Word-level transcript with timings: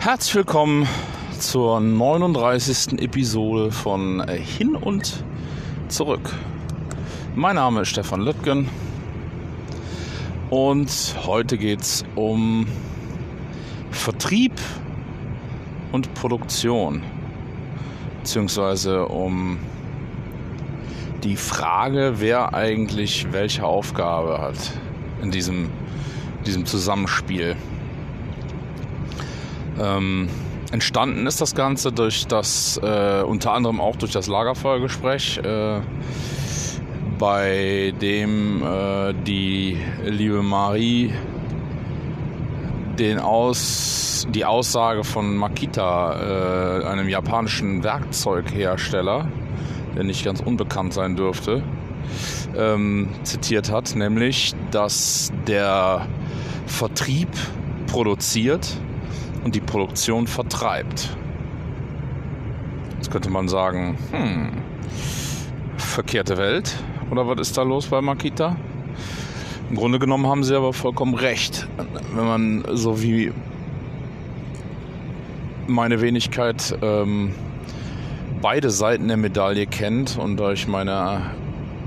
Herzlich 0.00 0.34
willkommen 0.34 0.88
zur 1.38 1.78
39. 1.78 3.00
Episode 3.00 3.70
von 3.70 4.26
Hin 4.28 4.74
und 4.74 5.22
Zurück. 5.86 6.34
Mein 7.36 7.54
Name 7.54 7.82
ist 7.82 7.90
Stefan 7.90 8.22
Lüttgen 8.22 8.68
und 10.50 10.90
heute 11.24 11.56
geht 11.56 11.82
es 11.82 12.04
um 12.16 12.66
Vertrieb 13.92 14.54
und 15.92 16.12
Produktion, 16.14 17.04
beziehungsweise 18.22 19.06
um 19.06 19.60
die 21.26 21.36
Frage, 21.36 22.14
wer 22.18 22.54
eigentlich 22.54 23.26
welche 23.32 23.64
Aufgabe 23.64 24.38
hat 24.40 24.56
in 25.22 25.32
diesem, 25.32 25.70
diesem 26.46 26.66
Zusammenspiel. 26.66 27.56
Ähm, 29.80 30.28
entstanden 30.70 31.26
ist 31.26 31.40
das 31.40 31.56
Ganze 31.56 31.90
durch 31.90 32.28
das, 32.28 32.78
äh, 32.80 33.22
unter 33.22 33.52
anderem 33.52 33.80
auch 33.80 33.96
durch 33.96 34.12
das 34.12 34.28
Lagerfeuergespräch, 34.28 35.38
äh, 35.38 35.80
bei 37.18 37.92
dem 38.00 38.62
äh, 38.62 39.12
die 39.12 39.78
liebe 40.04 40.42
Marie 40.42 41.12
den 43.00 43.18
Aus, 43.18 44.28
die 44.30 44.44
Aussage 44.44 45.02
von 45.02 45.36
Makita, 45.36 46.82
äh, 46.82 46.84
einem 46.86 47.08
japanischen 47.08 47.82
Werkzeughersteller, 47.82 49.28
der 49.96 50.04
nicht 50.04 50.24
ganz 50.24 50.40
unbekannt 50.40 50.92
sein 50.92 51.16
dürfte, 51.16 51.62
ähm, 52.56 53.08
zitiert 53.24 53.70
hat, 53.72 53.96
nämlich, 53.96 54.54
dass 54.70 55.32
der 55.46 56.06
Vertrieb 56.66 57.28
produziert 57.86 58.76
und 59.44 59.54
die 59.54 59.60
Produktion 59.60 60.26
vertreibt. 60.26 61.16
Jetzt 62.96 63.10
könnte 63.10 63.30
man 63.30 63.48
sagen, 63.48 63.96
hm, 64.10 64.50
verkehrte 65.76 66.36
Welt 66.36 66.76
oder 67.10 67.26
was 67.26 67.40
ist 67.40 67.56
da 67.56 67.62
los 67.62 67.86
bei 67.86 68.00
Makita? 68.00 68.56
Im 69.70 69.76
Grunde 69.76 69.98
genommen 69.98 70.26
haben 70.26 70.44
sie 70.44 70.54
aber 70.54 70.72
vollkommen 70.72 71.14
recht. 71.14 71.68
Wenn 72.14 72.24
man 72.24 72.64
so 72.72 73.02
wie 73.02 73.32
meine 75.66 76.00
Wenigkeit 76.00 76.76
ähm, 76.82 77.34
beide 78.48 78.70
Seiten 78.70 79.08
der 79.08 79.16
Medaille 79.16 79.66
kennt 79.66 80.18
und 80.18 80.36
durch 80.36 80.68
meine 80.68 81.32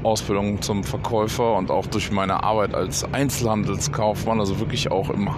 Ausbildung 0.03 0.61
zum 0.61 0.83
Verkäufer 0.83 1.55
und 1.55 1.71
auch 1.71 1.87
durch 1.87 2.11
meine 2.11 2.43
Arbeit 2.43 2.75
als 2.75 3.05
Einzelhandelskaufmann, 3.13 4.41
also 4.41 4.59
wirklich 4.59 4.91
auch 4.91 5.09
im 5.09 5.29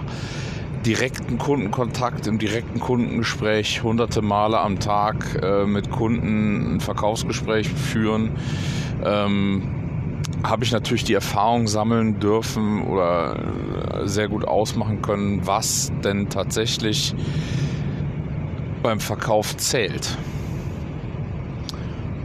direkten 0.84 1.38
Kundenkontakt, 1.38 2.26
im 2.26 2.40
direkten 2.40 2.80
Kundengespräch 2.80 3.84
hunderte 3.84 4.20
Male 4.20 4.58
am 4.58 4.80
Tag 4.80 5.40
äh, 5.40 5.64
mit 5.64 5.92
Kunden 5.92 6.74
ein 6.74 6.80
Verkaufsgespräch 6.80 7.68
führen, 7.68 8.32
ähm, 9.04 9.62
habe 10.42 10.64
ich 10.64 10.72
natürlich 10.72 11.04
die 11.04 11.14
Erfahrung 11.14 11.68
sammeln 11.68 12.18
dürfen 12.18 12.82
oder 12.82 13.36
äh, 13.36 14.08
sehr 14.08 14.26
gut 14.26 14.44
ausmachen 14.44 15.02
können, 15.02 15.46
was 15.46 15.92
denn 16.02 16.30
tatsächlich 16.30 17.14
beim 18.82 18.98
Verkauf 18.98 19.56
zählt. 19.56 20.18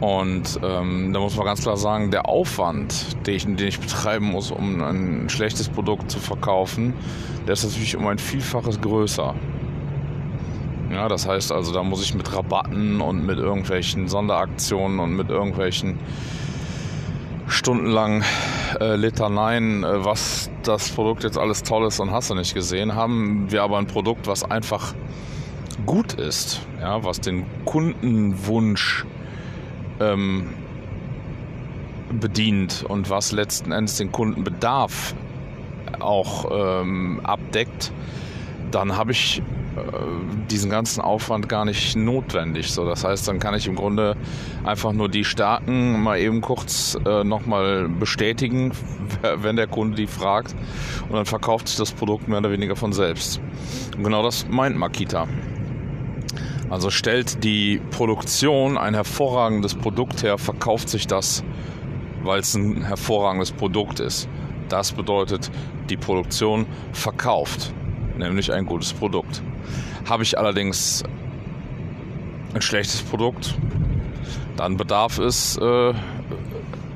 Und 0.00 0.60
ähm, 0.62 1.12
da 1.12 1.18
muss 1.18 1.36
man 1.36 1.44
ganz 1.44 1.62
klar 1.62 1.76
sagen, 1.76 2.10
der 2.10 2.28
Aufwand, 2.28 3.26
den 3.26 3.34
ich, 3.34 3.44
den 3.44 3.58
ich 3.58 3.80
betreiben 3.80 4.26
muss, 4.26 4.52
um 4.52 4.80
ein 4.80 5.28
schlechtes 5.28 5.68
Produkt 5.68 6.10
zu 6.10 6.20
verkaufen, 6.20 6.94
der 7.46 7.54
ist 7.54 7.64
natürlich 7.64 7.96
um 7.96 8.06
ein 8.06 8.18
Vielfaches 8.18 8.80
größer. 8.80 9.34
Ja, 10.92 11.08
das 11.08 11.26
heißt 11.26 11.52
also, 11.52 11.72
da 11.72 11.82
muss 11.82 12.02
ich 12.02 12.14
mit 12.14 12.32
Rabatten 12.34 13.00
und 13.00 13.26
mit 13.26 13.38
irgendwelchen 13.38 14.08
Sonderaktionen 14.08 15.00
und 15.00 15.16
mit 15.16 15.30
irgendwelchen 15.30 15.98
stundenlang 17.48 18.22
äh, 18.80 18.94
Litaneien, 18.96 19.82
äh, 19.82 20.04
was 20.04 20.50
das 20.62 20.90
Produkt 20.90 21.24
jetzt 21.24 21.38
alles 21.38 21.62
toll 21.62 21.86
ist 21.86 21.98
und 21.98 22.10
hast 22.10 22.30
du 22.30 22.34
nicht 22.34 22.54
gesehen, 22.54 22.94
haben 22.94 23.50
wir 23.50 23.62
aber 23.62 23.78
ein 23.78 23.86
Produkt, 23.86 24.26
was 24.26 24.48
einfach 24.48 24.94
gut 25.86 26.14
ist, 26.14 26.60
ja, 26.80 27.02
was 27.04 27.20
den 27.20 27.46
Kundenwunsch 27.64 29.04
ähm, 30.00 30.54
bedient 32.12 32.84
und 32.88 33.10
was 33.10 33.32
letzten 33.32 33.72
Endes 33.72 33.96
den 33.96 34.12
Kundenbedarf 34.12 35.14
auch 36.00 36.82
ähm, 36.82 37.20
abdeckt, 37.22 37.92
dann 38.70 38.96
habe 38.96 39.12
ich 39.12 39.42
äh, 39.76 39.80
diesen 40.50 40.70
ganzen 40.70 41.00
Aufwand 41.00 41.48
gar 41.48 41.64
nicht 41.64 41.96
notwendig. 41.96 42.72
So, 42.72 42.86
das 42.86 43.04
heißt, 43.04 43.28
dann 43.28 43.38
kann 43.38 43.54
ich 43.54 43.66
im 43.66 43.74
Grunde 43.74 44.16
einfach 44.64 44.92
nur 44.92 45.08
die 45.08 45.24
Stärken 45.24 46.02
mal 46.02 46.18
eben 46.18 46.40
kurz 46.40 46.98
äh, 47.06 47.24
nochmal 47.24 47.88
bestätigen, 47.88 48.72
wenn 49.36 49.56
der 49.56 49.66
Kunde 49.66 49.96
die 49.96 50.06
fragt. 50.06 50.54
Und 51.08 51.16
dann 51.16 51.26
verkauft 51.26 51.68
sich 51.68 51.76
das 51.76 51.92
Produkt 51.92 52.28
mehr 52.28 52.38
oder 52.38 52.50
weniger 52.50 52.76
von 52.76 52.92
selbst. 52.92 53.40
Und 53.96 54.04
genau 54.04 54.22
das 54.22 54.46
meint 54.48 54.76
Makita. 54.76 55.26
Also 56.70 56.90
stellt 56.90 57.44
die 57.44 57.80
Produktion 57.90 58.76
ein 58.76 58.94
hervorragendes 58.94 59.74
Produkt 59.74 60.22
her, 60.22 60.36
verkauft 60.36 60.88
sich 60.88 61.06
das, 61.06 61.42
weil 62.22 62.40
es 62.40 62.54
ein 62.54 62.82
hervorragendes 62.82 63.52
Produkt 63.52 64.00
ist. 64.00 64.28
Das 64.68 64.92
bedeutet, 64.92 65.50
die 65.88 65.96
Produktion 65.96 66.66
verkauft, 66.92 67.72
nämlich 68.18 68.52
ein 68.52 68.66
gutes 68.66 68.92
Produkt. 68.92 69.42
Habe 70.08 70.22
ich 70.22 70.38
allerdings 70.38 71.04
ein 72.54 72.60
schlechtes 72.60 73.02
Produkt, 73.02 73.54
dann 74.56 74.76
bedarf 74.76 75.18
es 75.18 75.56
äh, 75.56 75.94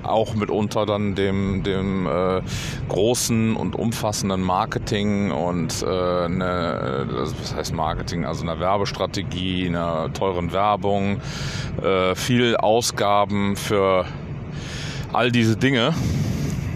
auch 0.03 0.35
mitunter 0.35 0.87
dann 0.87 1.15
dem, 1.15 1.63
dem 1.63 2.07
äh, 2.07 2.43
großen 2.89 3.57
und 3.57 3.77
umfassenden 3.77 4.43
Marketing 4.43 5.31
und 5.31 5.83
äh, 5.83 5.87
eine, 5.87 7.07
was 7.09 7.55
heißt 7.55 7.75
Marketing, 7.75 8.25
also 8.25 8.43
einer 8.43 8.61
Werbestrategie, 8.61 9.67
einer 9.67 10.13
teuren 10.13 10.53
Werbung, 10.53 11.21
äh, 11.83 12.15
viel 12.15 12.57
Ausgaben 12.57 13.57
für 13.57 14.05
all 15.13 15.31
diese 15.31 15.57
Dinge, 15.57 15.95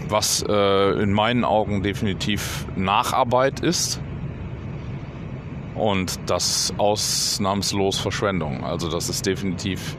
was 0.09 0.43
äh, 0.47 1.01
in 1.01 1.11
meinen 1.11 1.43
Augen 1.43 1.83
definitiv 1.83 2.65
Nacharbeit 2.75 3.59
ist. 3.59 3.99
Und 5.75 6.19
das 6.25 6.73
ausnahmslos 6.77 7.99
Verschwendung. 7.99 8.63
Also 8.63 8.89
das 8.89 9.09
ist 9.09 9.27
definitiv 9.27 9.95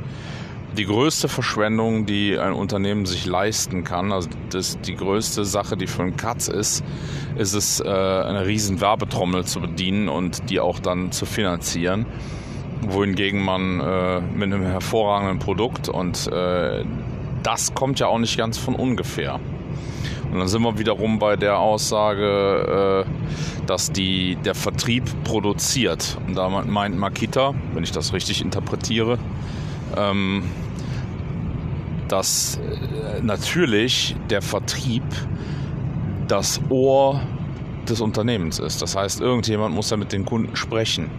die 0.76 0.84
größte 0.84 1.28
Verschwendung, 1.28 2.06
die 2.06 2.38
ein 2.38 2.52
Unternehmen 2.52 3.06
sich 3.06 3.26
leisten 3.26 3.84
kann, 3.84 4.12
also 4.12 4.28
das, 4.50 4.80
die 4.80 4.94
größte 4.94 5.44
Sache, 5.44 5.76
die 5.76 5.86
für 5.86 6.02
einen 6.02 6.16
Katz 6.16 6.48
ist, 6.48 6.84
ist 7.36 7.54
es, 7.54 7.80
äh, 7.80 7.88
eine 7.88 8.46
riesen 8.46 8.80
Werbetrommel 8.80 9.44
zu 9.44 9.60
bedienen 9.60 10.08
und 10.08 10.50
die 10.50 10.60
auch 10.60 10.78
dann 10.78 11.12
zu 11.12 11.26
finanzieren. 11.26 12.06
Wohingegen 12.82 13.44
man 13.44 13.80
äh, 13.80 14.20
mit 14.20 14.52
einem 14.52 14.62
hervorragenden 14.62 15.40
Produkt 15.40 15.88
und 15.88 16.28
äh, 16.28 16.84
das 17.42 17.74
kommt 17.74 17.98
ja 17.98 18.06
auch 18.06 18.18
nicht 18.18 18.36
ganz 18.36 18.58
von 18.58 18.74
ungefähr. 18.74 19.40
Und 20.30 20.38
dann 20.38 20.48
sind 20.48 20.62
wir 20.62 20.78
wiederum 20.78 21.18
bei 21.18 21.36
der 21.36 21.58
Aussage, 21.58 23.06
äh, 23.06 23.66
dass 23.66 23.90
die, 23.90 24.36
der 24.36 24.54
Vertrieb 24.54 25.04
produziert. 25.24 26.18
Und 26.26 26.36
da 26.36 26.48
meint 26.48 26.98
Makita, 26.98 27.54
wenn 27.72 27.82
ich 27.82 27.92
das 27.92 28.12
richtig 28.12 28.42
interpretiere, 28.42 29.18
ähm, 29.98 30.44
dass 32.08 32.56
äh, 32.58 33.20
natürlich 33.22 34.16
der 34.30 34.42
Vertrieb 34.42 35.02
das 36.26 36.60
Ohr 36.68 37.20
des 37.88 38.00
Unternehmens 38.00 38.58
ist. 38.58 38.82
Das 38.82 38.96
heißt, 38.96 39.20
irgendjemand 39.20 39.74
muss 39.74 39.90
ja 39.90 39.96
mit 39.96 40.12
den 40.12 40.24
Kunden 40.24 40.56
sprechen 40.56 41.10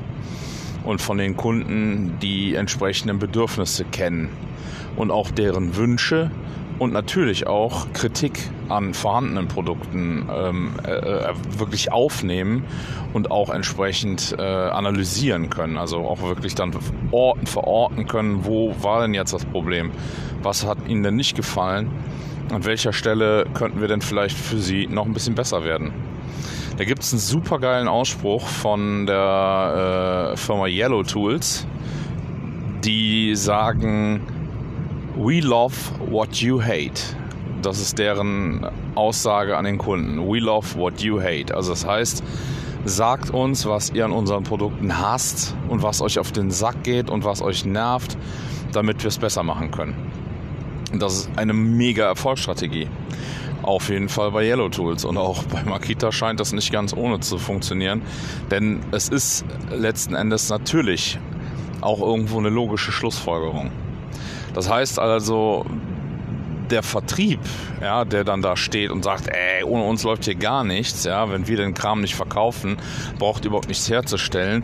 und 0.84 1.02
von 1.02 1.18
den 1.18 1.36
Kunden 1.36 2.18
die 2.22 2.56
entsprechenden 2.56 3.20
Bedürfnisse 3.20 3.86
kennen 3.86 4.30
und 4.96 5.12
auch 5.12 5.32
deren 5.32 5.75
Wünsche 5.75 6.32
und 6.80 6.94
natürlich 6.94 7.46
auch 7.46 7.92
Kritik 7.94 8.40
an 8.70 8.94
vorhandenen 8.94 9.48
Produkten 9.48 10.28
ähm, 10.31 10.72
äh, 10.86 10.92
äh, 10.92 11.34
wirklich 11.58 11.92
aufnehmen 11.92 12.64
und 13.14 13.31
auch 13.31 13.50
entsprechend 13.50 14.36
äh, 14.38 14.42
analysieren 14.42 15.50
können. 15.50 15.78
Also 15.78 15.98
auch 15.98 16.22
wirklich 16.22 16.56
dann 16.56 16.72
orten, 17.12 17.46
verorten 17.46 18.08
können, 18.08 18.46
wo 18.46 18.74
war 18.81 19.02
denn 19.02 19.14
jetzt 19.14 19.34
das 19.34 19.46
Problem? 19.46 19.92
Was 20.42 20.66
hat 20.66 20.78
Ihnen 20.88 21.04
denn 21.04 21.16
nicht 21.16 21.36
gefallen? 21.36 21.92
An 22.52 22.66
welcher 22.66 22.94
Stelle 22.94 23.46
könnten 23.54 23.82
wir 23.82 23.88
denn 23.88 24.02
vielleicht 24.02 24.38
für 24.38 24.58
Sie 24.58 24.88
noch 24.88 25.06
ein 25.06 25.14
bisschen 25.14 25.36
besser 25.36 25.64
werden? 25.64 25.94
Da 26.78 26.86
gibt 26.86 27.04
es 27.04 27.12
einen 27.12 27.20
super 27.20 27.60
geilen 27.60 27.90
Ausspruch 27.90 28.48
von 28.48 29.06
der 29.06 30.32
äh, 30.34 30.38
Firma 30.38 30.68
Yellow 30.68 31.04
Tools, 31.04 31.68
die 32.86 33.36
sagen, 33.36 34.22
We 35.21 35.42
love 35.42 35.75
what 36.10 36.38
you 36.38 36.62
hate. 36.62 37.01
Das 37.62 37.77
ist 37.81 38.00
deren 38.00 38.66
Aussage 38.95 39.57
an 39.57 39.66
den 39.66 39.77
Kunden. 39.77 40.18
We 40.25 40.39
love 40.39 40.77
what 40.77 41.01
you 41.01 41.19
hate. 41.19 41.54
Also 41.54 41.71
das 41.71 41.86
heißt, 41.86 42.24
sagt 42.86 43.30
uns, 43.30 43.66
was 43.66 43.89
ihr 43.89 44.06
an 44.06 44.13
unseren 44.13 44.45
Produkten 44.45 44.98
hasst 44.98 45.57
und 45.68 45.83
was 45.83 46.01
euch 46.01 46.19
auf 46.19 46.31
den 46.31 46.51
Sack 46.51 46.83
geht 46.83 47.10
und 47.10 47.25
was 47.25 47.42
euch 47.42 47.66
nervt, 47.66 48.18
damit 48.71 49.04
wir 49.04 49.10
es 49.10 49.18
besser 49.18 49.44
machen 49.44 49.71
können. 49.71 49.94
Das 50.98 51.16
ist 51.16 51.31
eine 51.36 51.51
mega 51.51 52.06
Erfolgsstrategie. 52.06 52.88
Auf 53.62 53.89
jeden 53.89 54.07
Fall 54.07 54.31
bei 54.31 54.48
Yellow 54.48 54.69
Tools 54.69 55.04
und 55.04 55.18
auch 55.18 55.44
bei 55.44 55.65
Makita 55.65 56.13
scheint 56.13 56.39
das 56.39 56.54
nicht 56.54 56.72
ganz 56.72 56.94
ohne 56.95 57.19
zu 57.19 57.38
funktionieren, 57.38 58.04
denn 58.51 58.80
es 58.92 59.10
ist 59.10 59.44
letzten 59.69 60.15
Endes 60.15 60.50
natürlich 60.50 61.19
auch 61.81 62.00
irgendwo 62.00 62.39
eine 62.39 62.50
logische 62.50 62.94
Schlussfolgerung. 62.94 63.69
Das 64.54 64.69
heißt 64.69 65.00
also, 65.00 65.66
der 66.69 66.84
Vertrieb, 66.84 67.40
ja, 67.81 68.06
der 68.06 68.24
dann 68.24 68.42
da 68.42 68.56
steht 68.56 68.92
und 68.92 69.04
sagt, 69.04 69.28
ey, 69.28 69.63
ohne 69.63 69.84
uns 69.84 70.04
läuft 70.04 70.25
hier 70.25 70.36
gar 70.36 70.63
nichts, 70.63 71.04
ja, 71.04 71.31
wenn 71.31 71.48
wir 71.48 71.57
den 71.57 71.74
Kram 71.74 72.01
nicht 72.01 72.16
verkaufen, 72.16 72.78
braucht 73.18 73.46
überhaupt 73.46 73.68
nichts 73.68 73.90
herzustellen, 73.90 74.63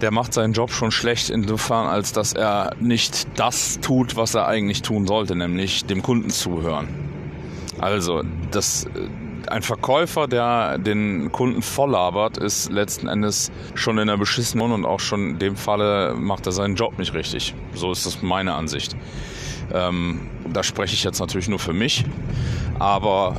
der 0.00 0.10
macht 0.10 0.32
seinen 0.32 0.52
Job 0.52 0.70
schon 0.70 0.90
schlecht 0.90 1.30
insofern, 1.30 1.86
als 1.86 2.12
dass 2.12 2.32
er 2.32 2.72
nicht 2.78 3.26
das 3.36 3.80
tut, 3.80 4.16
was 4.16 4.34
er 4.34 4.46
eigentlich 4.46 4.82
tun 4.82 5.06
sollte, 5.06 5.34
nämlich 5.34 5.86
dem 5.86 6.02
Kunden 6.02 6.30
zuhören. 6.30 6.88
Also, 7.80 8.22
das, 8.50 8.86
ein 9.48 9.62
Verkäufer, 9.62 10.26
der 10.26 10.78
den 10.78 11.32
Kunden 11.32 11.62
volllabert, 11.62 12.38
ist 12.38 12.70
letzten 12.70 13.08
Endes 13.08 13.50
schon 13.74 13.98
in 13.98 14.08
der 14.08 14.16
beschissenen 14.16 14.72
und 14.72 14.84
auch 14.84 15.00
schon 15.00 15.30
in 15.30 15.38
dem 15.38 15.56
Falle 15.56 16.14
macht 16.14 16.46
er 16.46 16.52
seinen 16.52 16.76
Job 16.76 16.98
nicht 16.98 17.14
richtig. 17.14 17.54
So 17.74 17.92
ist 17.92 18.06
das 18.06 18.22
meine 18.22 18.54
Ansicht. 18.54 18.96
Ähm, 19.72 20.28
da 20.52 20.62
spreche 20.62 20.94
ich 20.94 21.04
jetzt 21.04 21.20
natürlich 21.20 21.48
nur 21.48 21.58
für 21.58 21.72
mich, 21.72 22.04
aber 22.78 23.36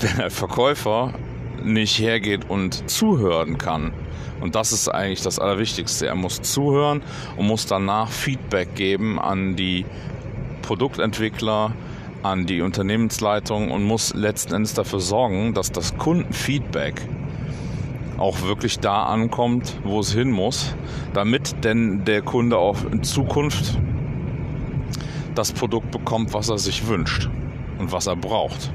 wenn 0.00 0.18
der 0.18 0.30
Verkäufer 0.30 1.14
nicht 1.62 1.98
hergeht 1.98 2.48
und 2.48 2.90
zuhören 2.90 3.58
kann, 3.58 3.92
und 4.40 4.54
das 4.54 4.72
ist 4.72 4.88
eigentlich 4.88 5.22
das 5.22 5.38
Allerwichtigste, 5.38 6.06
er 6.06 6.14
muss 6.14 6.42
zuhören 6.42 7.02
und 7.36 7.46
muss 7.46 7.66
danach 7.66 8.10
Feedback 8.10 8.74
geben 8.74 9.18
an 9.18 9.56
die 9.56 9.86
Produktentwickler, 10.60 11.72
an 12.24 12.46
die 12.46 12.62
Unternehmensleitung 12.62 13.70
und 13.70 13.84
muss 13.84 14.14
letzten 14.14 14.54
Endes 14.54 14.72
dafür 14.72 15.00
sorgen, 15.00 15.52
dass 15.52 15.70
das 15.70 15.98
Kundenfeedback 15.98 17.06
auch 18.16 18.42
wirklich 18.42 18.78
da 18.78 19.04
ankommt, 19.04 19.78
wo 19.84 20.00
es 20.00 20.12
hin 20.12 20.30
muss, 20.30 20.74
damit 21.12 21.62
denn 21.64 22.04
der 22.06 22.22
Kunde 22.22 22.56
auch 22.56 22.82
in 22.90 23.02
Zukunft 23.02 23.78
das 25.34 25.52
Produkt 25.52 25.90
bekommt, 25.90 26.32
was 26.32 26.48
er 26.48 26.56
sich 26.56 26.86
wünscht 26.86 27.28
und 27.78 27.92
was 27.92 28.06
er 28.06 28.16
braucht. 28.16 28.72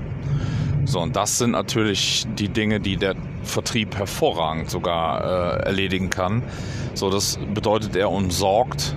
So, 0.86 1.00
und 1.00 1.16
das 1.16 1.40
sind 1.40 1.52
natürlich 1.52 2.28
die 2.38 2.50
Dinge, 2.50 2.80
die 2.80 2.98
der 2.98 3.16
Vertrieb 3.42 3.96
hervorragend 3.98 4.70
sogar 4.70 5.24
äh, 5.24 5.66
erledigen 5.66 6.12
kann. 6.12 6.44
So, 6.94 7.10
das 7.10 7.40
bedeutet, 7.54 7.96
er 7.96 8.12
umsorgt 8.12 8.96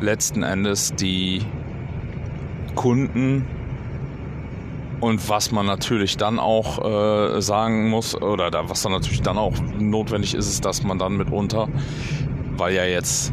letzten 0.00 0.42
Endes 0.42 0.94
die 0.94 1.40
Kunden 2.74 3.46
und 5.04 5.28
was 5.28 5.52
man 5.52 5.66
natürlich 5.66 6.16
dann 6.16 6.38
auch 6.38 6.82
äh, 6.82 7.42
sagen 7.42 7.90
muss, 7.90 8.14
oder 8.20 8.50
da, 8.50 8.70
was 8.70 8.80
dann 8.80 8.92
natürlich 8.92 9.20
dann 9.20 9.36
auch 9.36 9.52
notwendig 9.78 10.34
ist, 10.34 10.48
ist, 10.48 10.64
dass 10.64 10.82
man 10.82 10.98
dann 10.98 11.18
mitunter, 11.18 11.68
weil 12.56 12.74
ja 12.74 12.86
jetzt 12.86 13.30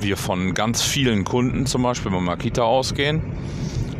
wir 0.00 0.16
von 0.16 0.52
ganz 0.52 0.82
vielen 0.82 1.22
Kunden 1.22 1.64
zum 1.66 1.84
Beispiel 1.84 2.10
bei 2.10 2.18
Makita 2.18 2.62
ausgehen. 2.62 3.22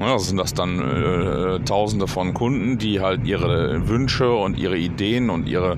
Ja, 0.00 0.18
sind 0.18 0.36
das 0.36 0.52
dann 0.52 0.80
äh, 0.80 1.60
Tausende 1.60 2.08
von 2.08 2.34
Kunden, 2.34 2.78
die 2.78 2.98
halt 2.98 3.24
ihre 3.24 3.86
Wünsche 3.86 4.32
und 4.32 4.58
ihre 4.58 4.76
Ideen 4.76 5.30
und 5.30 5.48
ihre, 5.48 5.76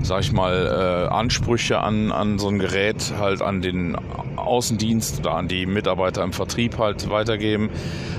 sag 0.00 0.20
ich 0.20 0.30
mal, 0.30 1.08
äh, 1.08 1.12
Ansprüche 1.12 1.80
an, 1.80 2.12
an 2.12 2.38
so 2.38 2.46
ein 2.46 2.60
Gerät 2.60 3.14
halt 3.18 3.42
an 3.42 3.62
den 3.62 3.96
Außendienst 4.36 5.18
oder 5.20 5.34
an 5.34 5.48
die 5.48 5.66
Mitarbeiter 5.66 6.22
im 6.22 6.32
Vertrieb 6.32 6.78
halt 6.78 7.10
weitergeben. 7.10 7.70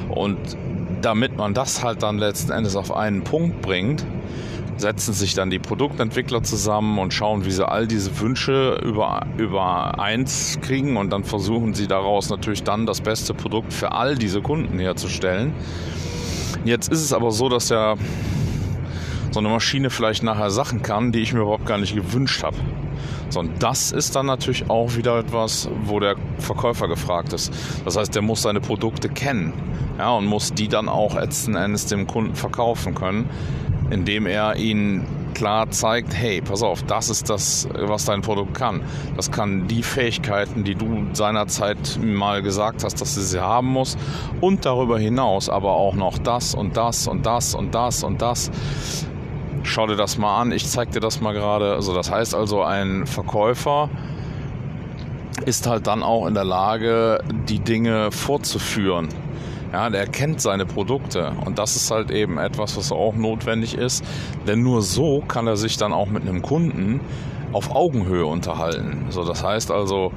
Und 0.09 0.37
damit 1.01 1.37
man 1.37 1.53
das 1.53 1.83
halt 1.83 2.03
dann 2.03 2.17
letzten 2.17 2.51
Endes 2.51 2.75
auf 2.75 2.95
einen 2.95 3.23
Punkt 3.23 3.61
bringt, 3.61 4.05
setzen 4.77 5.13
sich 5.13 5.33
dann 5.33 5.49
die 5.49 5.59
Produktentwickler 5.59 6.43
zusammen 6.43 6.99
und 6.99 7.13
schauen, 7.13 7.45
wie 7.45 7.51
sie 7.51 7.67
all 7.67 7.87
diese 7.87 8.19
Wünsche 8.19 8.79
über, 8.83 9.25
über 9.37 9.99
eins 9.99 10.59
kriegen 10.61 10.97
und 10.97 11.11
dann 11.11 11.23
versuchen 11.23 11.73
sie 11.73 11.87
daraus 11.87 12.29
natürlich 12.29 12.63
dann 12.63 12.85
das 12.85 13.01
beste 13.01 13.33
Produkt 13.33 13.71
für 13.71 13.93
all 13.93 14.15
diese 14.15 14.41
Kunden 14.41 14.79
herzustellen. 14.79 15.53
Jetzt 16.65 16.91
ist 16.91 17.01
es 17.01 17.13
aber 17.13 17.31
so, 17.31 17.47
dass 17.47 17.69
ja 17.69 17.95
so 19.31 19.39
eine 19.39 19.49
Maschine 19.49 19.89
vielleicht 19.89 20.23
nachher 20.23 20.49
Sachen 20.49 20.81
kann, 20.81 21.11
die 21.11 21.19
ich 21.19 21.33
mir 21.33 21.41
überhaupt 21.41 21.65
gar 21.65 21.77
nicht 21.77 21.95
gewünscht 21.95 22.43
habe. 22.43 22.57
Und 23.37 23.61
das 23.63 23.91
ist 23.91 24.15
dann 24.15 24.25
natürlich 24.25 24.69
auch 24.69 24.95
wieder 24.95 25.19
etwas, 25.19 25.69
wo 25.83 25.99
der 25.99 26.15
Verkäufer 26.39 26.87
gefragt 26.87 27.33
ist. 27.33 27.53
Das 27.83 27.97
heißt, 27.97 28.13
der 28.15 28.21
muss 28.21 28.41
seine 28.41 28.61
Produkte 28.61 29.09
kennen 29.09 29.53
ja, 29.97 30.11
und 30.11 30.25
muss 30.25 30.53
die 30.53 30.67
dann 30.67 30.89
auch 30.89 31.15
letzten 31.15 31.55
Endes 31.55 31.85
dem 31.87 32.07
Kunden 32.07 32.35
verkaufen 32.35 32.95
können 32.95 33.29
indem 33.89 34.25
er 34.25 34.55
ihnen 34.55 35.05
klar 35.33 35.69
zeigt, 35.69 36.13
hey, 36.13 36.41
pass 36.41 36.63
auf, 36.63 36.83
das 36.83 37.09
ist 37.09 37.29
das, 37.29 37.67
was 37.73 38.05
dein 38.05 38.21
Produkt 38.21 38.53
kann. 38.53 38.81
Das 39.17 39.31
kann 39.31 39.67
die 39.67 39.83
Fähigkeiten, 39.83 40.63
die 40.63 40.75
du 40.75 41.07
seinerzeit 41.13 41.99
mal 42.01 42.41
gesagt 42.41 42.83
hast, 42.83 43.01
dass 43.01 43.15
du 43.15 43.21
sie 43.21 43.41
haben 43.41 43.67
muss 43.67 43.97
und 44.39 44.65
darüber 44.65 44.97
hinaus 44.97 45.49
aber 45.49 45.73
auch 45.73 45.95
noch 45.95 46.17
das 46.17 46.55
und 46.55 46.77
das 46.77 47.07
und 47.07 47.25
das 47.25 47.53
und 47.53 47.75
das 47.75 48.03
und 48.03 48.21
das. 48.21 48.49
Schau 49.65 49.87
dir 49.87 49.95
das 49.95 50.17
mal 50.17 50.41
an, 50.41 50.51
ich 50.51 50.67
zeig 50.67 50.91
dir 50.91 51.01
das 51.01 51.19
mal 51.19 51.33
gerade. 51.33 51.73
Also 51.73 51.93
das 51.93 52.09
heißt 52.09 52.33
also, 52.35 52.63
ein 52.63 53.05
Verkäufer 53.05 53.89
ist 55.45 55.67
halt 55.67 55.87
dann 55.87 56.01
auch 56.01 56.27
in 56.27 56.33
der 56.33 56.45
Lage, 56.45 57.21
die 57.49 57.59
Dinge 57.59 58.11
fortzuführen 58.11 59.09
ja, 59.75 59.89
der 59.89 60.07
kennt 60.07 60.39
seine 60.39 60.65
Produkte 60.65 61.33
und 61.43 61.59
das 61.59 61.75
ist 61.75 61.91
halt 61.91 62.09
eben 62.09 62.37
etwas, 62.37 62.77
was 62.77 62.93
auch 62.93 63.13
notwendig 63.13 63.77
ist, 63.77 64.05
denn 64.47 64.61
nur 64.61 64.81
so 64.81 65.21
kann 65.27 65.47
er 65.47 65.57
sich 65.57 65.75
dann 65.75 65.91
auch 65.91 66.07
mit 66.07 66.21
einem 66.21 66.41
Kunden 66.41 67.01
auf 67.51 67.75
Augenhöhe 67.75 68.25
unterhalten. 68.25 69.07
So, 69.09 69.25
das 69.25 69.43
heißt 69.43 69.71
also, 69.71 70.13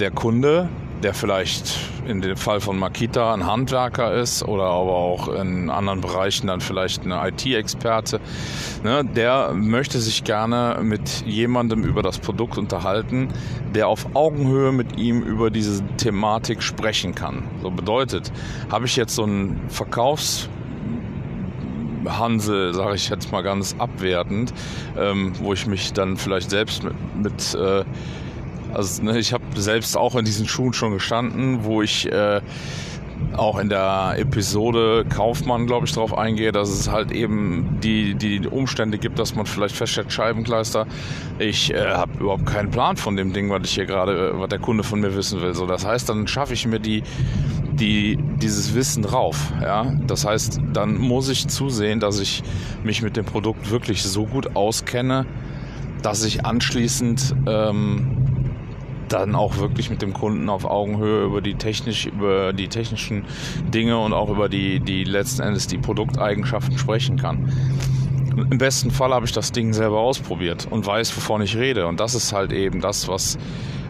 der 0.00 0.10
Kunde 0.10 0.70
der 1.02 1.14
vielleicht 1.14 1.78
in 2.06 2.20
dem 2.20 2.36
Fall 2.36 2.60
von 2.60 2.78
Makita 2.78 3.32
ein 3.32 3.46
Handwerker 3.46 4.14
ist 4.14 4.42
oder 4.42 4.64
aber 4.64 4.92
auch 4.92 5.28
in 5.28 5.70
anderen 5.70 6.00
Bereichen 6.00 6.46
dann 6.46 6.60
vielleicht 6.60 7.04
eine 7.04 7.28
IT-Experte, 7.28 8.20
ne, 8.82 9.04
der 9.04 9.52
möchte 9.54 10.00
sich 10.00 10.24
gerne 10.24 10.78
mit 10.82 11.24
jemandem 11.26 11.84
über 11.84 12.02
das 12.02 12.18
Produkt 12.18 12.58
unterhalten, 12.58 13.28
der 13.74 13.88
auf 13.88 14.14
Augenhöhe 14.14 14.72
mit 14.72 14.98
ihm 14.98 15.22
über 15.22 15.50
diese 15.50 15.84
Thematik 15.96 16.62
sprechen 16.62 17.14
kann. 17.14 17.44
So 17.62 17.70
bedeutet, 17.70 18.32
habe 18.70 18.86
ich 18.86 18.96
jetzt 18.96 19.14
so 19.14 19.24
einen 19.24 19.68
Verkaufs 19.68 20.48
Hansel, 22.08 22.74
sage 22.74 22.96
ich 22.96 23.08
jetzt 23.08 23.30
mal 23.30 23.42
ganz 23.42 23.76
abwertend, 23.78 24.52
ähm, 24.98 25.32
wo 25.38 25.52
ich 25.52 25.66
mich 25.66 25.92
dann 25.92 26.16
vielleicht 26.16 26.50
selbst 26.50 26.82
mit, 26.82 26.94
mit 27.14 27.54
äh, 27.54 27.84
also 28.72 29.02
ne, 29.02 29.18
ich 29.18 29.32
habe 29.32 29.44
selbst 29.54 29.96
auch 29.96 30.14
in 30.16 30.24
diesen 30.24 30.46
Schuhen 30.46 30.72
schon 30.72 30.92
gestanden, 30.92 31.64
wo 31.64 31.82
ich 31.82 32.10
äh, 32.10 32.40
auch 33.36 33.58
in 33.58 33.68
der 33.68 34.14
Episode 34.18 35.04
Kaufmann, 35.08 35.66
glaube 35.66 35.86
ich, 35.86 35.92
darauf 35.92 36.16
eingehe, 36.16 36.52
dass 36.52 36.68
es 36.68 36.90
halt 36.90 37.12
eben 37.12 37.78
die, 37.82 38.14
die 38.14 38.46
Umstände 38.46 38.98
gibt, 38.98 39.18
dass 39.18 39.34
man 39.34 39.46
vielleicht 39.46 39.74
feststellt, 39.74 40.12
Scheibenkleister, 40.12 40.86
ich 41.38 41.72
äh, 41.72 41.92
habe 41.92 42.12
überhaupt 42.18 42.46
keinen 42.46 42.70
Plan 42.70 42.96
von 42.96 43.16
dem 43.16 43.32
Ding, 43.32 43.50
was 43.50 43.62
ich 43.64 43.74
hier 43.74 43.86
gerade, 43.86 44.32
was 44.38 44.48
der 44.48 44.58
Kunde 44.58 44.82
von 44.82 45.00
mir 45.00 45.14
wissen 45.16 45.40
will. 45.40 45.54
So, 45.54 45.66
das 45.66 45.86
heißt, 45.86 46.08
dann 46.08 46.26
schaffe 46.26 46.54
ich 46.54 46.66
mir 46.66 46.80
die, 46.80 47.02
die, 47.72 48.18
dieses 48.40 48.74
Wissen 48.74 49.02
drauf. 49.02 49.52
Ja? 49.60 49.94
Das 50.06 50.24
heißt, 50.24 50.60
dann 50.72 50.98
muss 50.98 51.28
ich 51.28 51.48
zusehen, 51.48 52.00
dass 52.00 52.20
ich 52.20 52.42
mich 52.84 53.02
mit 53.02 53.16
dem 53.16 53.24
Produkt 53.24 53.70
wirklich 53.70 54.02
so 54.02 54.26
gut 54.26 54.56
auskenne, 54.56 55.26
dass 56.02 56.24
ich 56.24 56.44
anschließend 56.44 57.34
ähm, 57.46 58.21
dann 59.12 59.34
auch 59.34 59.58
wirklich 59.58 59.90
mit 59.90 60.02
dem 60.02 60.12
Kunden 60.12 60.48
auf 60.48 60.64
Augenhöhe 60.64 61.24
über 61.24 61.40
die 61.40 61.54
technisch, 61.54 62.06
über 62.06 62.52
die 62.52 62.68
technischen 62.68 63.24
Dinge 63.72 63.98
und 63.98 64.12
auch 64.12 64.30
über 64.30 64.48
die, 64.48 64.80
die 64.80 65.04
letzten 65.04 65.42
Endes 65.42 65.66
die 65.66 65.78
Produkteigenschaften 65.78 66.78
sprechen 66.78 67.16
kann. 67.16 67.52
Im 68.36 68.58
besten 68.58 68.90
Fall 68.90 69.12
habe 69.12 69.26
ich 69.26 69.32
das 69.32 69.52
Ding 69.52 69.72
selber 69.72 70.00
ausprobiert 70.00 70.66
und 70.70 70.86
weiß, 70.86 71.14
wovon 71.16 71.42
ich 71.42 71.56
rede. 71.56 71.86
Und 71.86 72.00
das 72.00 72.14
ist 72.14 72.32
halt 72.32 72.52
eben 72.52 72.80
das, 72.80 73.06
was 73.08 73.38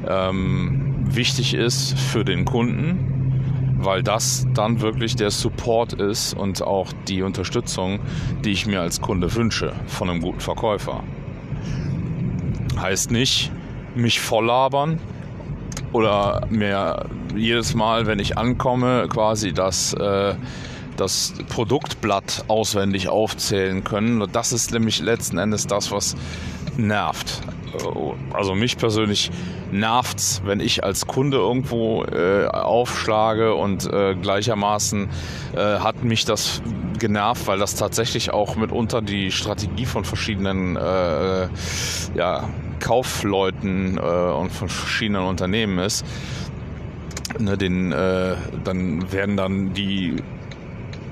ähm, 0.08 1.04
wichtig 1.04 1.54
ist 1.54 1.96
für 1.98 2.24
den 2.24 2.44
Kunden, 2.44 3.78
weil 3.78 4.02
das 4.02 4.46
dann 4.52 4.80
wirklich 4.80 5.14
der 5.14 5.30
Support 5.30 5.92
ist 5.92 6.34
und 6.34 6.62
auch 6.62 6.92
die 7.06 7.22
Unterstützung, 7.22 8.00
die 8.44 8.50
ich 8.50 8.66
mir 8.66 8.80
als 8.80 9.00
Kunde 9.00 9.32
wünsche 9.34 9.72
von 9.86 10.10
einem 10.10 10.20
guten 10.20 10.40
Verkäufer. 10.40 11.04
Heißt 12.76 13.12
nicht, 13.12 13.52
mich 13.94 14.20
volllabern, 14.20 14.98
oder 15.92 16.46
mir 16.50 17.06
jedes 17.36 17.74
Mal, 17.74 18.06
wenn 18.06 18.18
ich 18.18 18.38
ankomme, 18.38 19.06
quasi 19.08 19.52
das, 19.52 19.94
äh, 19.94 20.34
das 20.96 21.34
Produktblatt 21.48 22.44
auswendig 22.48 23.08
aufzählen 23.08 23.84
können. 23.84 24.26
Das 24.32 24.52
ist 24.52 24.72
nämlich 24.72 25.00
letzten 25.00 25.38
Endes 25.38 25.66
das, 25.66 25.90
was 25.90 26.16
nervt. 26.76 27.40
Also 28.34 28.54
mich 28.54 28.76
persönlich 28.76 29.30
nervt's, 29.70 30.42
wenn 30.44 30.60
ich 30.60 30.84
als 30.84 31.06
Kunde 31.06 31.38
irgendwo 31.38 32.04
äh, 32.04 32.46
aufschlage 32.46 33.54
und 33.54 33.90
äh, 33.90 34.14
gleichermaßen 34.14 35.08
äh, 35.56 35.78
hat 35.78 36.04
mich 36.04 36.26
das 36.26 36.62
genervt, 36.98 37.46
weil 37.46 37.58
das 37.58 37.74
tatsächlich 37.74 38.30
auch 38.30 38.56
mitunter 38.56 39.00
die 39.00 39.30
Strategie 39.30 39.86
von 39.86 40.04
verschiedenen 40.04 40.76
äh, 40.76 41.48
ja, 42.14 42.48
Kaufleuten 42.82 43.96
äh, 43.96 44.00
und 44.00 44.50
von 44.50 44.68
verschiedenen 44.68 45.22
Unternehmen 45.22 45.78
ist. 45.78 46.04
Ne, 47.38 47.56
den, 47.56 47.92
äh, 47.92 48.34
dann 48.64 49.12
werden 49.12 49.36
dann 49.36 49.72
die 49.72 50.16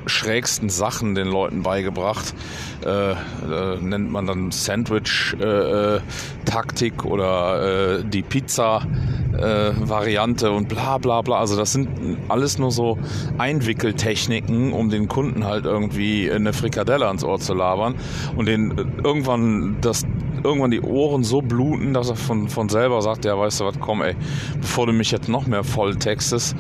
schrägsten 0.07 0.69
Sachen 0.69 1.15
den 1.15 1.29
Leuten 1.29 1.63
beigebracht. 1.63 2.35
Äh, 2.85 3.13
äh, 3.13 3.15
nennt 3.81 4.11
man 4.11 4.27
dann 4.27 4.51
Sandwich-Taktik 4.51 7.05
äh, 7.05 7.07
oder 7.07 8.01
äh, 8.01 8.05
die 8.05 8.23
Pizza-Variante 8.23 10.51
und 10.51 10.69
bla 10.69 10.99
bla 10.99 11.23
bla. 11.23 11.39
Also 11.39 11.57
das 11.57 11.71
sind 11.73 12.19
alles 12.29 12.59
nur 12.59 12.73
so 12.73 12.99
Einwickeltechniken, 13.39 14.73
um 14.73 14.91
den 14.91 15.07
Kunden 15.09 15.45
halt 15.45 15.67
irgendwie 15.67 16.29
eine 16.31 16.53
Frikadelle 16.53 17.07
ans 17.07 17.23
Ohr 17.23 17.39
zu 17.39 17.55
labern 17.55 17.95
und 18.37 18.47
den 18.47 18.75
irgendwann 19.05 19.77
das 19.81 20.05
irgendwann 20.45 20.71
die 20.71 20.81
Ohren 20.81 21.25
so 21.25 21.43
bluten, 21.43 21.95
dass 21.95 22.11
er 22.11 22.17
von, 22.17 22.49
von 22.49 22.69
selber 22.69 23.03
sagt, 23.03 23.25
ja, 23.25 23.39
weißt 23.39 23.61
du 23.61 23.65
was, 23.67 23.79
komm 23.81 24.03
ey, 24.03 24.17
bevor 24.61 24.87
du 24.87 24.93
mich 24.93 25.11
jetzt 25.11 25.29
noch 25.29 25.47
mehr 25.47 25.65
voll 25.65 25.97
textest, 25.97 26.57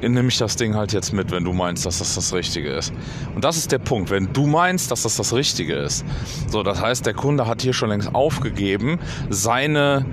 nehme 0.00 0.28
ich 0.28 0.38
das 0.38 0.56
Ding 0.56 0.74
halt 0.74 0.92
jetzt 0.92 1.12
mit, 1.12 1.30
wenn 1.30 1.44
du 1.44 1.52
meinst, 1.52 1.86
dass 1.86 1.98
das 1.98 2.14
das 2.14 2.34
Richtige 2.34 2.70
ist. 2.70 2.92
Und 3.34 3.44
das 3.44 3.56
ist 3.56 3.70
der 3.70 3.78
Punkt, 3.78 4.10
wenn 4.10 4.32
du 4.32 4.46
meinst, 4.46 4.90
dass 4.90 5.02
das 5.02 5.16
das 5.16 5.32
Richtige 5.32 5.74
ist. 5.74 6.04
So, 6.48 6.62
das 6.62 6.80
heißt, 6.80 7.06
der 7.06 7.14
Kunde 7.14 7.46
hat 7.46 7.62
hier 7.62 7.72
schon 7.72 7.90
längst 7.90 8.14
aufgegeben, 8.14 8.98
seine 9.30 10.04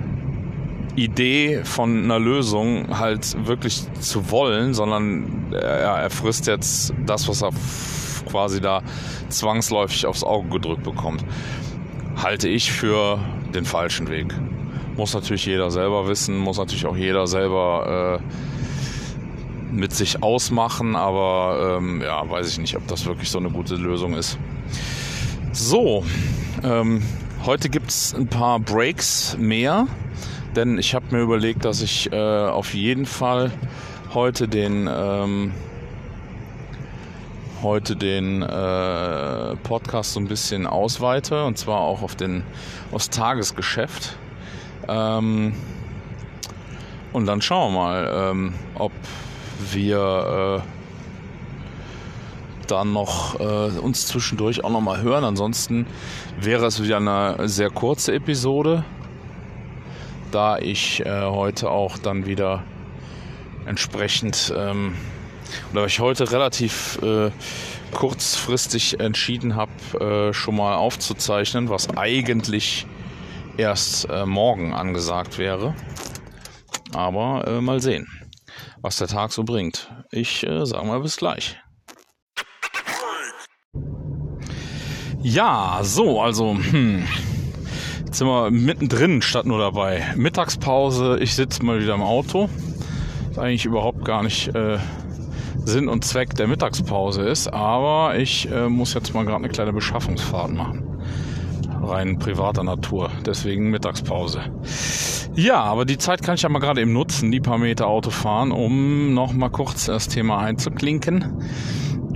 Idee 0.96 1.62
von 1.64 2.04
einer 2.04 2.18
Lösung 2.18 2.98
halt 2.98 3.46
wirklich 3.46 3.82
zu 4.00 4.30
wollen, 4.30 4.74
sondern 4.74 5.52
er, 5.52 6.02
er 6.02 6.10
frisst 6.10 6.46
jetzt 6.46 6.92
das, 7.06 7.28
was 7.28 7.42
er 7.42 7.50
quasi 8.28 8.60
da 8.60 8.82
zwangsläufig 9.28 10.06
aufs 10.06 10.22
Auge 10.22 10.48
gedrückt 10.50 10.82
bekommt. 10.82 11.24
Halte 12.22 12.48
ich 12.48 12.70
für 12.70 13.18
den 13.54 13.64
falschen 13.64 14.10
Weg. 14.10 14.26
Muss 14.96 15.14
natürlich 15.14 15.46
jeder 15.46 15.70
selber 15.70 16.06
wissen, 16.06 16.36
muss 16.36 16.58
natürlich 16.58 16.84
auch 16.84 16.96
jeder 16.96 17.26
selber 17.26 18.20
äh, 18.20 19.74
mit 19.74 19.94
sich 19.94 20.22
ausmachen, 20.22 20.96
aber 20.96 21.78
ähm, 21.78 22.02
ja, 22.02 22.28
weiß 22.28 22.46
ich 22.48 22.58
nicht, 22.58 22.76
ob 22.76 22.86
das 22.88 23.06
wirklich 23.06 23.30
so 23.30 23.38
eine 23.38 23.48
gute 23.48 23.76
Lösung 23.76 24.14
ist. 24.14 24.38
So, 25.52 26.04
ähm, 26.62 27.02
heute 27.46 27.70
gibt 27.70 27.88
es 27.88 28.14
ein 28.14 28.26
paar 28.26 28.60
Breaks 28.60 29.38
mehr, 29.38 29.86
denn 30.54 30.76
ich 30.76 30.94
habe 30.94 31.06
mir 31.16 31.22
überlegt, 31.22 31.64
dass 31.64 31.80
ich 31.80 32.12
äh, 32.12 32.16
auf 32.16 32.74
jeden 32.74 33.06
Fall 33.06 33.50
heute 34.12 34.46
den 34.46 34.90
ähm, 34.92 35.52
heute 37.62 37.96
den 37.96 38.42
äh, 38.42 39.56
Podcast 39.62 40.12
so 40.12 40.20
ein 40.20 40.28
bisschen 40.28 40.66
ausweite 40.66 41.44
und 41.44 41.58
zwar 41.58 41.80
auch 41.80 42.02
auf 42.02 42.16
den 42.16 42.42
aufs 42.92 43.10
Tagesgeschäft. 43.10 44.16
Ähm, 44.88 45.54
und 47.12 47.26
dann 47.26 47.42
schauen 47.42 47.72
wir 47.72 47.78
mal, 47.80 48.30
ähm, 48.30 48.54
ob 48.76 48.92
wir 49.72 50.62
äh, 50.62 50.66
dann 52.68 52.92
noch 52.92 53.38
äh, 53.40 53.78
uns 53.78 54.06
zwischendurch 54.06 54.62
auch 54.64 54.70
noch 54.70 54.80
mal 54.80 55.02
hören. 55.02 55.24
Ansonsten 55.24 55.86
wäre 56.40 56.66
es 56.66 56.82
wieder 56.82 56.98
eine 56.98 57.48
sehr 57.48 57.70
kurze 57.70 58.14
Episode, 58.14 58.84
da 60.30 60.58
ich 60.58 61.04
äh, 61.04 61.22
heute 61.24 61.70
auch 61.70 61.98
dann 61.98 62.26
wieder 62.26 62.62
entsprechend 63.66 64.52
ähm, 64.56 64.94
oder 65.72 65.86
ich 65.86 66.00
heute 66.00 66.30
relativ 66.32 66.98
äh, 67.02 67.30
kurzfristig 67.92 69.00
entschieden 69.00 69.56
habe, 69.56 70.30
äh, 70.30 70.32
schon 70.32 70.56
mal 70.56 70.76
aufzuzeichnen, 70.76 71.68
was 71.68 71.96
eigentlich 71.96 72.86
erst 73.56 74.08
äh, 74.08 74.26
morgen 74.26 74.72
angesagt 74.72 75.38
wäre. 75.38 75.74
Aber 76.92 77.46
äh, 77.46 77.60
mal 77.60 77.80
sehen 77.80 78.08
was 78.82 78.96
der 78.96 79.08
Tag 79.08 79.32
so 79.32 79.44
bringt. 79.44 79.90
Ich 80.10 80.46
äh, 80.46 80.64
sage 80.64 80.86
mal 80.86 81.00
bis 81.00 81.16
gleich. 81.16 81.56
Ja, 85.22 85.80
so, 85.82 86.20
also, 86.20 86.54
hm. 86.54 87.06
Jetzt 88.06 88.18
sind 88.18 88.26
wir 88.26 88.50
mittendrin 88.50 89.22
statt 89.22 89.46
nur 89.46 89.58
dabei. 89.58 90.14
Mittagspause, 90.16 91.18
ich 91.20 91.34
sitze 91.34 91.64
mal 91.64 91.80
wieder 91.80 91.94
im 91.94 92.02
Auto. 92.02 92.48
Was 93.28 93.38
eigentlich 93.38 93.66
überhaupt 93.66 94.04
gar 94.04 94.22
nicht 94.22 94.48
äh, 94.54 94.78
Sinn 95.64 95.88
und 95.88 96.04
Zweck 96.04 96.34
der 96.34 96.46
Mittagspause 96.46 97.22
ist, 97.22 97.48
aber 97.48 98.18
ich 98.18 98.50
äh, 98.50 98.68
muss 98.68 98.94
jetzt 98.94 99.14
mal 99.14 99.24
gerade 99.24 99.44
eine 99.44 99.48
kleine 99.48 99.72
Beschaffungsfahrt 99.72 100.52
machen 100.52 100.90
rein 101.82 102.18
privater 102.18 102.62
Natur. 102.62 103.10
Deswegen 103.24 103.70
Mittagspause. 103.70 104.42
Ja, 105.34 105.62
aber 105.62 105.84
die 105.84 105.98
Zeit 105.98 106.22
kann 106.22 106.34
ich 106.34 106.42
ja 106.42 106.48
mal 106.48 106.58
gerade 106.58 106.80
eben 106.80 106.92
nutzen, 106.92 107.30
die 107.30 107.40
paar 107.40 107.58
Meter 107.58 107.86
Auto 107.86 108.10
fahren, 108.10 108.52
um 108.52 109.14
noch 109.14 109.32
mal 109.32 109.48
kurz 109.48 109.86
das 109.86 110.08
Thema 110.08 110.38
einzuklinken 110.40 111.42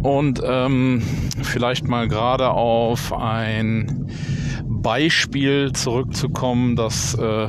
und 0.03 0.43
ähm, 0.45 1.03
vielleicht 1.43 1.88
mal 1.88 2.09
gerade 2.09 2.50
auf 2.50 3.12
ein 3.12 4.11
Beispiel 4.67 5.73
zurückzukommen, 5.73 6.76
das 6.76 7.14
äh, 7.14 7.49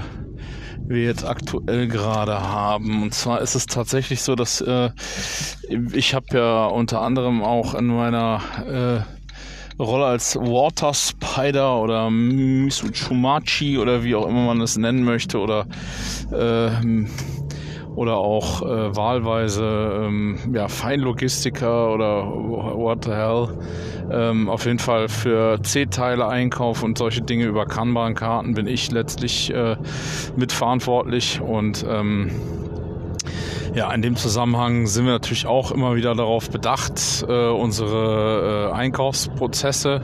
wir 0.88 1.04
jetzt 1.04 1.25
aktuell 1.25 1.88
gerade 1.88 2.39
haben. 2.39 3.04
Und 3.04 3.13
zwar 3.13 3.42
ist 3.42 3.56
es 3.56 3.65
tatsächlich 3.65 4.22
so, 4.22 4.36
dass 4.36 4.62
äh, 4.62 4.92
ich 5.94 6.13
habe 6.13 6.25
ja 6.34 6.65
unter 6.68 7.01
anderem 7.01 7.44
auch 7.44 7.74
in 7.74 7.88
meiner 7.88 8.42
äh, 9.77 9.82
Rolle 9.82 10.06
als 10.06 10.36
Water 10.36 10.94
Spider 10.94 11.82
oder 11.82 12.10
Mitsuchumachi 12.10 13.77
oder 13.77 14.04
wie 14.04 14.15
auch 14.15 14.27
immer 14.27 14.46
man 14.46 14.62
es 14.62 14.77
nennen 14.77 15.04
möchte 15.04 15.39
oder 15.39 15.68
äh, 16.32 16.70
oder 17.96 18.18
auch 18.18 18.62
äh, 18.62 18.96
wahlweise 18.96 20.04
ähm, 20.04 20.38
ja, 20.54 20.68
Feinlogistiker 20.68 21.94
oder 21.94 22.25
what 22.28 23.06
the 23.06 23.12
hell. 23.12 23.48
Ähm, 24.12 24.50
auf 24.50 24.66
jeden 24.66 24.80
Fall 24.80 25.08
für 25.08 25.62
C-Teile 25.64 26.28
Einkauf 26.28 26.84
und 26.84 26.98
solche 26.98 27.22
Dinge 27.22 27.46
über 27.46 27.66
Kanban-Karten 27.66 28.54
bin 28.54 28.68
ich 28.68 28.92
letztlich 28.92 29.52
äh, 29.54 29.78
mitverantwortlich 30.36 31.42
und 31.42 31.86
ähm, 31.90 32.32
ja, 33.74 33.92
in 33.92 34.02
dem 34.02 34.16
Zusammenhang 34.16 34.88
sind 34.88 35.06
wir 35.06 35.12
natürlich 35.12 35.48
auch 35.48 35.72
immer 35.72 35.96
wieder 35.96 36.16
darauf 36.16 36.50
bedacht, 36.50 37.25
äh, 37.28 37.50
unsere 37.50 38.70
äh, 38.72 38.74
Einkaufsprozesse 38.74 40.02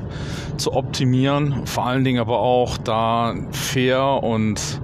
zu 0.58 0.74
optimieren, 0.74 1.66
vor 1.66 1.86
allen 1.86 2.04
Dingen 2.04 2.20
aber 2.20 2.40
auch 2.40 2.78
da 2.78 3.34
fair 3.52 4.24
und 4.24 4.82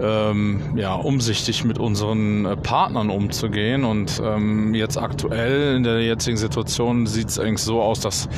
ähm, 0.00 0.60
ja, 0.76 0.94
umsichtig 0.94 1.64
mit 1.64 1.78
unseren 1.78 2.44
äh, 2.44 2.56
Partnern 2.56 3.10
umzugehen. 3.10 3.84
Und 3.84 4.20
ähm, 4.24 4.74
jetzt 4.74 4.98
aktuell 4.98 5.76
in 5.76 5.82
der 5.82 6.02
jetzigen 6.02 6.36
Situation 6.36 7.06
sieht 7.06 7.28
es 7.28 7.38
eigentlich 7.38 7.62
so 7.62 7.82
aus, 7.82 8.00
dass 8.00 8.28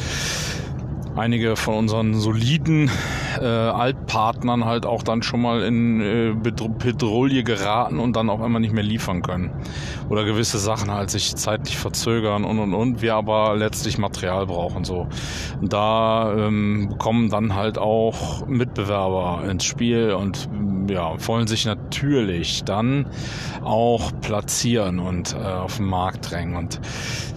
einige 1.19 1.57
von 1.57 1.75
unseren 1.75 2.15
soliden 2.15 2.91
äh, 3.41 3.45
Altpartnern 3.45 4.65
halt 4.65 4.87
auch 4.87 5.03
dann 5.03 5.23
schon 5.23 5.43
mal 5.43 5.63
in 5.63 6.01
äh, 6.01 6.35
Petrouille 6.79 7.43
geraten 7.43 7.99
und 7.99 8.17
dann 8.17 8.31
auch 8.31 8.45
immer 8.45 8.61
nicht 8.61 8.73
mehr 8.73 8.85
liefern 8.85 9.23
können. 9.23 9.51
Oder 10.09 10.25
gewisse 10.25 10.59
Sachen 10.59 10.91
halt 10.91 11.11
sich 11.11 11.37
zeitlich 11.37 11.77
verzögern 11.77 12.45
und 12.45 12.59
und 12.59 12.75
und, 12.75 13.03
wir 13.03 13.15
aber 13.15 13.57
letztlich 13.57 13.99
Material 13.99 14.47
brauchen 14.47 14.85
so. 14.85 15.09
Da 15.61 16.35
ähm, 16.35 16.95
kommen 16.99 17.31
dann 17.31 17.55
halt 17.55 17.79
auch 17.79 18.47
Mitbewerber 18.47 19.43
ins 19.49 19.65
Spiel 19.65 20.13
und 20.13 20.49
ja, 20.89 21.15
wollen 21.27 21.47
sich 21.47 21.67
natürlich 21.67 22.65
dann 22.65 23.07
auch 23.63 24.13
platzieren 24.21 24.99
und 24.99 25.35
äh, 25.35 25.45
auf 25.45 25.77
den 25.77 25.87
Markt 25.87 26.31
drängen. 26.31 26.57
Und 26.57 26.81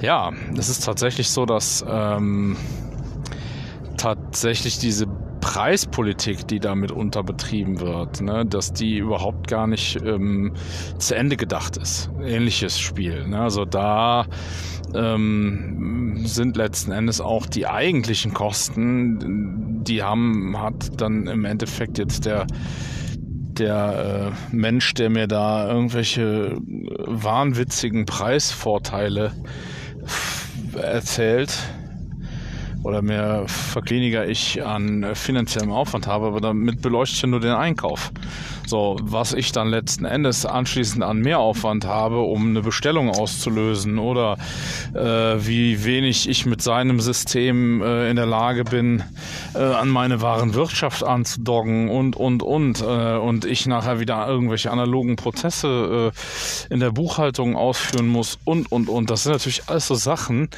ja, 0.01 0.31
es 0.57 0.69
ist 0.69 0.85
tatsächlich 0.85 1.29
so, 1.29 1.45
dass 1.45 1.85
ähm, 1.87 2.55
tatsächlich 4.01 4.79
diese 4.79 5.05
Preispolitik, 5.41 6.47
die 6.47 6.59
damit 6.59 6.91
unterbetrieben 6.91 7.79
wird, 7.79 8.21
ne, 8.21 8.45
dass 8.45 8.73
die 8.73 8.97
überhaupt 8.97 9.47
gar 9.47 9.67
nicht 9.67 10.01
ähm, 10.03 10.53
zu 10.97 11.15
Ende 11.15 11.37
gedacht 11.37 11.77
ist. 11.77 12.09
Ähnliches 12.23 12.79
Spiel. 12.79 13.27
Ne? 13.27 13.39
Also 13.39 13.65
da 13.65 14.25
ähm, 14.95 16.21
sind 16.25 16.57
letzten 16.57 16.91
Endes 16.91 17.21
auch 17.21 17.45
die 17.45 17.67
eigentlichen 17.67 18.33
Kosten, 18.33 19.83
die 19.83 20.01
haben, 20.01 20.59
hat 20.59 20.99
dann 20.99 21.27
im 21.27 21.45
Endeffekt 21.45 21.97
jetzt 21.97 22.25
der 22.25 22.47
der 23.57 24.31
äh, 24.31 24.55
Mensch, 24.55 24.93
der 24.93 25.09
mir 25.09 25.27
da 25.27 25.69
irgendwelche 25.69 26.57
wahnwitzigen 27.05 28.05
Preisvorteile 28.05 29.33
erzählt, 30.73 31.51
oder 32.83 33.01
mehr 33.01 33.43
verkliniger 33.47 34.27
ich 34.27 34.63
an 34.65 35.15
finanziellem 35.15 35.71
Aufwand 35.71 36.07
habe, 36.07 36.27
aber 36.27 36.41
damit 36.41 36.81
beleuchte 36.81 37.15
ich 37.15 37.21
ja 37.21 37.27
nur 37.27 37.39
den 37.39 37.51
Einkauf. 37.51 38.11
So, 38.65 38.97
was 39.01 39.33
ich 39.33 39.51
dann 39.51 39.67
letzten 39.67 40.05
Endes 40.05 40.45
anschließend 40.45 41.03
an 41.03 41.19
Mehraufwand 41.19 41.85
habe, 41.85 42.19
um 42.21 42.49
eine 42.49 42.61
Bestellung 42.61 43.09
auszulösen 43.09 43.99
oder 43.99 44.37
äh, 44.93 45.45
wie 45.45 45.83
wenig 45.83 46.29
ich 46.29 46.45
mit 46.45 46.61
seinem 46.61 46.99
System 46.99 47.81
äh, 47.81 48.09
in 48.09 48.15
der 48.15 48.25
Lage 48.25 48.63
bin, 48.63 49.03
äh, 49.53 49.59
an 49.59 49.89
meine 49.89 50.21
wahren 50.21 50.53
Wirtschaft 50.53 51.03
anzudoggen 51.03 51.89
und, 51.89 52.15
und, 52.15 52.43
und. 52.43 52.81
Äh, 52.81 53.17
und 53.17 53.45
ich 53.45 53.65
nachher 53.65 53.99
wieder 53.99 54.27
irgendwelche 54.27 54.71
analogen 54.71 55.15
Prozesse 55.15 56.11
äh, 56.69 56.73
in 56.73 56.79
der 56.79 56.91
Buchhaltung 56.91 57.55
ausführen 57.55 58.07
muss 58.07 58.39
und, 58.45 58.71
und, 58.71 58.89
und. 58.89 59.09
Das 59.09 59.23
sind 59.23 59.33
natürlich 59.33 59.67
alles 59.67 59.87
so 59.87 59.95
Sachen, 59.95 60.49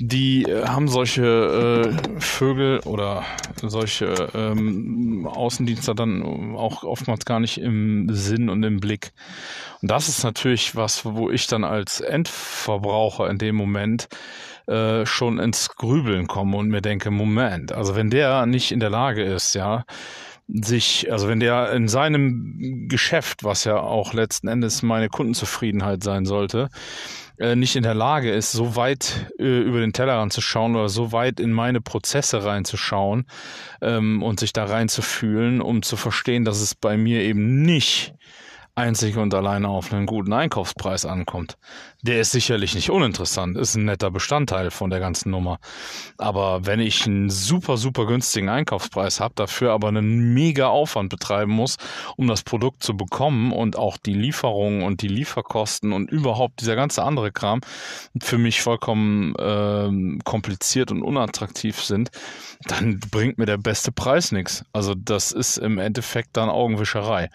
die 0.00 0.44
äh, 0.44 0.66
haben 0.66 0.88
solche 0.88 1.92
äh, 1.94 2.20
Vögel 2.20 2.80
oder 2.80 3.24
solche 3.62 4.30
ähm, 4.34 5.28
Außendienste 5.30 5.94
dann 5.94 6.56
auch 6.56 6.84
oftmals 6.84 7.26
gar 7.26 7.38
nicht 7.38 7.58
im 7.58 8.08
Sinn 8.10 8.48
und 8.48 8.62
im 8.62 8.80
Blick. 8.80 9.12
Und 9.82 9.90
das 9.90 10.08
ist 10.08 10.24
natürlich 10.24 10.74
was, 10.74 11.04
wo 11.04 11.30
ich 11.30 11.46
dann 11.46 11.64
als 11.64 12.00
Endverbraucher 12.00 13.28
in 13.28 13.36
dem 13.36 13.56
Moment 13.56 14.08
äh, 14.66 15.04
schon 15.04 15.38
ins 15.38 15.68
Grübeln 15.76 16.26
komme 16.26 16.56
und 16.56 16.68
mir 16.68 16.80
denke, 16.80 17.10
Moment, 17.10 17.72
also 17.72 17.94
wenn 17.94 18.08
der 18.08 18.46
nicht 18.46 18.72
in 18.72 18.80
der 18.80 18.90
Lage 18.90 19.22
ist, 19.22 19.54
ja, 19.54 19.84
sich, 20.48 21.12
also 21.12 21.28
wenn 21.28 21.40
der 21.40 21.72
in 21.72 21.88
seinem 21.88 22.88
Geschäft, 22.88 23.44
was 23.44 23.64
ja 23.64 23.78
auch 23.78 24.14
letzten 24.14 24.48
Endes 24.48 24.82
meine 24.82 25.08
Kundenzufriedenheit 25.08 26.02
sein 26.02 26.24
sollte, 26.24 26.70
äh, 27.40 27.56
nicht 27.56 27.74
in 27.74 27.82
der 27.82 27.94
Lage 27.94 28.30
ist, 28.30 28.52
so 28.52 28.76
weit 28.76 29.32
äh, 29.38 29.60
über 29.60 29.80
den 29.80 29.94
Tellerrand 29.94 30.32
zu 30.32 30.42
schauen 30.42 30.76
oder 30.76 30.90
so 30.90 31.10
weit 31.12 31.40
in 31.40 31.52
meine 31.52 31.80
Prozesse 31.80 32.44
reinzuschauen 32.44 33.26
ähm, 33.80 34.22
und 34.22 34.38
sich 34.38 34.52
da 34.52 34.66
reinzufühlen, 34.66 35.62
um 35.62 35.82
zu 35.82 35.96
verstehen, 35.96 36.44
dass 36.44 36.60
es 36.60 36.74
bei 36.74 36.98
mir 36.98 37.22
eben 37.22 37.62
nicht 37.62 38.14
einzig 38.74 39.16
und 39.16 39.34
alleine 39.34 39.68
auf 39.68 39.92
einen 39.92 40.06
guten 40.06 40.32
Einkaufspreis 40.32 41.06
ankommt. 41.06 41.56
Der 42.02 42.20
ist 42.20 42.32
sicherlich 42.32 42.74
nicht 42.74 42.90
uninteressant, 42.90 43.58
ist 43.58 43.74
ein 43.74 43.84
netter 43.84 44.10
Bestandteil 44.10 44.70
von 44.70 44.88
der 44.88 45.00
ganzen 45.00 45.30
Nummer. 45.30 45.58
Aber 46.16 46.64
wenn 46.64 46.80
ich 46.80 47.06
einen 47.06 47.28
super, 47.28 47.76
super 47.76 48.06
günstigen 48.06 48.48
Einkaufspreis 48.48 49.20
habe, 49.20 49.34
dafür 49.36 49.72
aber 49.72 49.88
einen 49.88 50.32
mega 50.32 50.68
Aufwand 50.68 51.10
betreiben 51.10 51.52
muss, 51.52 51.76
um 52.16 52.26
das 52.26 52.42
Produkt 52.42 52.82
zu 52.82 52.96
bekommen 52.96 53.52
und 53.52 53.76
auch 53.76 53.98
die 53.98 54.14
Lieferung 54.14 54.82
und 54.82 55.02
die 55.02 55.08
Lieferkosten 55.08 55.92
und 55.92 56.10
überhaupt 56.10 56.62
dieser 56.62 56.74
ganze 56.74 57.02
andere 57.02 57.32
Kram 57.32 57.60
für 58.22 58.38
mich 58.38 58.62
vollkommen 58.62 59.34
äh, 59.36 60.18
kompliziert 60.24 60.90
und 60.90 61.02
unattraktiv 61.02 61.82
sind, 61.82 62.10
dann 62.66 62.98
bringt 63.10 63.36
mir 63.36 63.46
der 63.46 63.58
beste 63.58 63.92
Preis 63.92 64.32
nichts. 64.32 64.64
Also 64.72 64.94
das 64.94 65.32
ist 65.32 65.58
im 65.58 65.78
Endeffekt 65.78 66.36
dann 66.38 66.48
Augenwischerei. 66.48 67.28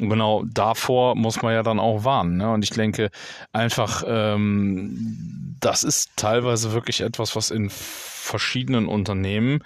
Und 0.00 0.10
genau 0.10 0.44
davor 0.46 1.16
muss 1.16 1.42
man 1.42 1.52
ja 1.52 1.64
dann 1.64 1.80
auch 1.80 2.04
warnen. 2.04 2.36
Ne? 2.36 2.52
Und 2.52 2.62
ich 2.62 2.70
denke 2.70 3.10
einfach 3.52 4.03
ähm, 4.06 5.56
das 5.60 5.82
ist 5.82 6.10
teilweise 6.16 6.72
wirklich 6.72 7.00
etwas, 7.00 7.36
was 7.36 7.50
in 7.50 7.70
verschiedenen 7.70 8.86
Unternehmen 8.86 9.60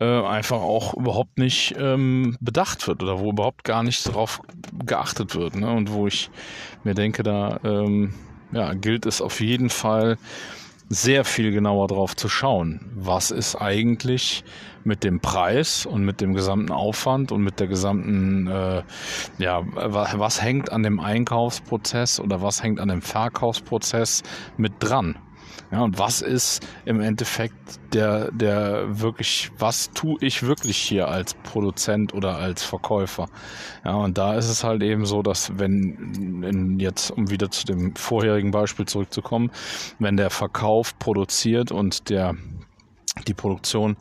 äh, 0.00 0.22
einfach 0.22 0.60
auch 0.60 0.94
überhaupt 0.94 1.38
nicht 1.38 1.74
ähm, 1.78 2.36
bedacht 2.40 2.86
wird 2.88 3.02
oder 3.02 3.20
wo 3.20 3.30
überhaupt 3.30 3.64
gar 3.64 3.82
nicht 3.82 4.06
darauf 4.06 4.40
geachtet 4.84 5.34
wird. 5.34 5.56
Ne? 5.56 5.70
Und 5.70 5.92
wo 5.92 6.06
ich 6.06 6.30
mir 6.82 6.94
denke, 6.94 7.22
da 7.22 7.60
ähm, 7.64 8.14
ja, 8.52 8.74
gilt 8.74 9.06
es 9.06 9.20
auf 9.20 9.40
jeden 9.40 9.70
Fall 9.70 10.18
sehr 10.88 11.24
viel 11.24 11.50
genauer 11.50 11.88
drauf 11.88 12.14
zu 12.16 12.28
schauen. 12.28 12.80
Was 12.94 13.30
ist 13.30 13.56
eigentlich 13.56 14.44
mit 14.84 15.02
dem 15.02 15.20
Preis 15.20 15.86
und 15.86 16.04
mit 16.04 16.20
dem 16.20 16.34
gesamten 16.34 16.72
Aufwand 16.72 17.32
und 17.32 17.42
mit 17.42 17.58
der 17.58 17.68
gesamten, 17.68 18.46
äh, 18.46 18.82
ja, 19.38 19.62
was, 19.74 20.18
was 20.18 20.42
hängt 20.42 20.70
an 20.70 20.82
dem 20.82 21.00
Einkaufsprozess 21.00 22.20
oder 22.20 22.42
was 22.42 22.62
hängt 22.62 22.80
an 22.80 22.88
dem 22.88 23.02
Verkaufsprozess 23.02 24.22
mit 24.56 24.74
dran? 24.78 25.16
Ja, 25.74 25.80
und 25.82 25.98
was 25.98 26.22
ist 26.22 26.64
im 26.84 27.00
Endeffekt 27.00 27.80
der, 27.92 28.30
der 28.30 29.00
wirklich, 29.00 29.50
was 29.58 29.90
tue 29.90 30.16
ich 30.20 30.44
wirklich 30.44 30.76
hier 30.76 31.08
als 31.08 31.34
Produzent 31.34 32.14
oder 32.14 32.36
als 32.36 32.62
Verkäufer? 32.62 33.26
Ja, 33.84 33.94
und 33.94 34.16
da 34.16 34.34
ist 34.34 34.48
es 34.48 34.62
halt 34.62 34.84
eben 34.84 35.04
so, 35.04 35.22
dass 35.22 35.58
wenn, 35.58 36.44
in 36.44 36.78
jetzt, 36.78 37.10
um 37.10 37.28
wieder 37.28 37.50
zu 37.50 37.64
dem 37.64 37.96
vorherigen 37.96 38.52
Beispiel 38.52 38.86
zurückzukommen, 38.86 39.50
wenn 39.98 40.16
der 40.16 40.30
Verkauf 40.30 40.96
produziert 41.00 41.72
und 41.72 42.08
der 42.08 42.36
die 43.26 43.34
Produktion 43.34 43.96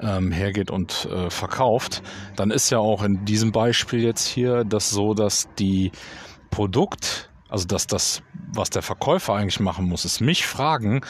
ähm, 0.00 0.32
hergeht 0.32 0.70
und 0.70 1.04
äh, 1.04 1.28
verkauft, 1.28 2.02
dann 2.36 2.50
ist 2.50 2.70
ja 2.70 2.78
auch 2.78 3.02
in 3.02 3.26
diesem 3.26 3.52
Beispiel 3.52 4.02
jetzt 4.02 4.26
hier 4.26 4.64
das 4.64 4.88
so, 4.88 5.12
dass 5.12 5.48
die 5.58 5.92
Produkt, 6.50 7.29
also 7.50 7.66
dass 7.66 7.86
das, 7.86 8.22
was 8.54 8.70
der 8.70 8.82
Verkäufer 8.82 9.34
eigentlich 9.34 9.60
machen 9.60 9.88
muss, 9.88 10.04
ist 10.04 10.20
mich 10.20 10.46
fragen, 10.46 11.02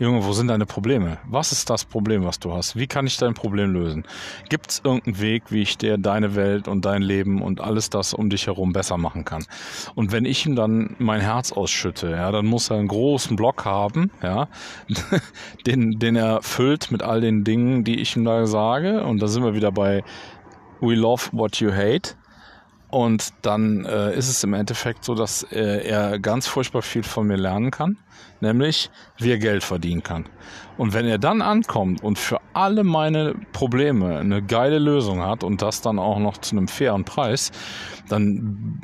Junge, 0.00 0.24
wo 0.24 0.32
sind 0.32 0.48
deine 0.48 0.66
Probleme? 0.66 1.18
Was 1.24 1.52
ist 1.52 1.70
das 1.70 1.84
Problem, 1.84 2.24
was 2.24 2.40
du 2.40 2.52
hast? 2.52 2.74
Wie 2.74 2.88
kann 2.88 3.06
ich 3.06 3.16
dein 3.16 3.34
Problem 3.34 3.72
lösen? 3.72 4.04
Gibt 4.48 4.72
es 4.72 4.80
irgendeinen 4.82 5.20
Weg, 5.20 5.52
wie 5.52 5.62
ich 5.62 5.78
dir 5.78 5.98
deine 5.98 6.34
Welt 6.34 6.66
und 6.66 6.84
dein 6.84 7.00
Leben 7.00 7.40
und 7.40 7.60
alles 7.60 7.90
das 7.90 8.12
um 8.12 8.28
dich 8.28 8.48
herum 8.48 8.72
besser 8.72 8.96
machen 8.96 9.24
kann? 9.24 9.44
Und 9.94 10.10
wenn 10.10 10.24
ich 10.24 10.46
ihm 10.46 10.56
dann 10.56 10.96
mein 10.98 11.20
Herz 11.20 11.52
ausschütte, 11.52 12.10
ja, 12.10 12.32
dann 12.32 12.46
muss 12.46 12.70
er 12.70 12.78
einen 12.78 12.88
großen 12.88 13.36
Block 13.36 13.64
haben, 13.64 14.10
ja, 14.20 14.48
den, 15.66 16.00
den 16.00 16.16
er 16.16 16.42
füllt 16.42 16.90
mit 16.90 17.04
all 17.04 17.20
den 17.20 17.44
Dingen, 17.44 17.84
die 17.84 18.00
ich 18.00 18.16
ihm 18.16 18.24
da 18.24 18.48
sage. 18.48 19.04
Und 19.04 19.22
da 19.22 19.28
sind 19.28 19.44
wir 19.44 19.54
wieder 19.54 19.70
bei 19.70 20.02
We 20.80 20.94
love 20.96 21.28
what 21.30 21.60
you 21.60 21.70
hate. 21.70 22.16
Und 22.94 23.32
dann 23.42 23.84
äh, 23.86 24.16
ist 24.16 24.28
es 24.28 24.44
im 24.44 24.54
Endeffekt 24.54 25.04
so, 25.04 25.16
dass 25.16 25.42
äh, 25.50 25.84
er 25.84 26.20
ganz 26.20 26.46
furchtbar 26.46 26.80
viel 26.80 27.02
von 27.02 27.26
mir 27.26 27.36
lernen 27.36 27.72
kann, 27.72 27.98
nämlich 28.40 28.88
wie 29.18 29.32
er 29.32 29.38
Geld 29.38 29.64
verdienen 29.64 30.04
kann. 30.04 30.26
Und 30.76 30.92
wenn 30.92 31.04
er 31.04 31.18
dann 31.18 31.42
ankommt 31.42 32.04
und 32.04 32.20
für 32.20 32.38
alle 32.52 32.84
meine 32.84 33.34
Probleme 33.52 34.18
eine 34.18 34.42
geile 34.42 34.78
Lösung 34.78 35.24
hat 35.24 35.42
und 35.42 35.60
das 35.60 35.80
dann 35.80 35.98
auch 35.98 36.20
noch 36.20 36.38
zu 36.38 36.54
einem 36.54 36.68
fairen 36.68 37.02
Preis, 37.02 37.50
dann, 38.08 38.80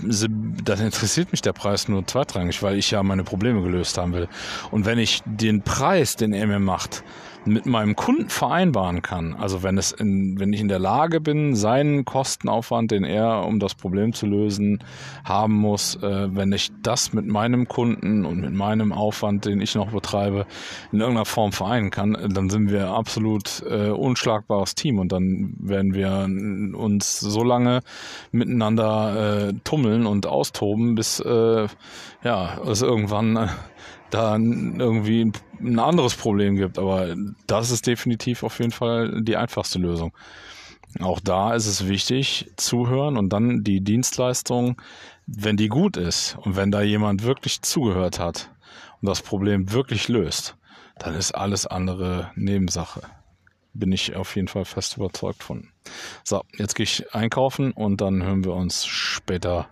dann 0.65 0.81
interessiert 0.81 1.31
mich 1.31 1.43
der 1.43 1.53
Preis 1.53 1.87
nur 1.87 2.05
zweitrangig, 2.05 2.65
weil 2.65 2.79
ich 2.79 2.91
ja 2.91 3.05
meine 3.05 3.23
Probleme 3.23 3.63
gelöst 3.63 3.97
haben 3.97 4.13
will. 4.13 4.27
Und 4.73 4.87
wenn 4.87 4.99
ich 4.99 5.23
den 5.25 5.63
Preis, 5.63 6.17
den 6.17 6.33
er 6.33 6.49
mir 6.49 6.59
macht, 6.59 7.05
mit 7.45 7.67
meinem 7.67 7.97
Kunden 7.97 8.29
vereinbaren 8.29 9.03
kann, 9.03 9.35
also 9.35 9.63
wenn 9.63 9.79
es 9.79 9.93
in, 9.93 10.39
wenn 10.39 10.53
ich 10.53 10.61
in 10.61 10.69
der 10.69 10.79
Lage 10.79 11.21
bin, 11.21 11.55
seinen 11.55 12.05
Kostenaufwand, 12.05 12.91
den 12.91 13.05
er, 13.05 13.45
um 13.47 13.59
das 13.61 13.75
Problem 13.75 14.13
zu 14.13 14.27
lösen, 14.27 14.85
haben 15.25 15.55
muss, 15.55 15.97
äh, 15.97 16.35
wenn 16.35 16.53
ich 16.53 16.71
das 16.83 17.13
mit 17.13 17.27
meinem 17.27 17.67
Kunden 17.67 18.25
und 18.25 18.41
mit 18.41 18.53
meinem 18.53 18.93
Aufwand, 18.93 19.47
den 19.47 19.61
ich 19.61 19.75
noch 19.75 19.93
betreibe, 19.93 20.47
in 20.93 21.01
irgendeiner 21.01 21.25
Form 21.25 21.53
vereinen 21.53 21.91
kann, 21.91 22.17
dann 22.35 22.51
sind 22.51 22.71
wir 22.71 22.89
absolut 22.89 23.63
äh, 23.69 23.91
unschlagbares 23.91 24.75
Team 24.75 24.99
und 24.99 25.13
dann 25.13 25.55
werden 25.59 25.95
wir 25.95 26.29
uns 26.79 27.21
so 27.21 27.43
lange 27.43 27.81
miteinander 28.33 29.49
äh, 29.49 29.53
tummeln 29.65 30.07
und 30.07 30.27
austoben, 30.27 30.95
bis 30.95 31.21
äh, 31.21 31.69
ja 32.23 32.59
es 32.67 32.83
irgendwann 32.83 33.37
äh, 33.37 33.47
da 34.11 34.35
irgendwie 34.35 35.33
ein 35.61 35.79
anderes 35.79 36.15
Problem 36.15 36.57
gibt. 36.57 36.79
Aber 36.79 37.15
das 37.47 37.71
ist 37.71 37.87
definitiv 37.87 38.43
auf 38.43 38.59
jeden 38.59 38.73
Fall 38.73 39.23
die 39.23 39.37
einfachste 39.37 39.79
Lösung. 39.79 40.13
Auch 40.99 41.21
da 41.21 41.55
ist 41.55 41.67
es 41.67 41.87
wichtig, 41.87 42.51
zuhören 42.57 43.17
und 43.17 43.33
dann 43.33 43.63
die 43.63 43.81
Dienstleistung, 43.81 44.81
wenn 45.27 45.57
die 45.57 45.69
gut 45.69 45.97
ist 45.97 46.37
und 46.43 46.57
wenn 46.57 46.73
da 46.73 46.83
jemand 46.83 47.23
wirklich 47.23 47.63
zugehört 47.63 48.19
hat 48.19 48.51
und 49.01 49.09
das 49.09 49.23
Problem 49.23 49.71
wirklich 49.71 50.09
löst, 50.09 50.57
dann 50.99 51.15
ist 51.15 51.33
alles 51.33 51.67
andere 51.67 52.33
Nebensache. 52.35 53.03
Bin 53.73 53.93
ich 53.93 54.17
auf 54.17 54.35
jeden 54.35 54.49
Fall 54.49 54.65
fest 54.65 54.97
überzeugt 54.97 55.45
von. 55.45 55.69
So, 56.25 56.43
jetzt 56.57 56.75
gehe 56.75 56.85
ich 56.85 57.15
einkaufen 57.15 57.71
und 57.71 58.01
dann 58.01 58.25
hören 58.25 58.45
wir 58.45 58.55
uns 58.55 58.85
später 58.85 59.69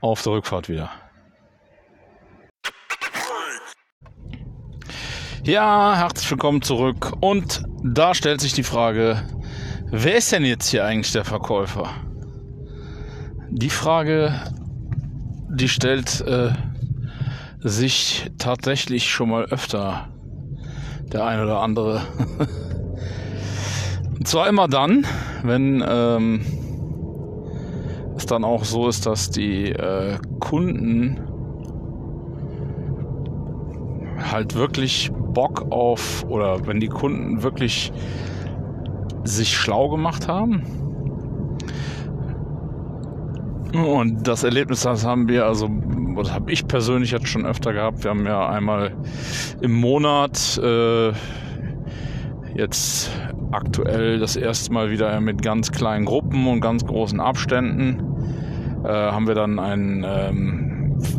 auf 0.00 0.22
der 0.22 0.32
Rückfahrt 0.32 0.70
wieder. 0.70 0.90
Ja, 5.46 5.94
herzlich 5.96 6.28
willkommen 6.28 6.60
zurück. 6.60 7.12
Und 7.20 7.62
da 7.84 8.14
stellt 8.14 8.40
sich 8.40 8.52
die 8.52 8.64
Frage, 8.64 9.22
wer 9.90 10.16
ist 10.16 10.32
denn 10.32 10.44
jetzt 10.44 10.68
hier 10.68 10.84
eigentlich 10.84 11.12
der 11.12 11.24
Verkäufer? 11.24 11.88
Die 13.50 13.70
Frage, 13.70 14.34
die 15.48 15.68
stellt 15.68 16.20
äh, 16.22 16.50
sich 17.60 18.30
tatsächlich 18.38 19.08
schon 19.08 19.30
mal 19.30 19.44
öfter 19.44 20.08
der 21.12 21.24
ein 21.24 21.40
oder 21.40 21.60
andere. 21.60 22.02
Und 24.18 24.26
zwar 24.26 24.48
immer 24.48 24.66
dann, 24.66 25.06
wenn 25.44 25.84
ähm, 25.86 26.44
es 28.16 28.26
dann 28.26 28.42
auch 28.44 28.64
so 28.64 28.88
ist, 28.88 29.06
dass 29.06 29.30
die 29.30 29.70
äh, 29.70 30.18
Kunden 30.40 31.25
halt 34.36 34.54
wirklich 34.54 35.10
Bock 35.32 35.66
auf 35.70 36.24
oder 36.28 36.66
wenn 36.66 36.78
die 36.78 36.88
Kunden 36.88 37.42
wirklich 37.42 37.90
sich 39.24 39.56
schlau 39.56 39.88
gemacht 39.88 40.28
haben. 40.28 40.62
Und 43.72 44.28
das 44.28 44.44
Erlebnis, 44.44 44.82
das 44.82 45.04
haben 45.06 45.26
wir, 45.28 45.46
also, 45.46 45.68
das 46.16 46.32
habe 46.32 46.52
ich 46.52 46.68
persönlich 46.68 47.12
jetzt 47.12 47.28
schon 47.28 47.46
öfter 47.46 47.72
gehabt. 47.72 48.04
Wir 48.04 48.10
haben 48.10 48.26
ja 48.26 48.48
einmal 48.48 48.92
im 49.62 49.72
Monat 49.72 50.60
äh, 50.62 51.12
jetzt 52.54 53.10
aktuell 53.52 54.18
das 54.18 54.36
erste 54.36 54.72
Mal 54.72 54.90
wieder 54.90 55.18
mit 55.20 55.42
ganz 55.42 55.72
kleinen 55.72 56.04
Gruppen 56.04 56.46
und 56.46 56.60
ganz 56.60 56.84
großen 56.84 57.20
Abständen 57.20 58.02
äh, 58.84 58.88
haben 58.88 59.26
wir 59.26 59.34
dann 59.34 59.58
einen 59.58 60.04
ähm, 60.06 60.65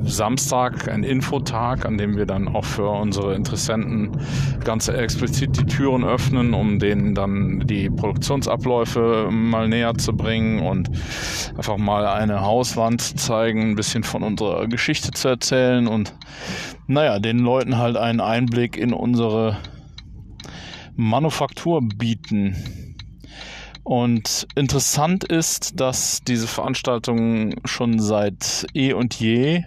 Samstag 0.05 0.87
ein 0.87 1.03
Infotag, 1.03 1.85
an 1.85 1.97
dem 1.97 2.17
wir 2.17 2.25
dann 2.25 2.47
auch 2.47 2.65
für 2.65 2.89
unsere 2.89 3.35
Interessenten 3.35 4.11
ganz 4.63 4.87
explizit 4.87 5.57
die 5.57 5.65
Türen 5.65 6.03
öffnen, 6.03 6.53
um 6.53 6.79
denen 6.79 7.13
dann 7.13 7.61
die 7.65 7.89
Produktionsabläufe 7.89 9.29
mal 9.31 9.67
näher 9.67 9.95
zu 9.95 10.13
bringen 10.13 10.59
und 10.59 10.89
einfach 11.55 11.77
mal 11.77 12.07
eine 12.07 12.41
Hauswand 12.41 13.01
zeigen, 13.01 13.71
ein 13.71 13.75
bisschen 13.75 14.03
von 14.03 14.23
unserer 14.23 14.67
Geschichte 14.67 15.11
zu 15.11 15.27
erzählen 15.27 15.87
und 15.87 16.13
naja, 16.87 17.19
den 17.19 17.39
Leuten 17.39 17.77
halt 17.77 17.97
einen 17.97 18.21
Einblick 18.21 18.77
in 18.77 18.93
unsere 18.93 19.57
Manufaktur 20.95 21.81
bieten. 21.81 22.55
Und 23.87 24.49
interessant 24.55 25.23
ist, 25.23 25.79
dass 25.79 26.21
diese 26.21 26.45
Veranstaltung 26.45 27.55
schon 27.63 27.99
seit 27.99 28.67
eh 28.73 28.91
und 28.91 29.17
je 29.17 29.63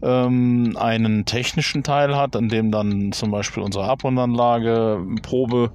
ähm, 0.00 0.76
einen 0.78 1.24
technischen 1.24 1.82
Teil 1.82 2.14
hat, 2.14 2.36
an 2.36 2.48
dem 2.48 2.70
dann 2.70 3.10
zum 3.10 3.32
Beispiel 3.32 3.64
unsere 3.64 3.86
Abbundanlage 3.86 5.04
Probe, 5.22 5.72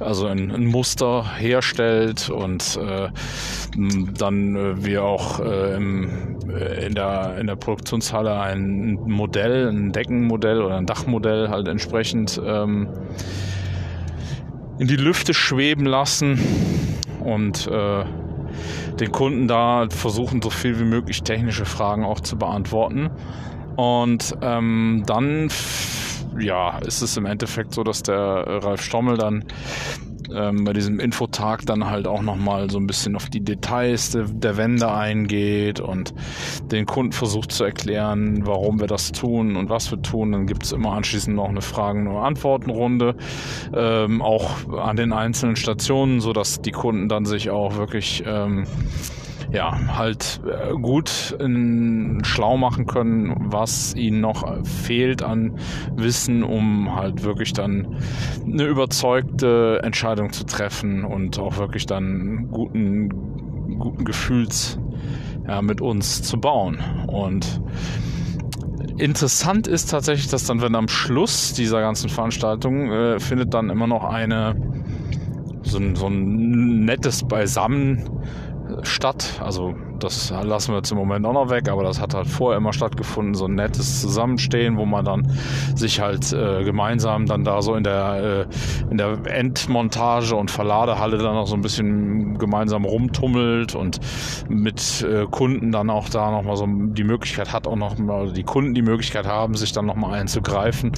also 0.00 0.26
ein, 0.26 0.50
ein 0.50 0.64
Muster 0.64 1.36
herstellt 1.36 2.30
und 2.30 2.78
äh, 2.82 3.10
dann 3.76 4.56
äh, 4.56 4.86
wir 4.86 5.04
auch 5.04 5.40
äh, 5.40 5.76
im, 5.76 6.38
äh, 6.48 6.86
in, 6.86 6.94
der, 6.94 7.36
in 7.38 7.46
der 7.46 7.56
Produktionshalle 7.56 8.40
ein 8.40 8.94
Modell, 9.04 9.68
ein 9.68 9.92
Deckenmodell 9.92 10.62
oder 10.62 10.78
ein 10.78 10.86
Dachmodell 10.86 11.50
halt 11.50 11.68
entsprechend 11.68 12.40
ähm, 12.42 12.88
in 14.78 14.88
die 14.88 14.96
Lüfte 14.96 15.34
schweben 15.34 15.84
lassen 15.84 16.38
und 17.32 17.66
äh, 17.66 18.04
den 18.98 19.12
Kunden 19.12 19.48
da 19.48 19.86
versuchen, 19.90 20.42
so 20.42 20.50
viel 20.50 20.78
wie 20.80 20.84
möglich 20.84 21.22
technische 21.22 21.64
Fragen 21.64 22.04
auch 22.04 22.20
zu 22.20 22.36
beantworten. 22.36 23.10
Und 23.76 24.36
ähm, 24.42 25.04
dann 25.06 25.48
ja, 26.38 26.78
ist 26.78 27.02
es 27.02 27.16
im 27.16 27.26
Endeffekt 27.26 27.74
so, 27.74 27.84
dass 27.84 28.02
der 28.02 28.16
Ralf 28.16 28.82
Stommel 28.82 29.16
dann 29.16 29.44
ähm, 30.34 30.64
bei 30.64 30.72
diesem 30.72 31.00
Infotag 31.00 31.66
dann 31.66 31.88
halt 31.88 32.06
auch 32.06 32.22
nochmal 32.22 32.70
so 32.70 32.78
ein 32.78 32.86
bisschen 32.86 33.16
auf 33.16 33.28
die 33.30 33.40
Details 33.40 34.10
de, 34.10 34.24
der 34.28 34.56
Wände 34.56 34.90
eingeht 34.90 35.80
und 35.80 36.14
den 36.70 36.86
Kunden 36.86 37.12
versucht 37.12 37.52
zu 37.52 37.64
erklären, 37.64 38.46
warum 38.46 38.80
wir 38.80 38.86
das 38.86 39.12
tun 39.12 39.56
und 39.56 39.68
was 39.70 39.90
wir 39.90 40.00
tun. 40.02 40.32
Dann 40.32 40.46
gibt 40.46 40.64
es 40.64 40.72
immer 40.72 40.92
anschließend 40.92 41.36
noch 41.36 41.48
eine 41.48 41.62
Fragen- 41.62 42.06
und 42.08 42.16
Antwortenrunde, 42.16 43.16
ähm, 43.74 44.22
auch 44.22 44.68
an 44.78 44.96
den 44.96 45.12
einzelnen 45.12 45.56
Stationen, 45.56 46.20
sodass 46.20 46.60
die 46.60 46.72
Kunden 46.72 47.08
dann 47.08 47.24
sich 47.24 47.50
auch 47.50 47.76
wirklich 47.76 48.22
ähm, 48.26 48.66
ja, 49.52 49.96
halt 49.96 50.40
äh, 50.46 50.72
gut 50.74 51.36
in, 51.40 52.20
schlau 52.24 52.56
machen 52.56 52.86
können, 52.86 53.34
was 53.50 53.94
ihnen 53.94 54.20
noch 54.20 54.64
fehlt 54.64 55.22
an 55.22 55.58
Wissen, 55.96 56.42
um 56.42 56.94
halt 56.94 57.22
wirklich 57.22 57.52
dann 57.52 57.96
eine 58.44 58.64
überzeugte 58.64 59.80
Entscheidung 59.82 60.32
zu 60.32 60.44
treffen 60.44 61.04
und 61.04 61.38
auch 61.38 61.56
wirklich 61.56 61.86
dann 61.86 62.48
guten, 62.50 63.78
guten 63.78 64.04
Gefühls 64.04 64.78
ja, 65.46 65.62
mit 65.62 65.80
uns 65.80 66.22
zu 66.22 66.38
bauen. 66.38 66.78
Und 67.06 67.62
interessant 68.98 69.66
ist 69.66 69.90
tatsächlich, 69.90 70.28
dass 70.28 70.44
dann, 70.44 70.60
wenn 70.60 70.74
am 70.74 70.88
Schluss 70.88 71.54
dieser 71.54 71.80
ganzen 71.80 72.10
Veranstaltung 72.10 72.92
äh, 72.92 73.18
findet 73.18 73.54
dann 73.54 73.70
immer 73.70 73.86
noch 73.86 74.04
eine 74.04 74.56
so 75.62 75.78
ein, 75.78 75.96
so 75.96 76.06
ein 76.06 76.84
nettes 76.84 77.26
Beisammen 77.26 78.08
statt. 78.82 79.40
Also 79.40 79.74
das 79.98 80.30
lassen 80.30 80.72
wir 80.72 80.78
jetzt 80.78 80.90
im 80.90 80.98
Moment 80.98 81.26
auch 81.26 81.32
noch 81.32 81.50
weg, 81.50 81.68
aber 81.68 81.82
das 81.82 82.00
hat 82.00 82.14
halt 82.14 82.26
vorher 82.26 82.58
immer 82.58 82.72
stattgefunden, 82.72 83.34
so 83.34 83.46
ein 83.46 83.54
nettes 83.54 84.00
Zusammenstehen, 84.00 84.76
wo 84.76 84.84
man 84.84 85.04
dann 85.04 85.30
sich 85.74 86.00
halt 86.00 86.32
äh, 86.32 86.64
gemeinsam 86.64 87.26
dann 87.26 87.44
da 87.44 87.62
so 87.62 87.74
in 87.74 87.84
der, 87.84 88.46
äh, 88.48 88.90
in 88.90 88.98
der 88.98 89.18
Endmontage 89.26 90.34
und 90.34 90.50
Verladehalle 90.50 91.18
dann 91.18 91.34
noch 91.34 91.46
so 91.46 91.54
ein 91.54 91.62
bisschen 91.62 92.38
gemeinsam 92.38 92.84
rumtummelt 92.84 93.74
und 93.74 94.00
mit 94.48 95.02
äh, 95.02 95.26
Kunden 95.30 95.72
dann 95.72 95.90
auch 95.90 96.08
da 96.08 96.30
nochmal 96.30 96.56
so 96.56 96.66
die 96.66 97.04
Möglichkeit 97.04 97.52
hat, 97.52 97.66
auch 97.66 97.76
noch 97.76 97.98
mal 97.98 98.32
die 98.32 98.44
Kunden 98.44 98.74
die 98.74 98.82
Möglichkeit 98.82 99.26
haben, 99.26 99.54
sich 99.54 99.72
dann 99.72 99.86
nochmal 99.86 100.18
einzugreifen 100.18 100.92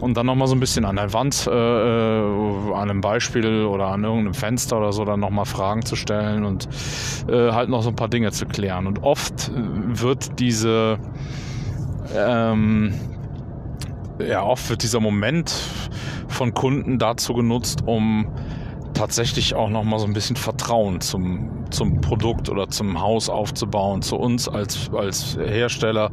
und 0.00 0.16
dann 0.16 0.26
nochmal 0.26 0.48
so 0.48 0.54
ein 0.54 0.60
bisschen 0.60 0.84
an 0.84 0.96
der 0.96 1.12
Wand, 1.12 1.46
äh, 1.46 1.50
äh, 1.50 2.74
an 2.74 2.90
einem 2.90 3.00
Beispiel 3.00 3.64
oder 3.64 3.86
an 3.88 4.04
irgendeinem 4.04 4.34
Fenster 4.34 4.78
oder 4.78 4.92
so 4.92 5.04
dann 5.04 5.20
nochmal 5.20 5.46
Fragen 5.46 5.84
zu 5.84 5.96
stellen 5.96 6.44
und 6.44 6.68
äh, 7.28 7.52
halt 7.52 7.68
noch 7.68 7.82
so 7.82 7.90
ein 7.90 7.96
paar 7.96 8.08
Dinge 8.08 8.30
zu 8.34 8.46
klären. 8.46 8.86
Und 8.86 9.02
oft 9.02 9.48
äh, 9.48 9.52
wird 9.54 10.38
diese, 10.38 10.98
ähm, 12.14 12.94
ja, 14.18 14.42
oft 14.42 14.68
wird 14.68 14.82
dieser 14.82 15.00
Moment 15.00 15.52
von 16.28 16.52
Kunden 16.52 16.98
dazu 16.98 17.34
genutzt, 17.34 17.82
um 17.86 18.26
tatsächlich 18.94 19.54
auch 19.54 19.68
noch 19.68 19.84
mal 19.84 19.98
so 19.98 20.06
ein 20.06 20.12
bisschen 20.12 20.36
Vertrauen 20.36 21.00
zum, 21.00 21.64
zum 21.70 22.00
Produkt 22.00 22.48
oder 22.48 22.68
zum 22.68 23.00
Haus 23.00 23.28
aufzubauen, 23.28 24.02
zu 24.02 24.16
uns 24.16 24.48
als, 24.48 24.90
als 24.94 25.36
Hersteller. 25.36 26.10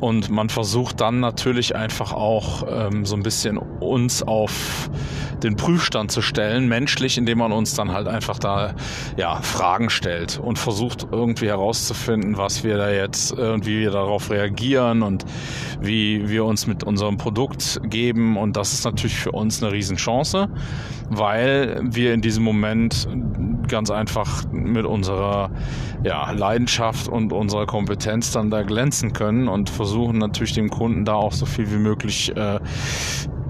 Und 0.00 0.28
man 0.30 0.48
versucht 0.48 1.00
dann 1.00 1.20
natürlich 1.20 1.74
einfach 1.74 2.12
auch 2.12 2.64
ähm, 2.68 3.06
so 3.06 3.16
ein 3.16 3.22
bisschen 3.22 3.56
uns 3.56 4.22
auf 4.22 4.90
den 5.42 5.56
Prüfstand 5.56 6.10
zu 6.10 6.22
stellen, 6.22 6.68
menschlich, 6.68 7.18
indem 7.18 7.38
man 7.38 7.52
uns 7.52 7.74
dann 7.74 7.92
halt 7.92 8.08
einfach 8.08 8.38
da 8.38 8.74
ja 9.16 9.40
Fragen 9.42 9.90
stellt 9.90 10.38
und 10.38 10.58
versucht 10.58 11.06
irgendwie 11.10 11.48
herauszufinden, 11.48 12.36
was 12.36 12.64
wir 12.64 12.76
da 12.76 12.90
jetzt 12.90 13.32
und 13.32 13.66
wie 13.66 13.80
wir 13.80 13.90
darauf 13.90 14.30
reagieren 14.30 15.02
und 15.02 15.24
wie 15.80 16.28
wir 16.28 16.44
uns 16.44 16.66
mit 16.66 16.84
unserem 16.84 17.16
Produkt 17.16 17.80
geben. 17.84 18.36
Und 18.36 18.56
das 18.56 18.72
ist 18.72 18.84
natürlich 18.84 19.16
für 19.16 19.32
uns 19.32 19.62
eine 19.62 19.72
Riesenchance, 19.72 20.48
weil 21.08 21.80
wir 21.82 22.14
in 22.14 22.20
diesem 22.20 22.44
Moment 22.44 23.08
ganz 23.68 23.90
einfach 23.90 24.44
mit 24.52 24.86
unserer 24.86 25.50
ja, 26.04 26.30
Leidenschaft 26.30 27.08
und 27.08 27.32
unserer 27.32 27.66
Kompetenz 27.66 28.30
dann 28.32 28.50
da 28.50 28.62
glänzen 28.62 29.12
können 29.12 29.48
und 29.48 29.70
versuchen 29.70 30.18
natürlich 30.18 30.54
dem 30.54 30.70
Kunden 30.70 31.04
da 31.04 31.14
auch 31.14 31.32
so 31.32 31.46
viel 31.46 31.70
wie 31.72 31.78
möglich 31.78 32.34
äh, 32.36 32.60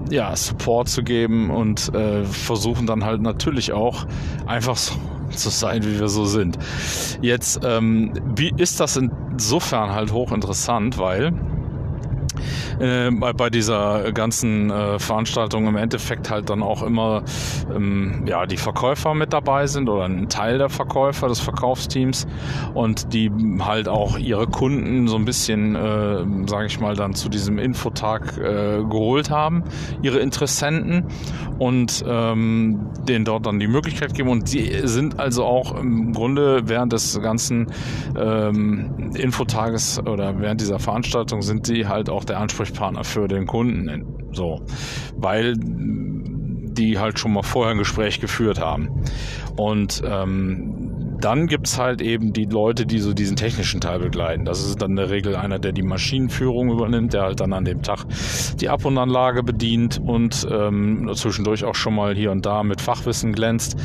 ja, 0.09 0.35
Support 0.35 0.89
zu 0.89 1.03
geben 1.03 1.49
und 1.49 1.93
äh, 1.93 2.23
versuchen 2.23 2.87
dann 2.87 3.03
halt 3.03 3.21
natürlich 3.21 3.73
auch 3.73 4.05
einfach 4.45 4.77
so 4.77 4.93
zu 5.31 5.49
sein, 5.49 5.83
wie 5.83 5.99
wir 5.99 6.07
so 6.07 6.25
sind. 6.25 6.57
Jetzt 7.21 7.59
ähm, 7.63 8.13
wie 8.35 8.53
ist 8.57 8.79
das 8.79 8.97
insofern 8.97 9.91
halt 9.91 10.11
hochinteressant, 10.13 10.97
weil 10.97 11.33
äh, 12.79 13.09
bei, 13.11 13.33
bei 13.33 13.49
dieser 13.49 14.11
ganzen 14.11 14.69
äh, 14.69 14.99
Veranstaltung 14.99 15.67
im 15.67 15.75
Endeffekt 15.75 16.29
halt 16.29 16.49
dann 16.49 16.61
auch 16.61 16.83
immer 16.83 17.23
ähm, 17.73 18.25
ja, 18.27 18.45
die 18.45 18.57
Verkäufer 18.57 19.13
mit 19.13 19.33
dabei 19.33 19.67
sind 19.67 19.89
oder 19.89 20.05
ein 20.05 20.29
Teil 20.29 20.57
der 20.57 20.69
Verkäufer 20.69 21.27
des 21.27 21.39
Verkaufsteams 21.39 22.27
und 22.73 23.13
die 23.13 23.31
halt 23.59 23.87
auch 23.87 24.17
ihre 24.17 24.47
Kunden 24.47 25.07
so 25.07 25.15
ein 25.15 25.25
bisschen, 25.25 25.75
äh, 25.75 26.25
sage 26.47 26.67
ich 26.67 26.79
mal, 26.79 26.95
dann 26.95 27.13
zu 27.13 27.29
diesem 27.29 27.57
Infotag 27.57 28.37
äh, 28.37 28.83
geholt 28.83 29.29
haben, 29.29 29.63
ihre 30.01 30.19
Interessenten 30.19 31.05
und 31.59 32.03
ähm, 32.07 32.89
denen 33.07 33.25
dort 33.25 33.45
dann 33.45 33.59
die 33.59 33.67
Möglichkeit 33.67 34.13
geben. 34.13 34.29
Und 34.29 34.47
sie 34.47 34.81
sind 34.83 35.19
also 35.19 35.45
auch 35.45 35.75
im 35.75 36.13
Grunde 36.13 36.63
während 36.65 36.93
des 36.93 37.19
ganzen 37.21 37.67
ähm, 38.15 39.11
Infotages 39.15 39.99
oder 39.99 40.39
während 40.39 40.61
dieser 40.61 40.79
Veranstaltung 40.79 41.41
sind 41.41 41.65
sie 41.65 41.87
halt 41.87 42.09
auch 42.09 42.23
der 42.23 42.39
Ansprechpartner 42.39 42.66
für 43.03 43.27
den 43.27 43.45
Kunden. 43.45 44.05
So, 44.31 44.61
weil 45.15 45.55
die 45.57 46.99
halt 46.99 47.19
schon 47.19 47.33
mal 47.33 47.43
vorher 47.43 47.71
ein 47.71 47.79
Gespräch 47.79 48.19
geführt 48.19 48.59
haben. 48.59 48.89
Und 49.55 50.03
ähm, 50.05 50.97
dann 51.19 51.47
gibt's 51.47 51.79
halt 51.79 52.01
eben 52.01 52.33
die 52.33 52.45
Leute, 52.45 52.85
die 52.85 52.99
so 52.99 53.13
diesen 53.13 53.35
technischen 53.35 53.81
Teil 53.81 53.99
begleiten. 53.99 54.45
Das 54.45 54.63
ist 54.63 54.81
dann 54.81 54.91
in 54.91 54.95
der 54.97 55.09
Regel 55.09 55.35
einer, 55.35 55.57
der 55.57 55.71
die 55.71 55.81
Maschinenführung 55.81 56.69
übernimmt, 56.71 57.13
der 57.13 57.23
halt 57.23 57.39
dann 57.39 57.53
an 57.53 57.65
dem 57.65 57.81
Tag 57.81 58.05
die 58.59 58.69
Ab- 58.69 58.85
und 58.85 58.97
Anlage 58.97 59.41
bedient 59.43 59.99
und 60.05 60.47
ähm, 60.51 61.09
zwischendurch 61.15 61.63
auch 61.63 61.75
schon 61.75 61.95
mal 61.95 62.15
hier 62.15 62.31
und 62.31 62.45
da 62.45 62.63
mit 62.63 62.81
Fachwissen 62.81 63.33
glänzt. 63.33 63.77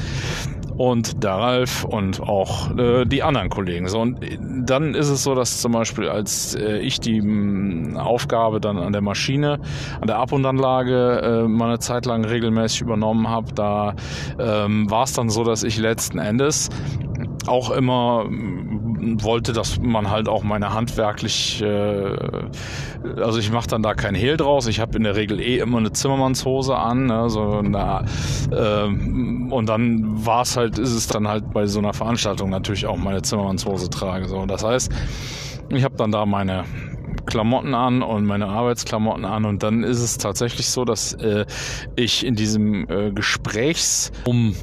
Und 0.76 1.22
der 1.22 1.32
Ralf 1.32 1.84
und 1.84 2.20
auch 2.20 2.76
äh, 2.76 3.04
die 3.04 3.22
anderen 3.22 3.48
Kollegen. 3.48 3.88
So, 3.88 4.00
und 4.00 4.18
dann 4.40 4.94
ist 4.94 5.08
es 5.08 5.22
so, 5.22 5.34
dass 5.34 5.60
zum 5.60 5.72
Beispiel, 5.72 6.08
als 6.08 6.54
äh, 6.54 6.78
ich 6.78 7.00
die 7.00 7.20
mh, 7.20 8.00
Aufgabe 8.02 8.60
dann 8.60 8.78
an 8.78 8.92
der 8.92 9.02
Maschine, 9.02 9.60
an 10.00 10.06
der 10.06 10.18
Ab- 10.18 10.32
und 10.32 10.44
Anlage 10.46 11.20
äh, 11.44 11.48
mal 11.48 11.68
eine 11.68 11.78
Zeit 11.78 12.06
lang 12.06 12.24
regelmäßig 12.24 12.82
übernommen 12.82 13.28
habe, 13.28 13.52
da 13.54 13.94
ähm, 14.38 14.90
war 14.90 15.04
es 15.04 15.12
dann 15.12 15.30
so, 15.30 15.44
dass 15.44 15.62
ich 15.62 15.78
letzten 15.78 16.18
Endes 16.18 16.68
auch 17.48 17.70
immer 17.70 18.26
wollte, 18.28 19.52
dass 19.52 19.80
man 19.80 20.10
halt 20.10 20.28
auch 20.28 20.42
meine 20.42 20.72
handwerklich, 20.72 21.62
äh, 21.62 22.16
also 23.16 23.38
ich 23.38 23.50
mache 23.50 23.66
dann 23.66 23.82
da 23.82 23.94
kein 23.94 24.14
Hehl 24.14 24.36
draus. 24.36 24.66
Ich 24.66 24.80
habe 24.80 24.96
in 24.96 25.04
der 25.04 25.16
Regel 25.16 25.40
eh 25.40 25.58
immer 25.58 25.78
eine 25.78 25.92
Zimmermannshose 25.92 26.76
an, 26.76 27.06
ne, 27.06 27.28
so 27.28 27.58
eine, 27.58 28.04
äh, 28.50 28.84
und 28.84 29.68
dann 29.68 30.24
war 30.24 30.42
es 30.42 30.56
halt, 30.56 30.78
ist 30.78 30.94
es 30.94 31.06
dann 31.06 31.28
halt 31.28 31.52
bei 31.52 31.66
so 31.66 31.78
einer 31.78 31.92
Veranstaltung 31.92 32.50
natürlich 32.50 32.86
auch 32.86 32.96
meine 32.96 33.22
Zimmermannshose 33.22 33.90
trage. 33.90 34.28
So, 34.28 34.46
das 34.46 34.64
heißt, 34.64 34.92
ich 35.70 35.84
habe 35.84 35.96
dann 35.96 36.12
da 36.12 36.26
meine 36.26 36.64
Klamotten 37.26 37.74
an 37.74 38.02
und 38.02 38.24
meine 38.24 38.48
Arbeitsklamotten 38.48 39.24
an 39.24 39.44
und 39.44 39.62
dann 39.62 39.84
ist 39.84 40.00
es 40.00 40.18
tatsächlich 40.18 40.68
so, 40.68 40.84
dass 40.84 41.12
äh, 41.14 41.46
ich 41.96 42.26
in 42.26 42.34
diesem 42.34 42.88
äh, 42.90 43.12
Gesprächs 43.12 44.12
um 44.24 44.54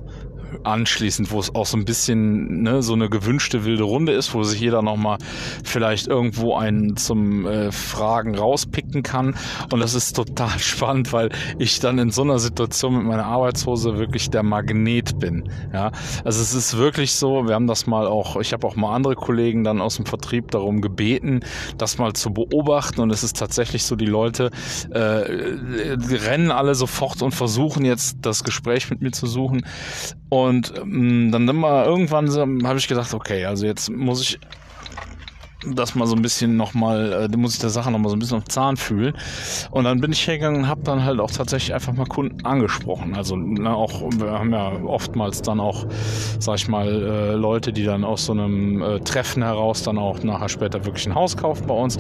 anschließend, 0.64 1.32
wo 1.32 1.40
es 1.40 1.54
auch 1.56 1.66
so 1.66 1.78
ein 1.78 1.86
bisschen 1.86 2.64
ne, 2.64 2.82
so 2.82 2.94
eine 2.94 3.10
gewünschte 3.10 3.66
wilde 3.66 3.84
Runde 3.84 4.14
ist, 4.14 4.34
wo 4.34 4.44
sich 4.44 4.60
jeder 4.60 4.82
nochmal 4.82 5.18
vielleicht 5.64 6.08
irgendwo 6.08 6.56
einen 6.56 6.98
zum 6.98 7.46
äh, 7.48 7.72
Fragen 7.72 8.36
rauspicken 8.36 9.04
kann. 9.04 9.36
Und 9.72 9.80
das 9.80 9.94
ist 9.94 10.16
total 10.16 10.60
spannend, 10.60 11.14
weil 11.14 11.30
ich 11.58 11.80
dann 11.80 12.00
in 12.00 12.12
so 12.12 12.22
einer 12.22 12.40
Situation 12.40 12.98
mit 12.98 13.06
meiner 13.06 13.26
Arbeitshose 13.26 13.98
wirklich 13.98 14.30
der 14.30 14.44
Magnet 14.44 15.20
bin. 15.20 15.50
Ja, 15.74 15.92
also 16.24 16.42
es 16.42 16.54
ist 16.54 16.78
wirklich 16.78 17.14
so, 17.14 17.48
wir 17.48 17.56
haben 17.56 17.68
das 17.68 17.88
mal 17.88 18.08
auch, 18.08 18.38
ich 18.38 18.54
habe 18.54 18.66
auch 18.68 18.76
mal 18.76 18.96
andere 18.96 19.16
Kollegen 19.16 19.64
dann 19.64 19.82
aus 19.82 19.96
dem 19.96 20.06
Vertrieb 20.06 20.52
darum 20.52 20.82
gebeten, 20.82 21.42
das 21.78 21.98
mal 21.98 22.14
zu 22.14 22.32
beobachten. 22.32 23.02
Und 23.02 23.12
es 23.12 23.24
ist 23.24 23.38
tatsächlich 23.38 23.84
so, 23.84 23.96
die 23.96 24.06
Leute 24.06 24.52
äh, 24.92 24.98
rennen 25.00 26.52
alle 26.52 26.76
sofort 26.76 27.22
und 27.22 27.34
versuchen 27.34 27.86
jetzt 27.86 28.18
das 28.22 28.44
Gespräch 28.44 28.90
mit 28.90 29.02
mir 29.02 29.12
zu 29.12 29.28
suchen. 29.28 29.66
Und 30.30 30.74
ähm, 30.78 31.32
dann 31.32 31.48
immer 31.48 31.86
irgendwann 31.86 32.30
habe 32.68 32.80
ich 32.80 32.88
gedacht, 32.88 33.14
okay, 33.14 33.46
also 33.46 33.66
jetzt 33.66 33.90
muss 33.90 34.22
ich 34.22 34.40
das 35.66 35.96
mal 35.96 36.08
so 36.08 36.16
ein 36.16 36.22
bisschen 36.22 36.56
nochmal, 36.56 37.30
äh, 37.34 37.38
muss 37.38 37.56
ich 37.56 37.60
der 37.60 37.70
Sache 37.70 37.92
nochmal 37.92 38.10
so 38.10 38.16
ein 38.16 38.20
bisschen 38.20 38.38
auf 38.38 38.46
Zahn 38.46 38.78
fühlen. 38.78 39.14
Und 39.72 39.84
dann 39.84 40.00
bin 40.00 40.12
ich 40.12 40.26
hergegangen 40.26 40.62
und 40.62 40.68
habe 40.68 40.82
dann 40.84 41.04
halt 41.04 41.20
auch 41.20 41.32
tatsächlich 41.32 41.74
einfach 41.74 41.94
mal 41.94 42.06
Kunden 42.06 42.46
angesprochen. 42.46 43.16
Also 43.16 43.36
na, 43.36 43.74
auch, 43.74 44.02
wir 44.18 44.32
haben 44.32 44.54
ja 44.54 44.72
oftmals 44.86 45.42
dann 45.42 45.60
auch, 45.60 45.86
sag 46.40 46.56
ich 46.56 46.68
mal, 46.68 46.88
äh, 46.88 47.34
Leute, 47.34 47.74
die 47.74 47.84
dann 47.84 48.04
aus 48.04 48.26
so 48.26 48.32
einem 48.32 48.82
äh, 48.82 49.00
Treffen 49.02 49.44
heraus 49.44 49.84
dann 49.84 49.98
auch 49.98 50.24
nachher 50.24 50.50
später 50.50 50.86
wirklich 50.86 51.08
ein 51.08 51.16
Haus 51.16 51.36
kaufen 51.36 51.68
bei 51.68 51.74
uns. 51.74 51.98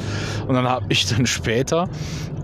Und 0.47 0.55
dann 0.55 0.67
habe 0.67 0.85
ich 0.89 1.05
dann 1.07 1.25
später, 1.25 1.89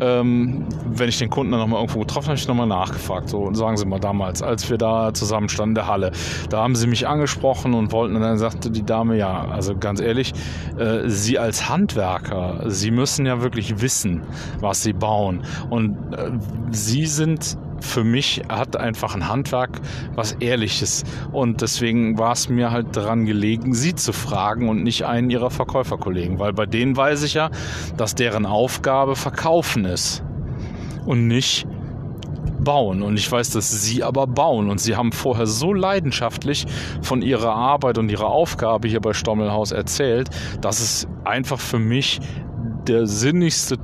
ähm, 0.01 0.65
wenn 0.86 1.10
ich 1.10 1.17
den 1.17 1.30
Kunden 1.30 1.51
dann 1.51 1.62
nochmal 1.62 1.80
irgendwo 1.80 1.99
getroffen 1.99 2.28
habe, 2.28 2.38
ich 2.38 2.47
nochmal 2.47 2.67
nachgefragt. 2.67 3.30
So, 3.30 3.54
sagen 3.54 3.78
Sie 3.78 3.86
mal 3.86 3.99
damals, 3.99 4.41
als 4.41 4.69
wir 4.69 4.78
da 4.78 5.13
zusammen 5.13 5.49
standen 5.49 5.71
in 5.71 5.75
der 5.75 5.88
Halle, 5.88 6.12
da 6.49 6.62
haben 6.62 6.75
sie 6.75 6.88
mich 6.88 7.08
angesprochen 7.08 7.73
und 7.73 7.91
wollten, 7.91 8.15
und 8.15 8.21
dann 8.21 8.38
sagte 8.38 8.69
die 8.69 8.84
Dame, 8.84 9.17
ja, 9.17 9.45
also 9.45 9.75
ganz 9.75 9.99
ehrlich, 9.99 10.34
äh, 10.78 11.04
Sie 11.05 11.39
als 11.39 11.69
Handwerker, 11.69 12.63
Sie 12.67 12.91
müssen 12.91 13.25
ja 13.25 13.41
wirklich 13.41 13.81
wissen, 13.81 14.23
was 14.59 14.83
Sie 14.83 14.93
bauen. 14.93 15.43
Und 15.69 16.13
äh, 16.13 16.31
Sie 16.71 17.05
sind 17.05 17.57
für 17.79 18.03
mich 18.03 18.41
hat 18.49 18.77
einfach 18.77 19.15
ein 19.15 19.27
Handwerk 19.27 19.81
was 20.15 20.33
Ehrliches. 20.33 21.03
Und 21.31 21.61
deswegen 21.61 22.17
war 22.17 22.31
es 22.31 22.49
mir 22.49 22.71
halt 22.71 22.95
daran 22.95 23.25
gelegen, 23.25 23.73
sie 23.73 23.95
zu 23.95 24.13
fragen 24.13 24.69
und 24.69 24.83
nicht 24.83 25.05
einen 25.05 25.29
ihrer 25.29 25.51
Verkäuferkollegen. 25.51 26.39
Weil 26.39 26.53
bei 26.53 26.65
denen 26.65 26.97
weiß 26.97 27.23
ich 27.23 27.35
ja, 27.35 27.49
dass 27.97 28.15
deren 28.15 28.45
Aufgabe 28.45 29.15
verkaufen 29.15 29.85
ist. 29.85 30.23
Und 31.05 31.27
nicht 31.27 31.67
bauen. 32.65 33.01
Und 33.01 33.17
ich 33.17 33.32
weiß, 33.32 33.51
dass 33.51 33.71
sie 33.71 34.04
aber 34.04 34.28
bauen. 34.28 34.69
Und 34.69 34.80
sie 34.82 34.97
haben 34.97 35.13
vorher 35.13 35.47
so 35.47 35.71
leidenschaftlich 35.71 36.65
von 37.01 37.21
ihrer 37.21 37.56
Arbeit 37.56 37.97
und 37.97 38.10
ihrer 38.10 38.28
Aufgabe 38.28 38.89
hier 38.89 38.99
bei 38.99 39.13
Stommelhaus 39.13 39.71
erzählt, 39.71 40.30
dass 40.60 40.82
es 40.82 41.08
einfach 41.23 41.62
für 41.62 41.80
mich 41.80 42.19
der 42.88 43.08
sinnigste 43.08 43.78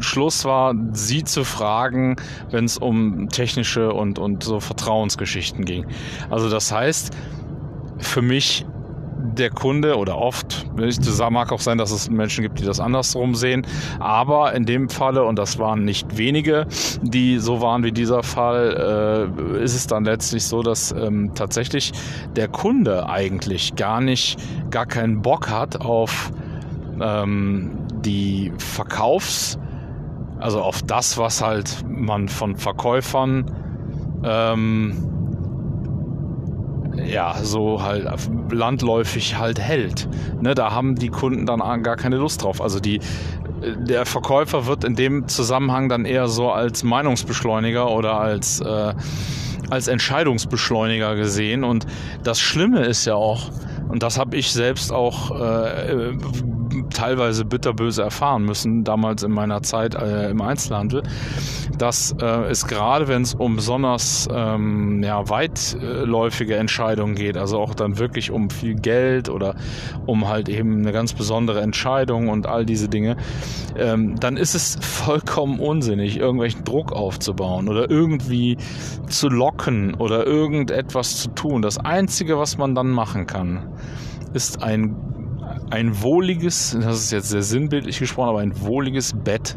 Schluss 0.00 0.44
war, 0.44 0.74
sie 0.92 1.24
zu 1.24 1.44
fragen, 1.44 2.16
wenn 2.50 2.64
es 2.64 2.78
um 2.78 3.28
technische 3.28 3.92
und, 3.92 4.18
und 4.18 4.42
so 4.42 4.60
Vertrauensgeschichten 4.60 5.64
ging. 5.64 5.86
Also 6.30 6.48
das 6.48 6.72
heißt, 6.72 7.14
für 7.98 8.22
mich 8.22 8.66
der 9.22 9.50
Kunde 9.50 9.96
oder 9.96 10.18
oft, 10.18 10.66
es 10.78 11.18
mag 11.30 11.52
auch 11.52 11.60
sein, 11.60 11.78
dass 11.78 11.90
es 11.90 12.10
Menschen 12.10 12.42
gibt, 12.42 12.60
die 12.60 12.64
das 12.64 12.80
andersrum 12.80 13.34
sehen, 13.34 13.66
aber 13.98 14.52
in 14.54 14.66
dem 14.66 14.88
Falle, 14.88 15.24
und 15.24 15.38
das 15.38 15.58
waren 15.58 15.84
nicht 15.84 16.16
wenige, 16.16 16.66
die 17.02 17.38
so 17.38 17.60
waren 17.60 17.84
wie 17.84 17.92
dieser 17.92 18.22
Fall, 18.22 19.30
äh, 19.56 19.62
ist 19.62 19.74
es 19.74 19.86
dann 19.86 20.04
letztlich 20.04 20.44
so, 20.44 20.62
dass 20.62 20.92
ähm, 20.92 21.32
tatsächlich 21.34 21.92
der 22.36 22.48
Kunde 22.48 23.08
eigentlich 23.08 23.76
gar 23.76 24.00
nicht, 24.00 24.38
gar 24.70 24.86
keinen 24.86 25.22
Bock 25.22 25.48
hat 25.48 25.80
auf 25.80 26.32
ähm, 27.00 27.70
die 28.04 28.52
Verkaufs- 28.58 29.58
also 30.42 30.60
auf 30.60 30.82
das, 30.82 31.18
was 31.18 31.40
halt 31.40 31.84
man 31.88 32.28
von 32.28 32.56
Verkäufern 32.56 33.44
ähm, 34.24 35.21
ja, 36.96 37.34
so 37.42 37.82
halt 37.82 38.06
landläufig 38.50 39.38
halt 39.38 39.60
hält. 39.60 40.08
Ne, 40.40 40.54
da 40.54 40.72
haben 40.72 40.96
die 40.96 41.08
Kunden 41.08 41.46
dann 41.46 41.60
gar 41.82 41.96
keine 41.96 42.16
Lust 42.16 42.42
drauf. 42.42 42.60
Also 42.60 42.80
die, 42.80 43.00
der 43.76 44.06
Verkäufer 44.06 44.66
wird 44.66 44.84
in 44.84 44.96
dem 44.96 45.28
Zusammenhang 45.28 45.88
dann 45.88 46.04
eher 46.04 46.28
so 46.28 46.50
als 46.50 46.82
Meinungsbeschleuniger 46.82 47.90
oder 47.90 48.20
als, 48.20 48.60
äh, 48.60 48.94
als 49.70 49.88
Entscheidungsbeschleuniger 49.88 51.16
gesehen. 51.16 51.64
Und 51.64 51.86
das 52.22 52.40
Schlimme 52.40 52.84
ist 52.84 53.04
ja 53.04 53.14
auch, 53.14 53.50
und 53.88 54.02
das 54.02 54.18
habe 54.18 54.36
ich 54.36 54.52
selbst 54.52 54.92
auch 54.92 55.38
äh, 55.38 56.12
teilweise 56.92 57.44
bitterböse 57.44 58.02
erfahren 58.02 58.44
müssen, 58.44 58.84
damals 58.84 59.22
in 59.22 59.32
meiner 59.32 59.62
Zeit 59.62 59.94
äh, 59.94 60.30
im 60.30 60.40
Einzelhandel, 60.40 61.02
dass 61.78 62.14
äh, 62.20 62.26
es 62.50 62.66
gerade, 62.66 63.08
wenn 63.08 63.22
es 63.22 63.34
um 63.34 63.56
besonders 63.56 64.28
ähm, 64.32 65.02
ja, 65.02 65.28
weitläufige 65.28 66.56
Entscheidungen 66.56 67.14
geht, 67.14 67.36
also 67.36 67.58
auch 67.58 67.74
dann 67.74 67.98
wirklich 67.98 68.30
um 68.30 68.50
viel 68.50 68.74
Geld 68.74 69.28
oder 69.28 69.54
um 70.06 70.28
halt 70.28 70.48
eben 70.48 70.78
eine 70.78 70.92
ganz 70.92 71.12
besondere 71.12 71.60
Entscheidung 71.60 72.28
und 72.28 72.46
all 72.46 72.64
diese 72.64 72.88
Dinge, 72.88 73.16
ähm, 73.76 74.18
dann 74.18 74.36
ist 74.36 74.54
es 74.54 74.76
vollkommen 74.80 75.60
unsinnig, 75.60 76.18
irgendwelchen 76.18 76.64
Druck 76.64 76.92
aufzubauen 76.92 77.68
oder 77.68 77.90
irgendwie 77.90 78.56
zu 79.08 79.28
locken 79.28 79.94
oder 79.94 80.26
irgendetwas 80.26 81.22
zu 81.22 81.30
tun. 81.30 81.62
Das 81.62 81.78
Einzige, 81.78 82.38
was 82.38 82.58
man 82.58 82.74
dann 82.74 82.90
machen 82.90 83.26
kann, 83.26 83.68
ist 84.34 84.62
ein 84.62 84.96
ein 85.72 86.02
wohliges, 86.02 86.76
das 86.78 87.04
ist 87.04 87.12
jetzt 87.12 87.30
sehr 87.30 87.42
sinnbildlich 87.42 87.98
gesprochen, 87.98 88.28
aber 88.28 88.40
ein 88.40 88.60
wohliges 88.60 89.14
Bett 89.14 89.56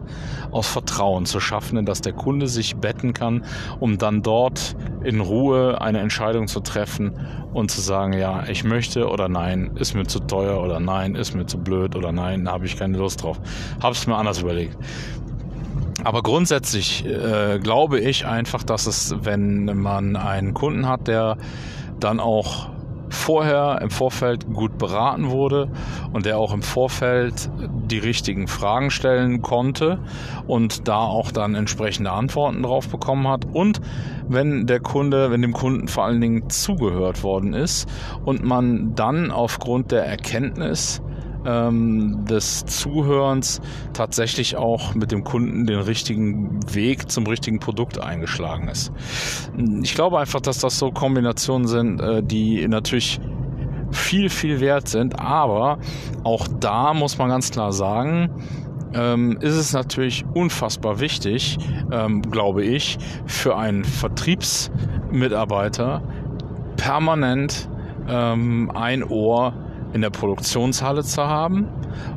aus 0.50 0.66
Vertrauen 0.66 1.26
zu 1.26 1.42
schaffen, 1.42 1.78
in 1.78 1.86
das 1.86 2.00
der 2.00 2.14
Kunde 2.14 2.48
sich 2.48 2.78
betten 2.78 3.14
kann, 3.14 3.44
um 3.82 3.98
dann 3.98 4.24
dort 4.24 4.78
in 5.04 5.20
Ruhe 5.20 5.82
eine 5.82 6.00
Entscheidung 6.00 6.48
zu 6.48 6.62
treffen 6.62 7.20
und 7.54 7.70
zu 7.70 7.82
sagen, 7.82 8.14
ja, 8.14 8.46
ich 8.48 8.64
möchte 8.64 9.10
oder 9.10 9.28
nein, 9.28 9.72
ist 9.76 9.94
mir 9.94 10.06
zu 10.06 10.22
teuer 10.22 10.64
oder 10.64 10.80
nein, 10.80 11.16
ist 11.16 11.36
mir 11.36 11.48
zu 11.48 11.58
blöd 11.58 11.98
oder 11.98 12.14
nein, 12.14 12.50
habe 12.50 12.66
ich 12.66 12.78
keine 12.78 12.98
Lust 12.98 13.22
drauf. 13.22 13.38
Habe 13.84 13.94
es 13.94 14.08
mir 14.08 14.16
anders 14.16 14.42
überlegt. 14.42 14.78
Aber 16.06 16.24
grundsätzlich 16.24 17.06
äh, 17.06 17.60
glaube 17.60 18.00
ich 18.00 18.26
einfach, 18.26 18.64
dass 18.64 18.88
es, 18.88 19.14
wenn 19.24 19.66
man 19.66 20.16
einen 20.16 20.54
Kunden 20.54 20.88
hat, 20.88 21.10
der 21.10 21.36
dann 22.00 22.22
auch 22.22 22.70
vorher 23.16 23.80
im 23.82 23.90
Vorfeld 23.90 24.46
gut 24.54 24.78
beraten 24.78 25.32
wurde 25.32 25.70
und 26.14 26.26
der 26.26 26.38
auch 26.38 26.54
im 26.54 26.62
Vorfeld 26.62 27.50
die 27.90 27.98
richtigen 27.98 28.48
Fragen 28.48 28.92
stellen 28.92 29.42
konnte 29.42 30.00
und 30.48 30.88
da 30.88 30.98
auch 30.98 31.32
dann 31.32 31.56
entsprechende 31.56 32.12
Antworten 32.12 32.62
drauf 32.62 32.88
bekommen 32.90 33.28
hat. 33.28 33.46
Und 33.52 33.82
wenn 34.28 34.68
der 34.68 34.80
Kunde, 34.80 35.32
wenn 35.32 35.42
dem 35.42 35.54
Kunden 35.54 35.88
vor 35.88 36.06
allen 36.06 36.22
Dingen 36.22 36.50
zugehört 36.50 37.24
worden 37.24 37.54
ist 37.54 37.88
und 38.26 38.44
man 38.44 38.96
dann 38.96 39.32
aufgrund 39.32 39.92
der 39.92 40.06
Erkenntnis 40.06 41.02
ähm, 41.46 42.26
des 42.26 42.66
Zuhörens 42.66 43.62
tatsächlich 43.94 44.58
auch 44.58 44.96
mit 44.96 45.12
dem 45.12 45.24
Kunden 45.24 45.66
den 45.66 45.80
richtigen 45.80 46.60
Weg 46.74 47.12
zum 47.12 47.28
richtigen 47.28 47.60
Produkt 47.60 48.02
eingeschlagen 48.02 48.68
ist. 48.68 48.92
Ich 49.84 49.96
glaube 49.96 50.20
einfach, 50.20 50.42
dass 50.42 50.60
das 50.60 50.78
so 50.78 50.92
Kombinationen 50.92 51.68
sind, 51.68 52.02
äh, 52.02 52.22
die 52.24 52.68
natürlich 52.68 53.20
viel, 53.92 54.30
viel 54.30 54.60
wert 54.60 54.88
sind, 54.88 55.20
aber 55.20 55.80
auch 56.24 56.48
da 56.60 56.94
muss 56.94 57.18
man 57.18 57.30
ganz 57.30 57.50
klar 57.52 57.72
sagen, 57.72 58.30
ähm, 58.94 59.38
ist 59.42 59.56
es 59.56 59.74
natürlich 59.74 60.24
unfassbar 60.34 61.00
wichtig, 61.00 61.58
ähm, 61.92 62.22
glaube 62.22 62.64
ich, 62.64 63.00
für 63.26 63.58
einen 63.58 63.84
Vertriebsmitarbeiter 63.84 66.04
permanent 66.78 67.68
ähm, 68.08 68.72
ein 68.74 69.04
Ohr 69.04 69.65
in 69.96 70.02
der 70.02 70.10
Produktionshalle 70.10 71.04
zu 71.04 71.24
haben 71.24 71.70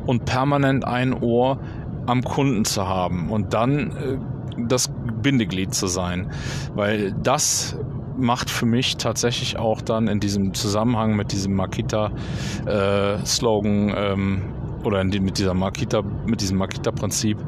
und 0.05 0.25
permanent 0.25 0.85
ein 0.85 1.15
Ohr 1.15 1.61
am 2.07 2.23
Kunden 2.23 2.65
zu 2.65 2.89
haben 2.89 3.31
und 3.31 3.55
dann 3.55 3.97
äh, 3.97 4.19
das 4.67 4.91
Bindeglied 5.23 5.73
zu 5.73 5.87
sein, 5.87 6.33
weil 6.75 7.15
das 7.23 7.79
macht 8.17 8.51
für 8.51 8.67
mich 8.67 8.97
tatsächlich 8.97 9.59
auch 9.59 9.81
dann 9.81 10.09
in 10.09 10.19
diesem 10.19 10.55
Zusammenhang 10.55 11.15
mit 11.15 11.31
diesem 11.31 11.55
Makita-Slogan 11.55 13.91
äh, 13.91 14.13
ähm, 14.13 14.43
oder 14.83 15.05
die, 15.05 15.21
mit 15.21 15.39
dieser 15.39 15.55
Makita, 15.55 16.03
mit 16.27 16.41
diesem 16.41 16.59
Makita-Prinzip 16.59 17.39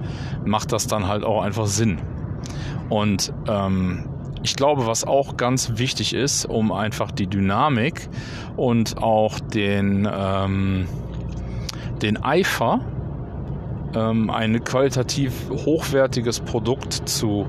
macht 0.45 0.73
das 0.73 0.87
dann 0.87 1.09
halt 1.09 1.25
auch 1.25 1.43
einfach 1.43 1.67
Sinn. 1.67 2.01
Und 2.89 3.33
ähm, 3.49 4.10
ich 4.43 4.57
glaube, 4.57 4.87
was 4.87 5.05
auch 5.05 5.37
ganz 5.37 5.73
wichtig 5.79 6.15
ist, 6.15 6.47
um 6.47 6.73
einfach 6.73 7.11
die 7.11 7.27
Dynamik 7.27 8.09
und 8.57 8.99
auch 8.99 9.39
den, 9.39 10.09
ähm, 10.13 10.87
den 12.01 12.23
Eifer, 12.23 12.81
ähm, 13.95 14.31
ein 14.31 14.63
qualitativ 14.65 15.51
hochwertiges 15.51 16.41
Produkt 16.41 17.09
zu 17.09 17.47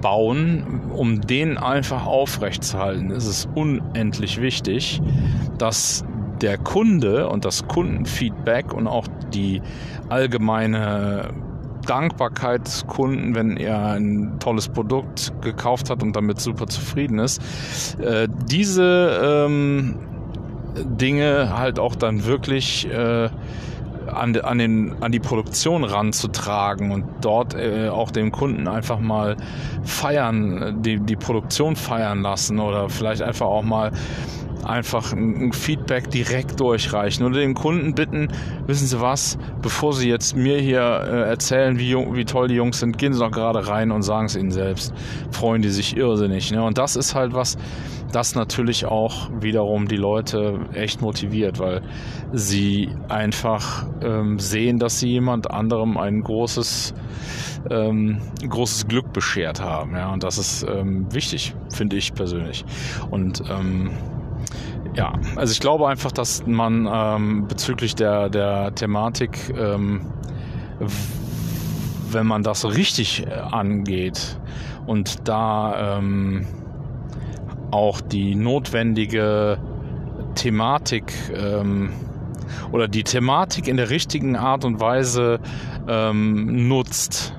bauen, 0.00 0.82
um 0.92 1.20
den 1.20 1.56
einfach 1.58 2.06
aufrechtzuerhalten, 2.06 3.10
ist 3.10 3.26
es 3.26 3.48
unendlich 3.54 4.40
wichtig, 4.40 5.00
dass 5.58 6.04
der 6.40 6.58
Kunde 6.58 7.28
und 7.28 7.44
das 7.44 7.68
Kundenfeedback 7.68 8.74
und 8.74 8.86
auch 8.86 9.06
die 9.32 9.62
allgemeine 10.08 11.30
Dankbarkeit 11.84 12.66
des 12.66 12.86
Kunden, 12.86 13.34
wenn 13.34 13.56
er 13.56 13.92
ein 13.92 14.36
tolles 14.40 14.68
Produkt 14.68 15.32
gekauft 15.42 15.90
hat 15.90 16.02
und 16.02 16.14
damit 16.14 16.40
super 16.40 16.66
zufrieden 16.66 17.18
ist. 17.18 17.40
Äh, 18.00 18.28
diese 18.46 19.46
ähm, 19.46 19.96
Dinge 20.76 21.56
halt 21.56 21.78
auch 21.78 21.94
dann 21.94 22.24
wirklich 22.24 22.88
äh, 22.90 23.28
an, 24.06 24.36
an, 24.36 24.58
den, 24.58 25.02
an 25.02 25.12
die 25.12 25.20
Produktion 25.20 25.84
ranzutragen 25.84 26.90
und 26.90 27.04
dort 27.20 27.54
äh, 27.54 27.88
auch 27.88 28.10
dem 28.10 28.32
Kunden 28.32 28.68
einfach 28.68 29.00
mal 29.00 29.36
feiern, 29.82 30.82
die, 30.82 31.00
die 31.00 31.16
Produktion 31.16 31.76
feiern 31.76 32.22
lassen 32.22 32.58
oder 32.58 32.88
vielleicht 32.88 33.22
einfach 33.22 33.46
auch 33.46 33.62
mal 33.62 33.92
einfach 34.64 35.12
ein 35.12 35.52
Feedback 35.52 36.10
direkt 36.10 36.60
durchreichen 36.60 37.24
oder 37.24 37.38
den 37.38 37.54
Kunden 37.54 37.94
bitten, 37.94 38.28
wissen 38.66 38.86
Sie 38.86 39.00
was, 39.00 39.38
bevor 39.62 39.92
Sie 39.92 40.08
jetzt 40.08 40.36
mir 40.36 40.58
hier 40.58 40.80
äh, 40.80 41.28
erzählen, 41.28 41.78
wie, 41.78 41.94
wie 41.94 42.24
toll 42.24 42.48
die 42.48 42.54
Jungs 42.54 42.80
sind, 42.80 42.98
gehen 42.98 43.12
Sie 43.12 43.20
doch 43.20 43.30
gerade 43.30 43.66
rein 43.68 43.90
und 43.90 44.02
sagen 44.02 44.26
es 44.26 44.36
ihnen 44.36 44.50
selbst. 44.50 44.92
Freuen 45.30 45.62
die 45.62 45.70
sich 45.70 45.96
irrsinnig. 45.96 46.50
Ne? 46.50 46.62
Und 46.62 46.78
das 46.78 46.96
ist 46.96 47.14
halt 47.14 47.34
was, 47.34 47.56
das 48.12 48.34
natürlich 48.34 48.86
auch 48.86 49.28
wiederum 49.40 49.88
die 49.88 49.96
Leute 49.96 50.60
echt 50.72 51.02
motiviert, 51.02 51.58
weil 51.58 51.82
sie 52.32 52.88
einfach 53.08 53.86
ähm, 54.02 54.38
sehen, 54.38 54.78
dass 54.78 55.00
sie 55.00 55.08
jemand 55.08 55.50
anderem 55.50 55.96
ein 55.96 56.22
großes 56.22 56.94
ähm, 57.70 58.20
großes 58.46 58.86
Glück 58.86 59.12
beschert 59.12 59.60
haben. 59.60 59.96
Ja, 59.96 60.12
und 60.12 60.22
das 60.22 60.38
ist 60.38 60.66
ähm, 60.68 61.12
wichtig, 61.12 61.54
finde 61.72 61.96
ich 61.96 62.14
persönlich. 62.14 62.64
Und 63.10 63.42
ähm, 63.50 63.90
ja, 64.94 65.12
also 65.36 65.52
ich 65.52 65.60
glaube 65.60 65.88
einfach, 65.88 66.12
dass 66.12 66.46
man 66.46 66.88
ähm, 66.90 67.46
bezüglich 67.48 67.94
der, 67.94 68.28
der 68.28 68.74
Thematik, 68.74 69.52
ähm, 69.56 70.02
wenn 72.10 72.26
man 72.26 72.42
das 72.42 72.64
richtig 72.64 73.26
angeht 73.32 74.38
und 74.86 75.28
da 75.28 75.98
ähm, 75.98 76.46
auch 77.70 78.00
die 78.00 78.36
notwendige 78.36 79.58
Thematik 80.34 81.12
ähm, 81.34 81.92
oder 82.70 82.88
die 82.88 83.02
Thematik 83.02 83.66
in 83.66 83.76
der 83.76 83.90
richtigen 83.90 84.36
Art 84.36 84.64
und 84.64 84.80
Weise 84.80 85.40
ähm, 85.88 86.68
nutzt, 86.68 87.34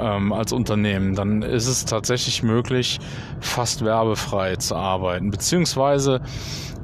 ähm, 0.00 0.32
als 0.32 0.52
Unternehmen, 0.52 1.14
dann 1.14 1.42
ist 1.42 1.66
es 1.66 1.84
tatsächlich 1.84 2.42
möglich, 2.42 2.98
fast 3.40 3.84
werbefrei 3.84 4.56
zu 4.56 4.76
arbeiten. 4.76 5.30
Beziehungsweise 5.30 6.20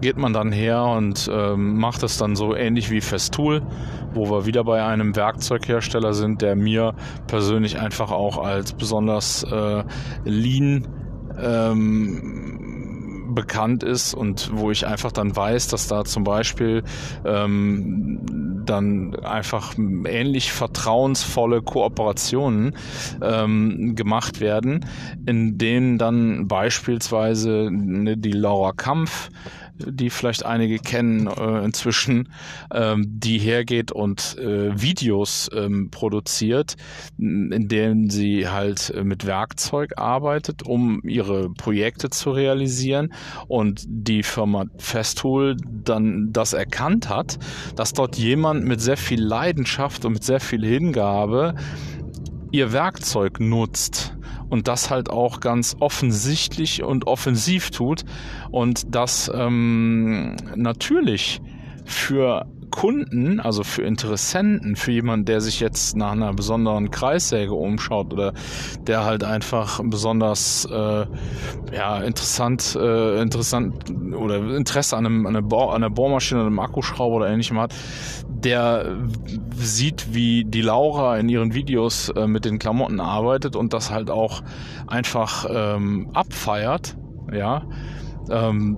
geht 0.00 0.16
man 0.18 0.33
dann 0.33 0.52
her 0.52 0.83
und 0.83 1.29
ähm, 1.33 1.79
macht 1.79 2.02
es 2.02 2.18
dann 2.18 2.37
so 2.37 2.55
ähnlich 2.55 2.90
wie 2.90 3.00
Festool, 3.00 3.62
wo 4.12 4.31
wir 4.31 4.46
wieder 4.46 4.64
bei 4.64 4.85
einem 4.85 5.16
Werkzeughersteller 5.16 6.12
sind, 6.12 6.42
der 6.42 6.57
mir 6.57 6.94
persönlich 7.26 7.79
einfach 7.79 8.11
auch 8.11 8.38
als 8.38 8.72
besonders 8.72 9.44
äh, 9.44 9.85
lean 10.24 10.87
ähm, 11.40 13.33
bekannt 13.35 13.83
ist 13.83 14.14
und 14.14 14.50
wo 14.52 14.70
ich 14.70 14.87
einfach 14.87 15.12
dann 15.12 15.35
weiß, 15.35 15.68
dass 15.68 15.88
da 15.88 16.05
zum 16.05 16.24
Beispiel 16.24 16.83
ähm, 17.24 18.55
dann 18.66 19.14
einfach 19.16 19.74
ähnlich 19.76 20.52
vertrauensvolle 20.52 21.62
Kooperationen 21.62 22.74
ähm, 23.22 23.94
gemacht 23.94 24.40
werden, 24.40 24.85
in 25.26 25.59
denen 25.59 25.98
dann 25.98 26.48
beispielsweise 26.48 27.70
ne, 27.70 28.16
die 28.16 28.33
Laura 28.33 28.72
Kampf 28.72 29.31
die 29.78 30.10
vielleicht 30.10 30.44
einige 30.44 30.78
kennen 30.78 31.26
äh, 31.26 31.64
inzwischen, 31.64 32.28
ähm, 32.72 33.04
die 33.08 33.38
hergeht 33.38 33.92
und 33.92 34.36
äh, 34.38 34.80
Videos 34.80 35.48
ähm, 35.54 35.90
produziert, 35.90 36.76
in 37.18 37.68
denen 37.68 38.10
sie 38.10 38.48
halt 38.48 38.90
äh, 38.90 39.04
mit 39.04 39.26
Werkzeug 39.26 39.92
arbeitet, 39.96 40.62
um 40.64 41.00
ihre 41.04 41.50
Projekte 41.50 42.10
zu 42.10 42.30
realisieren 42.30 43.12
und 43.48 43.84
die 43.86 44.22
Firma 44.22 44.66
Festool 44.78 45.56
dann 45.84 46.32
das 46.32 46.52
erkannt 46.52 47.08
hat, 47.08 47.38
dass 47.76 47.92
dort 47.92 48.16
jemand 48.16 48.64
mit 48.64 48.80
sehr 48.80 48.96
viel 48.96 49.22
Leidenschaft 49.22 50.04
und 50.04 50.14
mit 50.14 50.24
sehr 50.24 50.40
viel 50.40 50.64
Hingabe 50.64 51.54
ihr 52.52 52.72
Werkzeug 52.72 53.40
nutzt 53.40 54.15
und 54.48 54.68
das 54.68 54.90
halt 54.90 55.11
auch 55.11 55.40
ganz 55.40 55.76
offensichtlich 55.80 56.82
und 56.82 57.06
offensiv 57.06 57.70
tut 57.70 58.04
und 58.50 58.94
das 58.94 59.30
ähm, 59.35 60.37
natürlich 60.54 61.40
für 61.85 62.46
Kunden, 62.76 63.40
also 63.40 63.64
für 63.64 63.82
Interessenten, 63.82 64.76
für 64.76 64.92
jemanden, 64.92 65.24
der 65.24 65.40
sich 65.40 65.60
jetzt 65.60 65.96
nach 65.96 66.12
einer 66.12 66.34
besonderen 66.34 66.90
Kreissäge 66.90 67.54
umschaut 67.54 68.12
oder 68.12 68.34
der 68.86 69.06
halt 69.06 69.24
einfach 69.24 69.80
besonders 69.82 70.68
äh, 70.70 71.06
ja, 71.74 72.02
interessant, 72.02 72.76
äh, 72.78 73.22
interessant 73.22 73.90
oder 74.14 74.54
Interesse 74.54 74.94
an, 74.94 75.06
einem, 75.06 75.26
an, 75.26 75.36
einer 75.36 75.46
Bohr, 75.46 75.70
an 75.70 75.76
einer 75.76 75.88
Bohrmaschine, 75.88 76.42
einem 76.42 76.58
Akkuschrauber 76.58 77.16
oder 77.16 77.30
ähnlichem 77.30 77.58
hat, 77.58 77.74
der 78.28 78.98
sieht, 79.54 80.12
wie 80.14 80.44
die 80.44 80.60
Laura 80.60 81.16
in 81.16 81.30
ihren 81.30 81.54
Videos 81.54 82.10
äh, 82.10 82.26
mit 82.26 82.44
den 82.44 82.58
Klamotten 82.58 83.00
arbeitet 83.00 83.56
und 83.56 83.72
das 83.72 83.90
halt 83.90 84.10
auch 84.10 84.42
einfach 84.86 85.46
ähm, 85.48 86.10
abfeiert, 86.12 86.94
ja, 87.32 87.62
ähm, 88.28 88.76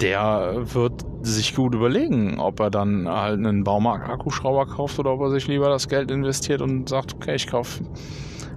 der 0.00 0.62
wird 0.74 1.04
sich 1.22 1.54
gut 1.54 1.74
überlegen, 1.74 2.38
ob 2.38 2.60
er 2.60 2.70
dann 2.70 3.08
halt 3.08 3.38
einen 3.38 3.64
Baumarkt-Akkuschrauber 3.64 4.66
kauft 4.66 4.98
oder 4.98 5.12
ob 5.12 5.20
er 5.22 5.30
sich 5.30 5.48
lieber 5.48 5.68
das 5.68 5.88
Geld 5.88 6.10
investiert 6.10 6.62
und 6.62 6.88
sagt, 6.88 7.14
okay, 7.14 7.34
ich 7.34 7.46
kaufe 7.46 7.84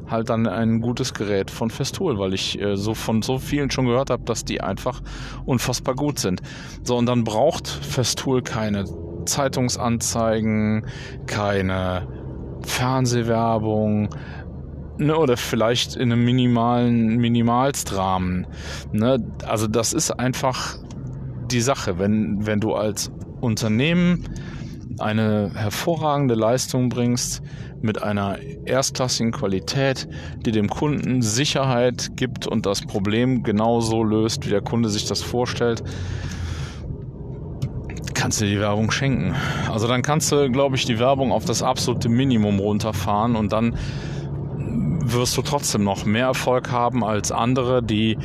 halt 0.08 0.30
dann 0.30 0.46
ein 0.46 0.82
gutes 0.82 1.14
Gerät 1.14 1.50
von 1.50 1.70
Festool, 1.70 2.20
weil 2.20 2.34
ich 2.34 2.60
äh, 2.62 2.76
so 2.76 2.94
von 2.94 3.22
so 3.22 3.40
vielen 3.40 3.72
schon 3.72 3.86
gehört 3.86 4.10
habe, 4.10 4.24
dass 4.24 4.44
die 4.44 4.62
einfach 4.62 5.02
unfassbar 5.46 5.96
gut 5.96 6.20
sind. 6.20 6.42
So, 6.84 6.98
und 6.98 7.06
dann 7.06 7.24
braucht 7.24 7.68
Festool 7.68 8.42
keine 8.42 8.86
Zeitungsanzeigen, 9.26 10.86
keine 11.28 12.08
Fernsehwerbung, 12.62 14.10
ne, 14.98 15.18
oder 15.18 15.38
vielleicht 15.38 15.96
in 15.96 16.12
einem 16.12 16.24
minimalen 16.24 17.18
Minimalstrahmen. 17.18 18.48
Ne? 18.92 19.18
Also 19.46 19.68
das 19.68 19.94
ist 19.94 20.12
einfach 20.12 20.78
die 21.52 21.62
Sache, 21.62 22.00
wenn, 22.00 22.46
wenn 22.46 22.60
du 22.60 22.74
als 22.74 23.12
Unternehmen 23.42 24.26
eine 25.00 25.52
hervorragende 25.54 26.36
Leistung 26.36 26.90
bringst 26.90 27.42
mit 27.82 28.02
einer 28.04 28.38
erstklassigen 28.66 29.32
Qualität, 29.32 30.08
die 30.46 30.52
dem 30.52 30.70
Kunden 30.70 31.22
Sicherheit 31.22 32.12
gibt 32.16 32.48
und 32.48 32.66
das 32.66 32.82
Problem 32.82 33.44
genauso 33.44 34.04
löst, 34.04 34.46
wie 34.46 34.50
der 34.50 34.62
Kunde 34.62 34.90
sich 34.90 35.06
das 35.06 35.22
vorstellt, 35.22 35.84
kannst 38.14 38.40
du 38.42 38.46
die 38.46 38.60
Werbung 38.60 38.92
schenken. 38.92 39.36
Also 39.72 39.88
dann 39.88 40.04
kannst 40.04 40.32
du, 40.32 40.52
glaube 40.52 40.76
ich, 40.76 40.86
die 40.86 41.00
Werbung 41.00 41.32
auf 41.32 41.46
das 41.46 41.64
absolute 41.64 42.08
Minimum 42.08 42.60
runterfahren 42.60 43.36
und 43.36 43.52
dann 43.52 43.76
wirst 45.04 45.36
du 45.38 45.42
trotzdem 45.42 45.84
noch 45.84 46.06
mehr 46.06 46.28
Erfolg 46.28 46.72
haben 46.72 47.04
als 47.04 47.32
andere, 47.32 47.82
die 47.82 48.18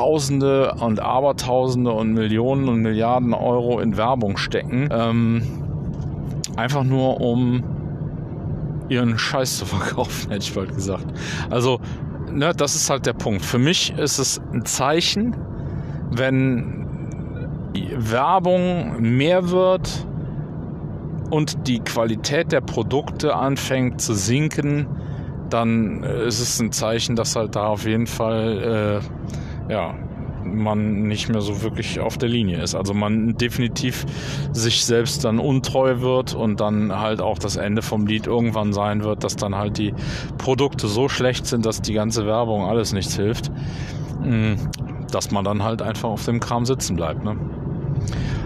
Tausende 0.00 0.74
und 0.80 0.98
Abertausende 0.98 1.92
und 1.92 2.14
Millionen 2.14 2.70
und 2.70 2.80
Milliarden 2.80 3.34
Euro 3.34 3.80
in 3.80 3.98
Werbung 3.98 4.38
stecken. 4.38 4.88
Ähm, 4.90 5.42
einfach 6.56 6.84
nur 6.84 7.20
um 7.20 7.62
ihren 8.88 9.18
Scheiß 9.18 9.58
zu 9.58 9.66
verkaufen, 9.66 10.30
hätte 10.30 10.42
ich 10.42 10.54
bald 10.54 10.74
gesagt. 10.74 11.04
Also, 11.50 11.80
ne, 12.32 12.54
das 12.56 12.76
ist 12.76 12.88
halt 12.88 13.04
der 13.04 13.12
Punkt. 13.12 13.44
Für 13.44 13.58
mich 13.58 13.92
ist 13.98 14.18
es 14.18 14.40
ein 14.54 14.64
Zeichen, 14.64 15.36
wenn 16.10 16.86
Werbung 17.94 19.02
mehr 19.02 19.50
wird 19.50 20.06
und 21.28 21.68
die 21.68 21.80
Qualität 21.80 22.52
der 22.52 22.62
Produkte 22.62 23.36
anfängt 23.36 24.00
zu 24.00 24.14
sinken, 24.14 24.86
dann 25.50 26.04
ist 26.04 26.40
es 26.40 26.58
ein 26.58 26.72
Zeichen, 26.72 27.16
dass 27.16 27.36
halt 27.36 27.54
da 27.54 27.66
auf 27.66 27.84
jeden 27.84 28.06
Fall 28.06 29.02
äh, 29.02 29.30
ja, 29.70 29.94
man 30.44 31.02
nicht 31.02 31.28
mehr 31.28 31.40
so 31.40 31.62
wirklich 31.62 32.00
auf 32.00 32.18
der 32.18 32.28
Linie 32.28 32.62
ist. 32.62 32.74
Also 32.74 32.94
man 32.94 33.36
definitiv 33.36 34.06
sich 34.52 34.84
selbst 34.84 35.24
dann 35.24 35.38
untreu 35.38 36.00
wird 36.00 36.34
und 36.34 36.60
dann 36.60 36.98
halt 36.98 37.20
auch 37.20 37.38
das 37.38 37.56
Ende 37.56 37.82
vom 37.82 38.06
Lied 38.06 38.26
irgendwann 38.26 38.72
sein 38.72 39.04
wird, 39.04 39.24
dass 39.24 39.36
dann 39.36 39.54
halt 39.54 39.78
die 39.78 39.94
Produkte 40.38 40.88
so 40.88 41.08
schlecht 41.08 41.46
sind, 41.46 41.66
dass 41.66 41.82
die 41.82 41.92
ganze 41.92 42.26
Werbung 42.26 42.64
alles 42.64 42.92
nichts 42.92 43.16
hilft, 43.16 43.50
mm, 44.24 44.54
dass 45.10 45.30
man 45.30 45.44
dann 45.44 45.62
halt 45.62 45.82
einfach 45.82 46.08
auf 46.08 46.24
dem 46.24 46.40
Kram 46.40 46.64
sitzen 46.64 46.96
bleibt. 46.96 47.24
Ne? 47.24 47.36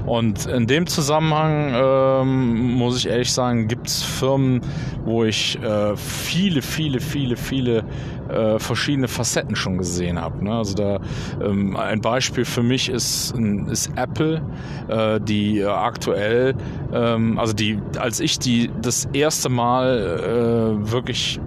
Und 0.07 0.47
in 0.47 0.67
dem 0.67 0.87
Zusammenhang 0.87 1.73
ähm, 1.75 2.75
muss 2.75 2.99
ich 2.99 3.09
ehrlich 3.09 3.33
sagen, 3.33 3.69
gibt 3.69 3.87
es 3.87 4.03
Firmen, 4.03 4.61
wo 5.05 5.25
ich 5.25 5.59
äh, 5.63 5.97
viele, 5.97 6.63
viele, 6.63 7.01
viele, 7.01 7.37
viele 7.37 7.85
äh, 8.29 8.59
verschiedene 8.59 9.09
Facetten 9.09 9.57
schon 9.57 9.79
gesehen 9.79 10.21
habe. 10.21 10.45
Ne? 10.45 10.53
Also 10.53 10.75
da 10.75 11.01
ähm, 11.43 11.77
ein 11.77 12.01
Beispiel 12.01 12.45
für 12.45 12.63
mich 12.63 12.89
ist, 12.89 13.35
ist 13.71 13.91
Apple, 13.97 14.43
äh, 14.89 15.21
die 15.21 15.61
äh, 15.61 15.67
aktuell, 15.67 16.55
ähm, 16.93 17.39
also 17.39 17.55
die, 17.55 17.79
als 17.99 18.21
ich 18.21 18.39
die 18.39 18.71
das 18.83 19.07
erste 19.13 19.49
Mal 19.49 20.79
äh, 20.79 20.93
wirklich 20.93 21.41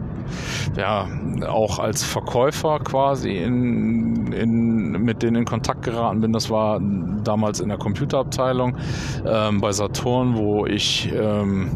ja, 0.75 1.07
auch 1.47 1.79
als 1.79 2.03
Verkäufer 2.03 2.79
quasi 2.79 3.37
in, 3.37 4.31
in, 4.31 4.91
mit 5.03 5.23
denen 5.23 5.37
in 5.37 5.45
Kontakt 5.45 5.83
geraten 5.83 6.21
bin. 6.21 6.33
Das 6.33 6.49
war 6.49 6.79
damals 7.23 7.59
in 7.59 7.69
der 7.69 7.77
Computerabteilung 7.77 8.77
ähm, 9.25 9.61
bei 9.61 9.71
Saturn, 9.71 10.35
wo 10.35 10.65
ich 10.65 11.11
ähm, 11.13 11.71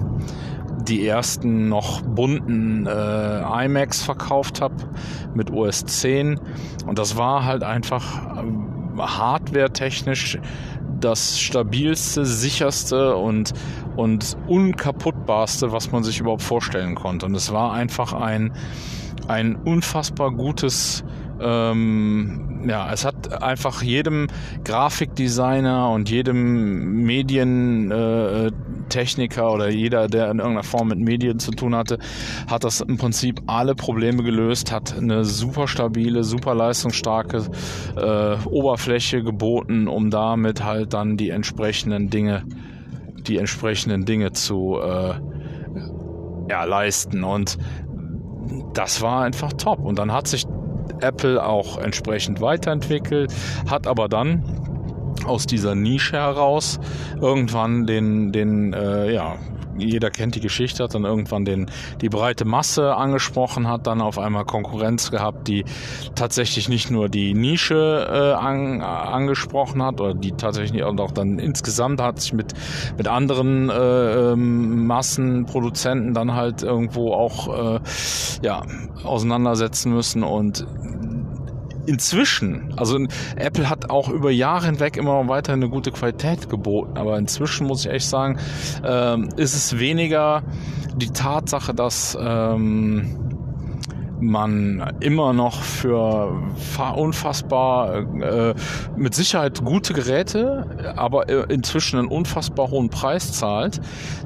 die 0.87 1.07
ersten 1.07 1.69
noch 1.69 2.01
bunten 2.01 2.87
äh, 2.87 3.65
iMacs 3.65 4.03
verkauft 4.03 4.61
habe 4.61 4.75
mit 5.33 5.51
OS 5.51 5.85
10 5.85 6.39
und 6.87 6.97
das 6.97 7.17
war 7.17 7.45
halt 7.45 7.63
einfach 7.63 8.37
äh, 8.37 8.43
hardware-technisch 8.97 10.39
das 11.01 11.39
stabilste, 11.39 12.25
sicherste 12.25 13.15
und, 13.15 13.53
und 13.95 14.37
unkaputtbarste, 14.47 15.71
was 15.71 15.91
man 15.91 16.03
sich 16.03 16.19
überhaupt 16.19 16.43
vorstellen 16.43 16.95
konnte. 16.95 17.25
Und 17.25 17.35
es 17.35 17.51
war 17.51 17.73
einfach 17.73 18.13
ein, 18.13 18.53
ein 19.27 19.55
unfassbar 19.55 20.31
gutes 20.31 21.03
ähm, 21.41 22.61
ja, 22.67 22.91
es 22.93 23.05
hat 23.05 23.41
einfach 23.41 23.81
jedem 23.81 24.27
Grafikdesigner 24.63 25.89
und 25.89 26.09
jedem 26.09 27.03
Medientechniker 27.03 28.47
äh, 28.47 28.51
oder 29.51 29.69
jeder, 29.69 30.07
der 30.07 30.31
in 30.31 30.39
irgendeiner 30.39 30.63
Form 30.63 30.89
mit 30.89 30.99
Medien 30.99 31.39
zu 31.39 31.51
tun 31.51 31.75
hatte, 31.75 31.97
hat 32.47 32.63
das 32.63 32.81
im 32.81 32.97
Prinzip 32.97 33.41
alle 33.47 33.75
Probleme 33.75 34.23
gelöst, 34.23 34.71
hat 34.71 34.97
eine 34.97 35.23
super 35.23 35.67
stabile, 35.67 36.23
super 36.23 36.55
leistungsstarke 36.55 37.43
äh, 37.95 38.37
Oberfläche 38.47 39.23
geboten, 39.23 39.87
um 39.87 40.09
damit 40.09 40.63
halt 40.63 40.93
dann 40.93 41.17
die 41.17 41.29
entsprechenden 41.29 42.09
Dinge, 42.09 42.43
die 43.27 43.37
entsprechenden 43.37 44.05
Dinge 44.05 44.31
zu 44.33 44.77
äh, 44.81 45.13
ja, 46.49 46.63
leisten. 46.65 47.23
Und 47.23 47.57
das 48.73 49.01
war 49.01 49.23
einfach 49.23 49.53
top. 49.53 49.79
Und 49.79 49.99
dann 49.99 50.11
hat 50.11 50.27
sich 50.27 50.45
Apple 50.99 51.43
auch 51.43 51.77
entsprechend 51.77 52.41
weiterentwickelt, 52.41 53.33
hat 53.69 53.87
aber 53.87 54.07
dann 54.07 54.43
aus 55.25 55.45
dieser 55.45 55.75
Nische 55.75 56.17
heraus. 56.17 56.79
Irgendwann 57.19 57.85
den, 57.85 58.31
den 58.31 58.73
äh, 58.73 59.13
ja, 59.13 59.37
jeder 59.77 60.09
kennt 60.09 60.35
die 60.35 60.41
Geschichte, 60.41 60.83
hat 60.83 60.93
dann 60.95 61.05
irgendwann 61.05 61.45
den, 61.45 61.69
die 62.01 62.09
breite 62.09 62.45
Masse 62.45 62.95
angesprochen, 62.95 63.67
hat 63.67 63.87
dann 63.87 64.01
auf 64.01 64.17
einmal 64.17 64.45
Konkurrenz 64.45 65.11
gehabt, 65.11 65.47
die 65.47 65.65
tatsächlich 66.15 66.69
nicht 66.69 66.91
nur 66.91 67.09
die 67.09 67.33
Nische 67.33 68.07
äh, 68.09 68.33
an, 68.33 68.81
angesprochen 68.81 69.83
hat 69.83 70.01
oder 70.01 70.13
die 70.13 70.33
tatsächlich 70.33 70.83
auch 70.83 71.11
dann 71.11 71.39
insgesamt 71.39 72.01
hat 72.01 72.21
sich 72.21 72.33
mit, 72.33 72.53
mit 72.97 73.07
anderen 73.07 73.69
äh, 73.69 74.31
ähm, 74.33 74.85
Massenproduzenten 74.87 76.13
dann 76.13 76.33
halt 76.33 76.63
irgendwo 76.63 77.13
auch 77.13 77.75
äh, 77.75 77.79
ja, 78.41 78.63
auseinandersetzen 79.03 79.93
müssen. 79.93 80.23
Und 80.23 80.65
inzwischen, 81.85 82.73
also 82.77 82.97
Apple 83.35 83.69
hat 83.69 83.89
auch 83.89 84.09
über 84.09 84.31
Jahre 84.31 84.67
hinweg 84.67 84.97
immer 84.97 85.27
weiter 85.27 85.53
eine 85.53 85.69
gute 85.69 85.91
Qualität 85.91 86.49
geboten, 86.49 86.97
aber 86.97 87.17
inzwischen 87.17 87.67
muss 87.67 87.85
ich 87.85 87.91
echt 87.91 88.07
sagen, 88.07 88.39
ähm, 88.85 89.29
ist 89.37 89.55
es 89.55 89.79
weniger 89.79 90.43
die 90.95 91.11
Tatsache, 91.11 91.73
dass 91.73 92.17
ähm, 92.19 93.30
man 94.21 94.93
immer 94.99 95.33
noch 95.33 95.61
für 95.61 96.31
unfassbar 96.95 97.95
äh, 98.21 98.53
mit 98.95 99.15
Sicherheit 99.15 99.63
gute 99.63 99.93
Geräte, 99.93 100.93
aber 100.95 101.29
äh, 101.29 101.45
inzwischen 101.53 101.99
einen 101.99 102.07
unfassbar 102.07 102.69
hohen 102.69 102.89
Preis 102.89 103.33
zahlt, 103.33 103.81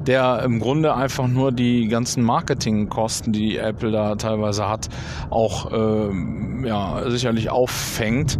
der 0.06 0.42
im 0.44 0.60
Grunde 0.60 0.94
einfach 0.94 1.28
nur 1.28 1.52
die 1.52 1.88
ganzen 1.88 2.22
Marketingkosten, 2.22 3.32
die 3.32 3.56
Apple 3.56 3.90
da 3.90 4.16
teilweise 4.16 4.68
hat, 4.68 4.88
auch 5.30 5.72
äh, 5.72 6.66
ja, 6.66 7.10
sicherlich 7.10 7.50
auffängt 7.50 8.38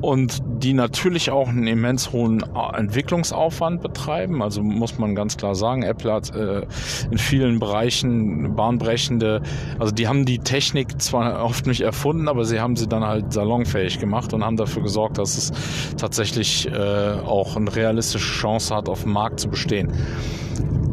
und 0.00 0.42
die 0.44 0.72
natürlich 0.72 1.30
auch 1.30 1.48
einen 1.48 1.66
immens 1.66 2.12
hohen 2.12 2.40
äh, 2.40 2.78
Entwicklungsaufwand 2.78 3.82
betreiben. 3.82 4.42
Also 4.42 4.62
muss 4.62 4.98
man 4.98 5.14
ganz 5.14 5.36
klar 5.36 5.54
sagen, 5.54 5.82
Apple 5.82 6.12
hat 6.12 6.34
äh, 6.34 6.62
in 7.10 7.18
vielen 7.18 7.58
Bereichen 7.58 8.54
bahnbrechende, 8.56 9.42
also 9.78 9.92
die 9.92 10.08
haben 10.08 10.24
die 10.24 10.38
Technik 10.38 10.95
zwar 10.98 11.44
oft 11.44 11.66
nicht 11.66 11.80
erfunden, 11.80 12.28
aber 12.28 12.44
sie 12.44 12.60
haben 12.60 12.76
sie 12.76 12.88
dann 12.88 13.04
halt 13.04 13.32
salonfähig 13.32 13.98
gemacht 13.98 14.32
und 14.32 14.44
haben 14.44 14.56
dafür 14.56 14.82
gesorgt, 14.82 15.18
dass 15.18 15.36
es 15.36 15.52
tatsächlich 15.96 16.70
äh, 16.70 17.20
auch 17.24 17.56
eine 17.56 17.74
realistische 17.74 18.32
Chance 18.32 18.74
hat, 18.74 18.88
auf 18.88 19.02
dem 19.02 19.12
Markt 19.12 19.40
zu 19.40 19.48
bestehen. 19.48 19.92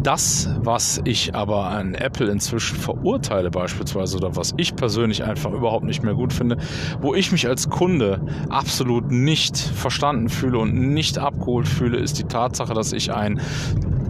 Das, 0.04 0.50
was 0.60 1.00
ich 1.06 1.34
aber 1.34 1.68
an 1.68 1.96
Apple 1.96 2.30
inzwischen 2.30 2.76
verurteile 2.76 3.50
beispielsweise 3.50 4.18
oder 4.18 4.36
was 4.36 4.54
ich 4.58 4.76
persönlich 4.76 5.24
einfach 5.24 5.54
überhaupt 5.54 5.86
nicht 5.86 6.04
mehr 6.04 6.14
gut 6.14 6.34
finde, 6.34 6.58
wo 7.00 7.16
ich 7.16 7.32
mich 7.32 7.48
als 7.48 7.70
Kunde 7.70 8.20
absolut 8.50 9.12
nicht 9.12 9.58
verstanden 9.58 10.28
fühle 10.28 10.58
und 10.58 10.74
nicht 10.74 11.20
abgeholt 11.20 11.70
fühle, 11.70 12.00
ist 12.00 12.20
die 12.20 12.26
Tatsache, 12.26 12.74
dass 12.74 12.92
ich 12.92 13.14
ein 13.14 13.40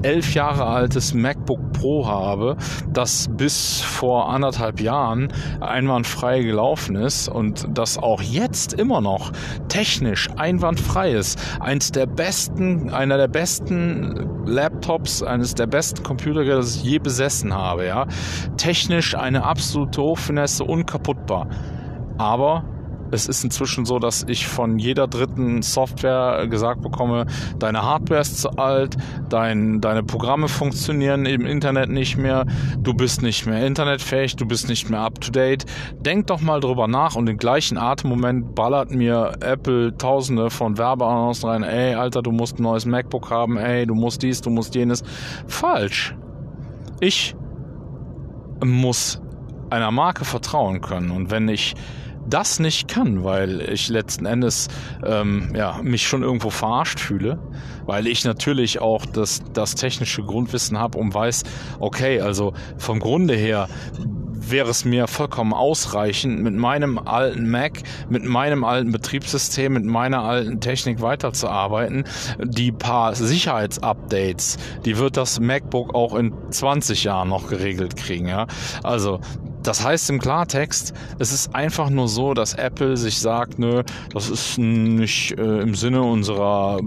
elf 0.03 0.33
Jahre 0.33 0.65
altes 0.65 1.13
MacBook 1.13 1.73
Pro 1.73 2.07
habe, 2.07 2.55
das 2.91 3.29
bis 3.31 3.81
vor 3.81 4.29
anderthalb 4.29 4.79
Jahren 4.79 5.33
einwandfrei 5.59 6.41
gelaufen 6.41 6.95
ist 6.95 7.27
und 7.27 7.67
das 7.73 7.97
auch 7.97 8.21
jetzt 8.21 8.73
immer 8.73 9.01
noch 9.01 9.31
technisch 9.67 10.29
einwandfrei 10.37 11.11
ist. 11.11 11.39
Eins 11.59 11.91
der 11.91 12.05
besten, 12.05 12.93
einer 12.93 13.17
der 13.17 13.27
besten 13.27 14.45
Laptops, 14.45 15.23
eines 15.23 15.55
der 15.55 15.67
besten 15.67 16.03
Computer, 16.03 16.43
das 16.45 16.77
ich 16.77 16.83
je 16.83 16.99
besessen 16.99 17.53
habe, 17.53 17.85
ja. 17.85 18.05
Technisch 18.57 19.15
eine 19.15 19.43
absolute 19.43 20.01
Hochfinesse, 20.01 20.63
unkaputtbar. 20.63 21.47
Aber 22.17 22.63
es 23.13 23.27
ist 23.27 23.43
inzwischen 23.43 23.85
so, 23.85 23.99
dass 23.99 24.25
ich 24.27 24.47
von 24.47 24.79
jeder 24.79 25.07
dritten 25.07 25.61
Software 25.61 26.47
gesagt 26.47 26.81
bekomme, 26.81 27.27
deine 27.59 27.83
Hardware 27.83 28.21
ist 28.21 28.41
zu 28.41 28.49
alt, 28.57 28.97
dein, 29.29 29.81
deine 29.81 30.03
Programme 30.03 30.47
funktionieren 30.47 31.25
im 31.25 31.45
Internet 31.45 31.89
nicht 31.89 32.17
mehr, 32.17 32.45
du 32.79 32.93
bist 32.93 33.21
nicht 33.21 33.45
mehr 33.45 33.65
internetfähig, 33.65 34.35
du 34.35 34.45
bist 34.45 34.67
nicht 34.67 34.89
mehr 34.89 35.01
up-to-date. 35.01 35.65
Denk 35.99 36.27
doch 36.27 36.41
mal 36.41 36.59
drüber 36.59 36.87
nach 36.87 37.15
und 37.15 37.29
im 37.29 37.37
gleichen 37.37 37.77
Atemmoment 37.77 38.55
ballert 38.55 38.91
mir 38.91 39.33
Apple 39.41 39.95
tausende 39.97 40.49
von 40.49 40.77
Werbeannoncen 40.77 41.49
rein, 41.49 41.63
ey, 41.63 41.93
Alter, 41.93 42.21
du 42.21 42.31
musst 42.31 42.59
ein 42.59 42.63
neues 42.63 42.85
MacBook 42.85 43.29
haben, 43.29 43.57
ey, 43.57 43.85
du 43.85 43.95
musst 43.95 44.23
dies, 44.23 44.41
du 44.41 44.49
musst 44.49 44.75
jenes. 44.75 45.03
Falsch. 45.47 46.15
Ich 46.99 47.35
muss 48.63 49.21
einer 49.69 49.91
Marke 49.91 50.25
vertrauen 50.25 50.81
können 50.81 51.11
und 51.11 51.31
wenn 51.31 51.47
ich 51.49 51.75
das 52.29 52.59
nicht 52.59 52.87
kann, 52.87 53.23
weil 53.23 53.61
ich 53.61 53.89
letzten 53.89 54.25
Endes 54.25 54.67
ähm, 55.05 55.53
ja, 55.55 55.79
mich 55.83 56.07
schon 56.07 56.23
irgendwo 56.23 56.49
verarscht 56.49 56.99
fühle, 56.99 57.39
weil 57.85 58.07
ich 58.07 58.23
natürlich 58.25 58.79
auch 58.79 59.05
das, 59.05 59.41
das 59.53 59.75
technische 59.75 60.23
Grundwissen 60.23 60.77
habe 60.79 60.97
und 60.97 61.13
weiß, 61.13 61.43
okay, 61.79 62.21
also 62.21 62.53
vom 62.77 62.99
Grunde 62.99 63.35
her 63.35 63.67
wäre 64.49 64.69
es 64.69 64.85
mir 64.85 65.07
vollkommen 65.07 65.53
ausreichend, 65.53 66.41
mit 66.41 66.53
meinem 66.53 66.97
alten 66.97 67.49
Mac, 67.49 67.81
mit 68.09 68.23
meinem 68.23 68.63
alten 68.63 68.91
Betriebssystem, 68.91 69.73
mit 69.73 69.85
meiner 69.85 70.23
alten 70.23 70.59
Technik 70.59 71.01
weiterzuarbeiten. 71.01 72.05
Die 72.43 72.71
paar 72.71 73.15
Sicherheitsupdates, 73.15 74.57
die 74.85 74.97
wird 74.97 75.17
das 75.17 75.39
MacBook 75.39 75.93
auch 75.93 76.15
in 76.15 76.33
20 76.49 77.03
Jahren 77.03 77.29
noch 77.29 77.47
geregelt 77.47 77.95
kriegen. 77.95 78.27
Ja? 78.27 78.47
Also 78.83 79.19
Das 79.63 79.83
heißt 79.83 80.09
im 80.09 80.19
Klartext, 80.19 80.93
es 81.19 81.31
ist 81.31 81.55
einfach 81.55 81.89
nur 81.89 82.09
so, 82.09 82.33
dass 82.33 82.53
Apple 82.53 82.97
sich 82.97 83.19
sagt, 83.19 83.59
nö, 83.59 83.83
das 84.11 84.29
ist 84.29 84.57
nicht 84.57 85.37
äh, 85.37 85.61
im 85.61 85.73
Sinne 85.73 86.01
unserer 86.01 86.81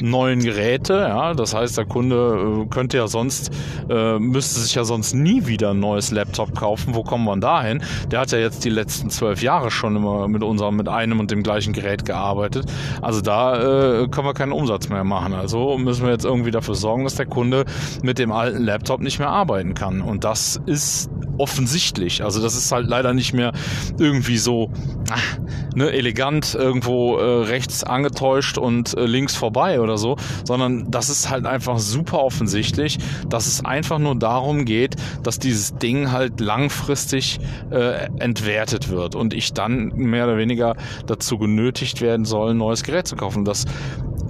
neuen 0.00 0.40
Geräte. 0.40 0.94
Ja, 0.94 1.34
das 1.34 1.54
heißt, 1.54 1.78
der 1.78 1.86
Kunde 1.86 2.64
äh, 2.64 2.66
könnte 2.68 2.96
ja 2.96 3.06
sonst, 3.06 3.50
äh, 3.88 4.18
müsste 4.18 4.60
sich 4.60 4.74
ja 4.74 4.84
sonst 4.84 5.14
nie 5.14 5.46
wieder 5.46 5.70
ein 5.70 5.80
neues 5.80 6.10
Laptop 6.10 6.54
kaufen. 6.54 6.94
Wo 6.94 7.02
kommen 7.02 7.24
wir 7.24 7.36
dahin? 7.36 7.82
Der 8.10 8.20
hat 8.20 8.32
ja 8.32 8.38
jetzt 8.38 8.64
die 8.64 8.70
letzten 8.70 9.10
zwölf 9.10 9.42
Jahre 9.42 9.70
schon 9.70 9.96
immer 9.96 10.28
mit 10.28 10.42
unserem, 10.42 10.76
mit 10.76 10.88
einem 10.88 11.20
und 11.20 11.30
dem 11.30 11.42
gleichen 11.42 11.72
Gerät 11.72 12.04
gearbeitet. 12.04 12.66
Also 13.02 13.20
da 13.20 14.02
äh, 14.02 14.08
können 14.08 14.26
wir 14.26 14.34
keinen 14.34 14.52
Umsatz 14.52 14.88
mehr 14.88 15.04
machen. 15.04 15.34
Also 15.34 15.78
müssen 15.78 16.04
wir 16.04 16.12
jetzt 16.12 16.24
irgendwie 16.24 16.50
dafür 16.50 16.74
sorgen, 16.74 17.04
dass 17.04 17.14
der 17.14 17.26
Kunde 17.26 17.64
mit 18.02 18.18
dem 18.18 18.32
alten 18.32 18.62
Laptop 18.62 19.00
nicht 19.00 19.18
mehr 19.18 19.30
arbeiten 19.30 19.74
kann. 19.74 20.00
Und 20.02 20.24
das 20.24 20.60
ist 20.66 21.10
offensichtlich. 21.38 22.22
Also 22.22 22.42
das 22.42 22.54
ist 22.54 22.70
halt 22.70 22.86
leider 22.86 23.14
nicht 23.14 23.32
mehr 23.32 23.52
irgendwie 23.98 24.38
so 24.38 24.70
ach, 25.10 25.38
ne, 25.74 25.90
elegant 25.90 26.54
irgendwo 26.54 27.16
äh, 27.16 27.44
rechts 27.44 27.82
angetäuscht 27.82 28.58
und 28.58 28.96
äh, 28.96 29.06
links 29.06 29.34
vorbei 29.34 29.80
oder 29.80 29.89
so, 29.98 30.16
sondern 30.44 30.90
das 30.90 31.08
ist 31.08 31.30
halt 31.30 31.46
einfach 31.46 31.78
super 31.78 32.20
offensichtlich, 32.20 32.98
dass 33.28 33.46
es 33.46 33.64
einfach 33.64 33.98
nur 33.98 34.16
darum 34.16 34.64
geht, 34.64 34.96
dass 35.22 35.38
dieses 35.38 35.76
Ding 35.76 36.12
halt 36.12 36.40
langfristig 36.40 37.40
äh, 37.70 38.08
entwertet 38.18 38.88
wird 38.88 39.14
und 39.14 39.34
ich 39.34 39.52
dann 39.52 39.92
mehr 39.94 40.24
oder 40.24 40.36
weniger 40.36 40.76
dazu 41.06 41.38
genötigt 41.38 42.00
werden 42.00 42.24
soll, 42.24 42.50
ein 42.50 42.58
neues 42.58 42.82
Gerät 42.82 43.06
zu 43.06 43.16
kaufen. 43.16 43.44
Das 43.44 43.64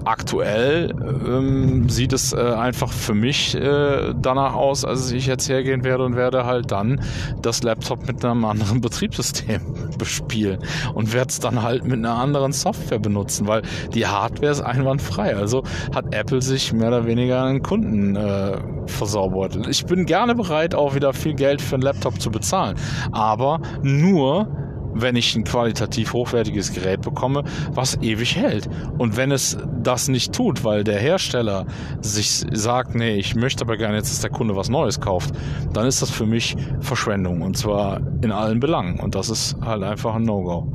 aktuell 0.04 0.94
ähm, 1.26 1.88
sieht 1.88 2.12
es 2.12 2.32
äh, 2.32 2.36
einfach 2.36 2.92
für 2.92 3.14
mich 3.14 3.54
äh, 3.54 4.14
danach 4.14 4.54
aus, 4.54 4.84
als 4.84 5.10
ich 5.12 5.26
jetzt 5.26 5.48
hergehen 5.48 5.84
werde 5.84 6.04
und 6.04 6.16
werde 6.16 6.44
halt 6.44 6.70
dann 6.70 7.00
das 7.42 7.62
Laptop 7.62 8.06
mit 8.06 8.24
einem 8.24 8.44
anderen 8.44 8.80
Betriebssystem 8.80 9.60
bespielen 9.98 10.60
und 10.94 11.12
werde 11.12 11.28
es 11.30 11.40
dann 11.40 11.62
halt 11.62 11.84
mit 11.84 11.98
einer 11.98 12.14
anderen 12.14 12.52
Software 12.52 12.98
benutzen, 12.98 13.46
weil 13.46 13.62
die 13.94 14.06
Hardware 14.06 14.52
ist 14.52 14.60
einwandfrei. 14.60 15.36
Also 15.36 15.62
hat 15.94 16.14
Apple 16.14 16.42
sich 16.42 16.72
mehr 16.72 16.88
oder 16.88 17.06
weniger 17.06 17.44
einen 17.44 17.62
Kunden 17.62 18.16
äh, 18.16 18.58
versaubert. 18.86 19.66
Ich 19.68 19.86
bin 19.86 20.06
gerne 20.06 20.34
bereit, 20.34 20.74
auch 20.74 20.94
wieder 20.94 21.12
viel 21.12 21.34
Geld 21.34 21.60
für 21.62 21.76
einen 21.76 21.82
Laptop 21.82 22.20
zu 22.20 22.30
bezahlen, 22.30 22.76
aber 23.12 23.60
nur 23.82 24.48
wenn 24.92 25.16
ich 25.16 25.34
ein 25.34 25.44
qualitativ 25.44 26.12
hochwertiges 26.12 26.72
Gerät 26.72 27.02
bekomme, 27.02 27.44
was 27.72 28.00
ewig 28.02 28.36
hält. 28.36 28.68
Und 28.98 29.16
wenn 29.16 29.30
es 29.30 29.58
das 29.82 30.08
nicht 30.08 30.32
tut, 30.32 30.64
weil 30.64 30.84
der 30.84 30.98
Hersteller 30.98 31.66
sich 32.00 32.44
sagt, 32.52 32.94
nee, 32.94 33.16
ich 33.16 33.34
möchte 33.34 33.64
aber 33.64 33.76
gerne 33.76 33.96
jetzt, 33.96 34.10
dass 34.10 34.20
der 34.20 34.30
Kunde 34.30 34.56
was 34.56 34.68
Neues 34.68 35.00
kauft, 35.00 35.34
dann 35.72 35.86
ist 35.86 36.02
das 36.02 36.10
für 36.10 36.26
mich 36.26 36.56
Verschwendung. 36.80 37.42
Und 37.42 37.56
zwar 37.56 38.00
in 38.22 38.32
allen 38.32 38.60
Belangen. 38.60 39.00
Und 39.00 39.14
das 39.14 39.30
ist 39.30 39.56
halt 39.60 39.82
einfach 39.82 40.14
ein 40.14 40.22
No-Go. 40.22 40.72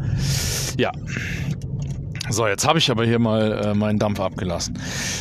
Ja. 0.78 0.92
So, 2.30 2.48
jetzt 2.48 2.68
habe 2.68 2.80
ich 2.80 2.90
aber 2.90 3.06
hier 3.06 3.20
mal 3.20 3.52
äh, 3.52 3.74
meinen 3.76 4.00
Dampf 4.00 4.20
abgelassen. 4.20 4.80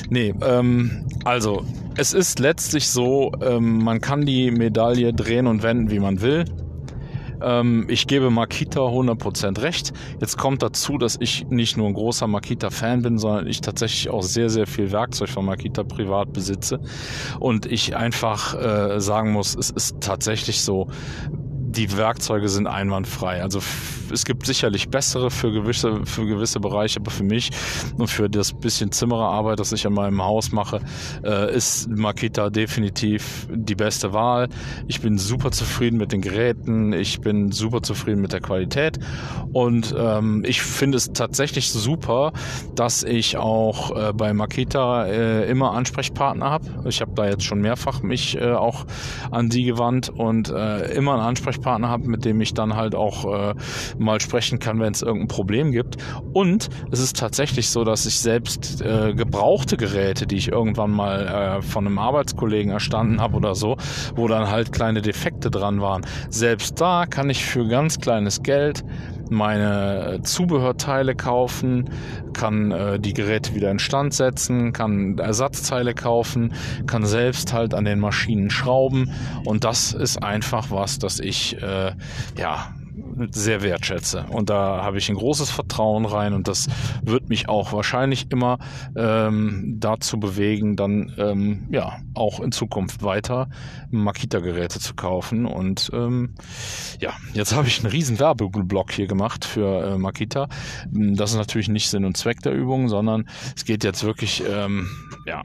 Nee, 0.08 0.34
ähm, 0.42 1.06
also, 1.24 1.64
es 1.96 2.14
ist 2.14 2.38
letztlich 2.38 2.88
so, 2.88 3.30
ähm, 3.42 3.84
man 3.84 4.00
kann 4.00 4.24
die 4.24 4.50
Medaille 4.50 5.12
drehen 5.12 5.46
und 5.46 5.62
wenden, 5.62 5.90
wie 5.90 6.00
man 6.00 6.22
will. 6.22 6.44
Ähm, 7.40 7.86
ich 7.88 8.06
gebe 8.06 8.30
Makita 8.30 8.80
100% 8.80 9.60
recht. 9.62 9.92
Jetzt 10.20 10.38
kommt 10.38 10.62
dazu, 10.62 10.98
dass 10.98 11.16
ich 11.20 11.46
nicht 11.48 11.76
nur 11.76 11.88
ein 11.88 11.94
großer 11.94 12.26
Makita-Fan 12.26 13.02
bin, 13.02 13.18
sondern 13.18 13.46
ich 13.46 13.60
tatsächlich 13.60 14.10
auch 14.10 14.22
sehr, 14.22 14.50
sehr 14.50 14.66
viel 14.66 14.92
Werkzeug 14.92 15.28
von 15.28 15.44
Makita 15.44 15.82
privat 15.82 16.32
besitze. 16.32 16.80
Und 17.40 17.66
ich 17.66 17.96
einfach 17.96 18.54
äh, 18.54 19.00
sagen 19.00 19.32
muss, 19.32 19.54
es 19.54 19.70
ist 19.70 20.00
tatsächlich 20.00 20.60
so, 20.62 20.88
die 21.76 21.96
Werkzeuge 21.96 22.48
sind 22.48 22.66
einwandfrei. 22.66 23.42
Also 23.42 23.60
es 24.12 24.24
gibt 24.24 24.46
sicherlich 24.46 24.88
bessere 24.88 25.30
für 25.30 25.50
gewisse, 25.52 26.04
für 26.04 26.26
gewisse 26.26 26.60
Bereiche, 26.60 27.00
aber 27.00 27.10
für 27.10 27.24
mich 27.24 27.50
und 27.96 28.08
für 28.08 28.28
das 28.28 28.52
bisschen 28.52 28.92
Zimmererarbeit, 28.92 29.58
das 29.58 29.72
ich 29.72 29.84
in 29.84 29.92
meinem 29.92 30.22
Haus 30.22 30.52
mache, 30.52 30.80
äh, 31.24 31.54
ist 31.54 31.88
Makita 31.88 32.50
definitiv 32.50 33.48
die 33.50 33.74
beste 33.74 34.12
Wahl. 34.12 34.48
Ich 34.86 35.00
bin 35.00 35.18
super 35.18 35.50
zufrieden 35.50 35.96
mit 35.96 36.12
den 36.12 36.20
Geräten, 36.20 36.92
ich 36.92 37.20
bin 37.20 37.50
super 37.50 37.82
zufrieden 37.82 38.20
mit 38.20 38.32
der 38.32 38.40
Qualität 38.40 38.98
und 39.52 39.94
ähm, 39.98 40.44
ich 40.46 40.62
finde 40.62 40.98
es 40.98 41.12
tatsächlich 41.12 41.70
super, 41.70 42.32
dass 42.74 43.02
ich 43.02 43.36
auch 43.36 43.90
äh, 43.96 44.12
bei 44.12 44.32
Makita 44.32 45.06
äh, 45.06 45.50
immer 45.50 45.72
Ansprechpartner 45.72 46.50
habe. 46.50 46.66
Ich 46.88 47.00
habe 47.00 47.12
da 47.14 47.26
jetzt 47.26 47.44
schon 47.44 47.60
mehrfach 47.60 48.02
mich 48.02 48.36
äh, 48.36 48.52
auch 48.52 48.86
an 49.30 49.48
die 49.48 49.64
gewandt 49.64 50.08
und 50.08 50.50
äh, 50.50 50.92
immer 50.92 51.14
einen 51.14 51.22
Ansprechpartner 51.22 51.63
habe, 51.64 52.08
mit 52.08 52.24
dem 52.24 52.40
ich 52.40 52.54
dann 52.54 52.76
halt 52.76 52.94
auch 52.94 53.50
äh, 53.50 53.54
mal 53.98 54.20
sprechen 54.20 54.58
kann, 54.58 54.80
wenn 54.80 54.92
es 54.92 55.02
irgendein 55.02 55.28
Problem 55.28 55.72
gibt. 55.72 55.96
Und 56.32 56.68
es 56.90 57.00
ist 57.00 57.16
tatsächlich 57.16 57.70
so, 57.70 57.84
dass 57.84 58.06
ich 58.06 58.18
selbst 58.18 58.80
äh, 58.82 59.14
gebrauchte 59.14 59.76
Geräte, 59.76 60.26
die 60.26 60.36
ich 60.36 60.48
irgendwann 60.48 60.90
mal 60.90 61.26
äh, 61.26 61.62
von 61.62 61.86
einem 61.86 61.98
Arbeitskollegen 61.98 62.72
erstanden 62.72 63.20
habe 63.20 63.36
oder 63.36 63.54
so, 63.54 63.76
wo 64.14 64.28
dann 64.28 64.50
halt 64.50 64.72
kleine 64.72 65.02
Defekte 65.02 65.50
dran 65.50 65.80
waren, 65.80 66.06
selbst 66.30 66.80
da 66.80 67.06
kann 67.06 67.30
ich 67.30 67.44
für 67.44 67.66
ganz 67.66 67.98
kleines 68.00 68.42
Geld 68.42 68.84
meine 69.30 70.20
Zubehörteile 70.22 71.14
kaufen, 71.14 71.90
kann 72.32 72.70
äh, 72.70 72.98
die 72.98 73.14
Geräte 73.14 73.54
wieder 73.54 73.70
instand 73.70 74.14
setzen, 74.14 74.72
kann 74.72 75.18
Ersatzteile 75.18 75.94
kaufen, 75.94 76.52
kann 76.86 77.04
selbst 77.04 77.52
halt 77.52 77.74
an 77.74 77.84
den 77.84 78.00
Maschinen 78.00 78.50
schrauben. 78.50 79.10
Und 79.44 79.64
das 79.64 79.92
ist 79.92 80.22
einfach 80.22 80.70
was, 80.70 80.98
das 80.98 81.20
ich 81.20 81.60
äh, 81.62 81.92
ja 82.38 82.74
sehr 83.30 83.62
wertschätze. 83.62 84.26
Und 84.28 84.50
da 84.50 84.82
habe 84.82 84.98
ich 84.98 85.08
ein 85.08 85.16
großes 85.16 85.50
Vertrauen 85.50 86.04
rein 86.04 86.34
und 86.34 86.48
das 86.48 86.68
wird 87.02 87.28
mich 87.28 87.48
auch 87.48 87.72
wahrscheinlich 87.72 88.30
immer 88.30 88.58
ähm, 88.96 89.76
dazu 89.78 90.18
bewegen, 90.18 90.76
dann 90.76 91.12
ähm, 91.18 91.68
ja 91.70 91.98
auch 92.14 92.40
in 92.40 92.52
Zukunft 92.52 93.02
weiter 93.02 93.48
Makita-Geräte 93.90 94.80
zu 94.80 94.94
kaufen. 94.94 95.46
Und 95.46 95.90
ähm, 95.92 96.34
ja, 97.00 97.12
jetzt 97.32 97.54
habe 97.54 97.68
ich 97.68 97.80
einen 97.80 97.90
riesen 97.90 98.18
Werbeblock 98.18 98.92
hier 98.92 99.06
gemacht 99.06 99.44
für 99.44 99.94
äh, 99.94 99.98
Makita. 99.98 100.48
Das 100.90 101.30
ist 101.30 101.36
natürlich 101.36 101.68
nicht 101.68 101.88
Sinn 101.88 102.04
und 102.04 102.16
Zweck 102.16 102.40
der 102.42 102.52
Übung, 102.52 102.88
sondern 102.88 103.28
es 103.56 103.64
geht 103.64 103.84
jetzt 103.84 104.04
wirklich 104.04 104.42
ähm, 104.48 104.88
ja 105.26 105.44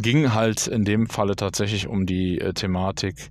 ging 0.00 0.34
halt 0.34 0.66
in 0.66 0.84
dem 0.84 1.06
Falle 1.06 1.36
tatsächlich 1.36 1.86
um 1.86 2.06
die 2.06 2.38
äh, 2.38 2.52
Thematik 2.52 3.30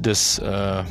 des 0.00 0.38
äh, 0.38 0.84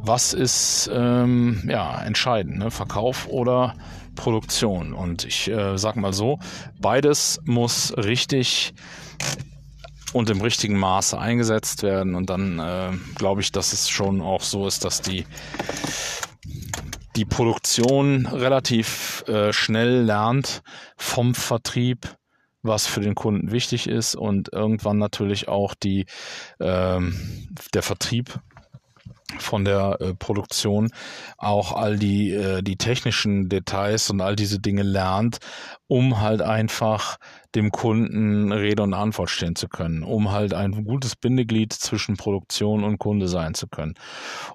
was 0.00 0.32
ist 0.32 0.88
ähm, 0.92 1.62
ja 1.68 2.00
entscheidend, 2.02 2.58
ne? 2.58 2.70
Verkauf 2.70 3.28
oder 3.28 3.74
Produktion. 4.14 4.92
Und 4.94 5.24
ich 5.24 5.48
äh, 5.48 5.76
sag 5.76 5.96
mal 5.96 6.12
so, 6.12 6.38
beides 6.80 7.40
muss 7.44 7.92
richtig 7.96 8.74
und 10.12 10.30
im 10.30 10.40
richtigen 10.40 10.78
Maße 10.78 11.18
eingesetzt 11.18 11.82
werden. 11.82 12.14
Und 12.14 12.30
dann 12.30 12.58
äh, 12.58 12.92
glaube 13.16 13.40
ich, 13.40 13.52
dass 13.52 13.72
es 13.72 13.88
schon 13.88 14.20
auch 14.20 14.42
so 14.42 14.66
ist, 14.66 14.84
dass 14.84 15.02
die 15.02 15.26
die 17.16 17.24
Produktion 17.24 18.26
relativ 18.26 19.24
äh, 19.26 19.52
schnell 19.52 20.02
lernt 20.02 20.62
vom 20.96 21.34
Vertrieb 21.34 22.16
was 22.66 22.86
für 22.86 23.00
den 23.00 23.14
Kunden 23.14 23.50
wichtig 23.50 23.88
ist 23.88 24.14
und 24.14 24.52
irgendwann 24.52 24.98
natürlich 24.98 25.48
auch 25.48 25.74
die, 25.74 26.06
ähm, 26.60 27.16
der 27.74 27.82
Vertrieb 27.82 28.40
von 29.38 29.64
der 29.64 29.98
äh, 30.00 30.14
Produktion 30.14 30.90
auch 31.36 31.72
all 31.72 31.98
die, 31.98 32.32
äh, 32.32 32.62
die 32.62 32.76
technischen 32.76 33.48
Details 33.48 34.10
und 34.10 34.20
all 34.20 34.36
diese 34.36 34.60
Dinge 34.60 34.82
lernt, 34.82 35.38
um 35.88 36.20
halt 36.20 36.42
einfach 36.42 37.16
dem 37.54 37.70
Kunden 37.70 38.52
Rede 38.52 38.82
und 38.82 38.94
Antwort 38.94 39.30
stehen 39.30 39.56
zu 39.56 39.68
können, 39.68 40.02
um 40.02 40.30
halt 40.30 40.54
ein 40.54 40.84
gutes 40.84 41.16
Bindeglied 41.16 41.72
zwischen 41.72 42.16
Produktion 42.16 42.84
und 42.84 42.98
Kunde 42.98 43.28
sein 43.28 43.54
zu 43.54 43.66
können. 43.66 43.94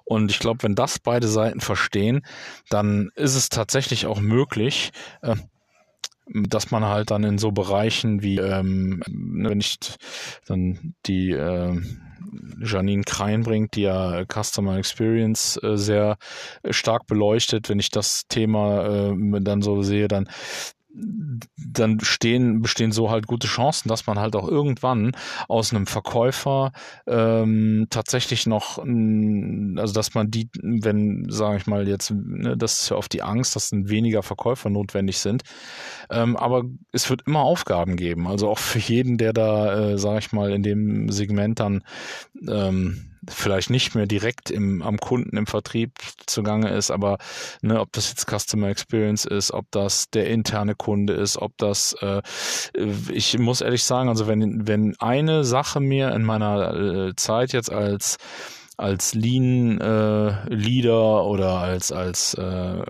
Und 0.04 0.30
ich 0.30 0.38
glaube, 0.38 0.62
wenn 0.62 0.74
das 0.74 0.98
beide 0.98 1.28
Seiten 1.28 1.60
verstehen, 1.60 2.22
dann 2.70 3.10
ist 3.14 3.34
es 3.34 3.48
tatsächlich 3.50 4.06
auch 4.06 4.20
möglich, 4.20 4.92
äh, 5.20 5.36
dass 6.34 6.70
man 6.70 6.84
halt 6.84 7.10
dann 7.10 7.24
in 7.24 7.38
so 7.38 7.52
Bereichen 7.52 8.22
wie, 8.22 8.38
ähm, 8.38 9.02
wenn 9.06 9.60
ich 9.60 9.78
dann 10.46 10.94
die 11.06 11.30
äh, 11.30 11.80
Janine 12.60 13.02
Krein 13.04 13.42
bringt, 13.42 13.74
die 13.76 13.82
ja 13.82 14.24
Customer 14.24 14.76
Experience 14.76 15.58
äh, 15.62 15.76
sehr 15.76 16.16
stark 16.70 17.06
beleuchtet, 17.06 17.68
wenn 17.68 17.78
ich 17.78 17.90
das 17.90 18.26
Thema 18.28 19.10
äh, 19.12 19.40
dann 19.40 19.62
so 19.62 19.82
sehe, 19.82 20.08
dann 20.08 20.28
dann 20.94 22.00
stehen, 22.00 22.60
bestehen 22.60 22.92
so 22.92 23.10
halt 23.10 23.26
gute 23.26 23.46
Chancen, 23.46 23.88
dass 23.88 24.06
man 24.06 24.18
halt 24.18 24.36
auch 24.36 24.46
irgendwann 24.46 25.12
aus 25.48 25.72
einem 25.72 25.86
Verkäufer 25.86 26.72
ähm, 27.06 27.86
tatsächlich 27.88 28.46
noch, 28.46 28.78
also 28.78 29.94
dass 29.94 30.14
man 30.14 30.30
die, 30.30 30.50
wenn, 30.60 31.26
sage 31.30 31.56
ich 31.56 31.66
mal 31.66 31.88
jetzt, 31.88 32.10
ne, 32.10 32.56
das 32.56 32.82
ist 32.82 32.90
ja 32.90 32.96
oft 32.96 33.12
die 33.12 33.22
Angst, 33.22 33.56
dass 33.56 33.70
dann 33.70 33.88
weniger 33.88 34.22
Verkäufer 34.22 34.70
notwendig 34.70 35.18
sind. 35.18 35.42
Ähm, 36.10 36.36
aber 36.36 36.64
es 36.92 37.08
wird 37.08 37.22
immer 37.26 37.40
Aufgaben 37.40 37.96
geben. 37.96 38.26
Also 38.26 38.48
auch 38.50 38.58
für 38.58 38.78
jeden, 38.78 39.16
der 39.16 39.32
da, 39.32 39.92
äh, 39.92 39.98
sage 39.98 40.18
ich 40.18 40.32
mal, 40.32 40.52
in 40.52 40.62
dem 40.62 41.10
Segment 41.10 41.60
dann 41.60 41.82
ähm, 42.48 43.11
vielleicht 43.28 43.70
nicht 43.70 43.94
mehr 43.94 44.06
direkt 44.06 44.50
im, 44.50 44.82
am 44.82 44.98
Kunden 44.98 45.36
im 45.36 45.46
Vertrieb 45.46 45.92
zugange 46.26 46.70
ist, 46.70 46.90
aber 46.90 47.18
ne, 47.60 47.80
ob 47.80 47.92
das 47.92 48.10
jetzt 48.10 48.26
Customer 48.26 48.68
Experience 48.68 49.24
ist, 49.24 49.52
ob 49.52 49.66
das 49.70 50.10
der 50.10 50.28
interne 50.28 50.74
Kunde 50.74 51.12
ist, 51.12 51.36
ob 51.36 51.56
das, 51.58 51.94
äh, 52.00 52.22
ich 53.12 53.38
muss 53.38 53.60
ehrlich 53.60 53.84
sagen, 53.84 54.08
also 54.08 54.26
wenn, 54.26 54.66
wenn 54.66 54.96
eine 54.98 55.44
Sache 55.44 55.80
mir 55.80 56.12
in 56.12 56.24
meiner 56.24 56.74
äh, 56.74 57.16
Zeit 57.16 57.52
jetzt 57.52 57.70
als 57.70 58.16
als 58.78 59.14
Lean 59.14 59.80
äh, 59.80 60.48
Leader 60.52 61.24
oder 61.24 61.58
als 61.58 61.92
als 61.92 62.34
äh, 62.34 62.82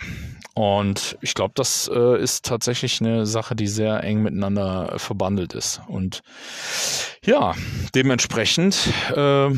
und 0.54 1.16
ich 1.22 1.34
glaube, 1.34 1.52
das 1.54 1.90
äh, 1.92 2.22
ist 2.22 2.44
tatsächlich 2.44 3.00
eine 3.00 3.24
Sache, 3.24 3.56
die 3.56 3.66
sehr 3.66 4.02
eng 4.04 4.22
miteinander 4.22 4.98
verbandelt 4.98 5.54
ist. 5.54 5.80
Und 5.88 6.22
ja, 7.24 7.54
dementsprechend 7.94 8.92
äh, 9.14 9.50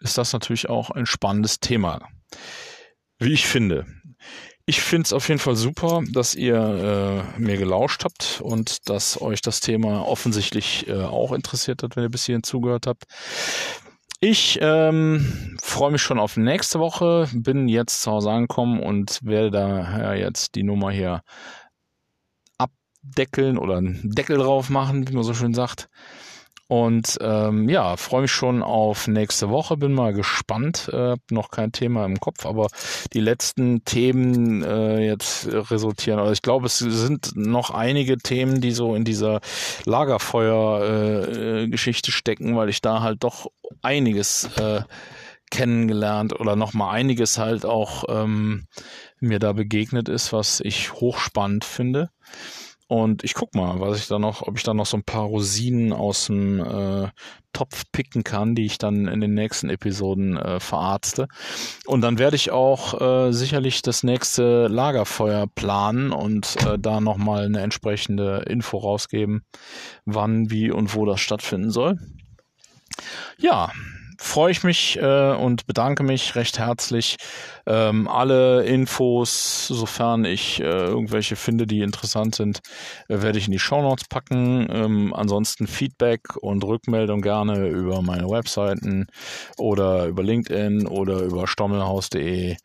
ist 0.00 0.18
das 0.18 0.32
natürlich 0.32 0.68
auch 0.68 0.90
ein 0.90 1.06
spannendes 1.06 1.60
Thema. 1.60 2.08
Wie 3.18 3.32
ich 3.32 3.46
finde. 3.46 3.86
Ich 4.66 4.82
finde 4.82 5.06
es 5.06 5.12
auf 5.12 5.28
jeden 5.28 5.38
Fall 5.38 5.56
super, 5.56 6.02
dass 6.10 6.34
ihr 6.34 6.56
äh, 7.36 7.40
mir 7.40 7.56
gelauscht 7.56 8.04
habt 8.04 8.40
und 8.42 8.90
dass 8.90 9.20
euch 9.20 9.40
das 9.40 9.60
Thema 9.60 10.06
offensichtlich 10.06 10.88
äh, 10.88 11.04
auch 11.04 11.32
interessiert 11.32 11.82
hat, 11.82 11.96
wenn 11.96 12.02
ihr 12.02 12.10
bis 12.10 12.26
hierhin 12.26 12.42
zugehört 12.42 12.86
habt. 12.86 13.04
Ich 14.20 14.58
ähm, 14.62 15.58
freue 15.60 15.92
mich 15.92 16.00
schon 16.00 16.18
auf 16.18 16.38
nächste 16.38 16.78
Woche, 16.80 17.28
bin 17.34 17.68
jetzt 17.68 18.00
zu 18.00 18.10
Hause 18.10 18.30
angekommen 18.30 18.80
und 18.80 19.20
werde 19.22 19.50
daher 19.50 20.16
jetzt 20.16 20.54
die 20.54 20.62
Nummer 20.62 20.90
hier 20.90 21.20
abdeckeln 22.56 23.58
oder 23.58 23.76
einen 23.76 24.10
Deckel 24.14 24.38
drauf 24.38 24.70
machen, 24.70 25.06
wie 25.06 25.12
man 25.12 25.22
so 25.22 25.34
schön 25.34 25.52
sagt. 25.52 25.90
Und 26.68 27.18
ähm, 27.20 27.68
ja, 27.68 27.96
freue 27.96 28.22
mich 28.22 28.32
schon 28.32 28.64
auf 28.64 29.06
nächste 29.06 29.50
Woche, 29.50 29.76
bin 29.76 29.92
mal 29.92 30.12
gespannt, 30.12 30.90
äh, 30.92 31.14
noch 31.30 31.52
kein 31.52 31.70
Thema 31.70 32.04
im 32.04 32.18
Kopf, 32.18 32.44
aber 32.44 32.66
die 33.12 33.20
letzten 33.20 33.84
Themen 33.84 34.64
äh, 34.64 35.06
jetzt 35.06 35.46
resultieren. 35.52 36.18
Also 36.18 36.32
ich 36.32 36.42
glaube, 36.42 36.66
es 36.66 36.78
sind 36.78 37.36
noch 37.36 37.70
einige 37.70 38.18
Themen, 38.18 38.60
die 38.60 38.72
so 38.72 38.96
in 38.96 39.04
dieser 39.04 39.38
Lagerfeuer-Geschichte 39.84 42.10
äh, 42.10 42.14
stecken, 42.14 42.56
weil 42.56 42.68
ich 42.68 42.80
da 42.80 43.00
halt 43.00 43.22
doch 43.22 43.46
einiges 43.82 44.50
äh, 44.56 44.80
kennengelernt 45.52 46.40
oder 46.40 46.56
noch 46.56 46.74
mal 46.74 46.90
einiges 46.90 47.38
halt 47.38 47.64
auch 47.64 48.02
ähm, 48.08 48.66
mir 49.20 49.38
da 49.38 49.52
begegnet 49.52 50.08
ist, 50.08 50.32
was 50.32 50.58
ich 50.60 50.94
hochspannend 50.94 51.64
finde. 51.64 52.10
Und 52.88 53.24
ich 53.24 53.34
guck 53.34 53.54
mal, 53.54 53.80
was 53.80 53.98
ich 53.98 54.06
da 54.06 54.18
noch, 54.18 54.42
ob 54.42 54.56
ich 54.56 54.62
da 54.62 54.72
noch 54.72 54.86
so 54.86 54.96
ein 54.96 55.02
paar 55.02 55.24
Rosinen 55.24 55.92
aus 55.92 56.26
dem 56.26 56.60
äh, 56.60 57.08
Topf 57.52 57.84
picken 57.90 58.22
kann, 58.22 58.54
die 58.54 58.66
ich 58.66 58.78
dann 58.78 59.08
in 59.08 59.20
den 59.20 59.34
nächsten 59.34 59.70
Episoden 59.70 60.36
äh, 60.36 60.60
verarzte. 60.60 61.26
Und 61.86 62.02
dann 62.02 62.18
werde 62.18 62.36
ich 62.36 62.52
auch 62.52 63.00
äh, 63.00 63.32
sicherlich 63.32 63.82
das 63.82 64.04
nächste 64.04 64.68
Lagerfeuer 64.68 65.46
planen 65.52 66.12
und 66.12 66.56
äh, 66.64 66.78
da 66.78 67.00
nochmal 67.00 67.46
eine 67.46 67.60
entsprechende 67.60 68.44
Info 68.46 68.78
rausgeben, 68.78 69.42
wann, 70.04 70.50
wie 70.50 70.70
und 70.70 70.94
wo 70.94 71.06
das 71.06 71.20
stattfinden 71.20 71.70
soll. 71.70 71.98
Ja, 73.38 73.72
freue 74.18 74.50
ich 74.50 74.62
mich 74.64 74.98
äh, 74.98 75.32
und 75.32 75.66
bedanke 75.66 76.02
mich 76.02 76.34
recht 76.34 76.58
herzlich. 76.58 77.16
Ähm, 77.66 78.08
alle 78.08 78.64
Infos, 78.64 79.66
sofern 79.66 80.24
ich 80.24 80.60
äh, 80.60 80.64
irgendwelche 80.64 81.36
finde, 81.36 81.66
die 81.66 81.80
interessant 81.80 82.34
sind, 82.34 82.60
äh, 83.08 83.22
werde 83.22 83.38
ich 83.38 83.46
in 83.46 83.52
die 83.52 83.58
Show 83.58 83.82
Notes 83.82 84.08
packen. 84.08 84.66
Ähm, 84.70 85.14
ansonsten 85.14 85.66
Feedback 85.66 86.36
und 86.36 86.64
Rückmeldung 86.64 87.20
gerne 87.20 87.68
über 87.68 88.02
meine 88.02 88.28
Webseiten 88.28 89.06
oder 89.58 90.06
über 90.06 90.22
LinkedIn 90.22 90.86
oder 90.86 91.20
über 91.20 91.46
stommelhaus.de. 91.46 92.56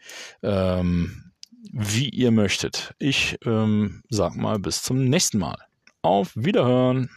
Ähm, 0.44 1.32
wie 1.72 2.10
ihr 2.10 2.32
möchtet. 2.32 2.94
Ich 3.00 3.38
ähm, 3.46 4.04
sag 4.10 4.36
mal 4.36 4.60
bis 4.60 4.82
zum 4.82 5.06
nächsten 5.06 5.38
Mal. 5.38 5.58
Auf 6.02 6.32
Wiederhören. 6.36 7.10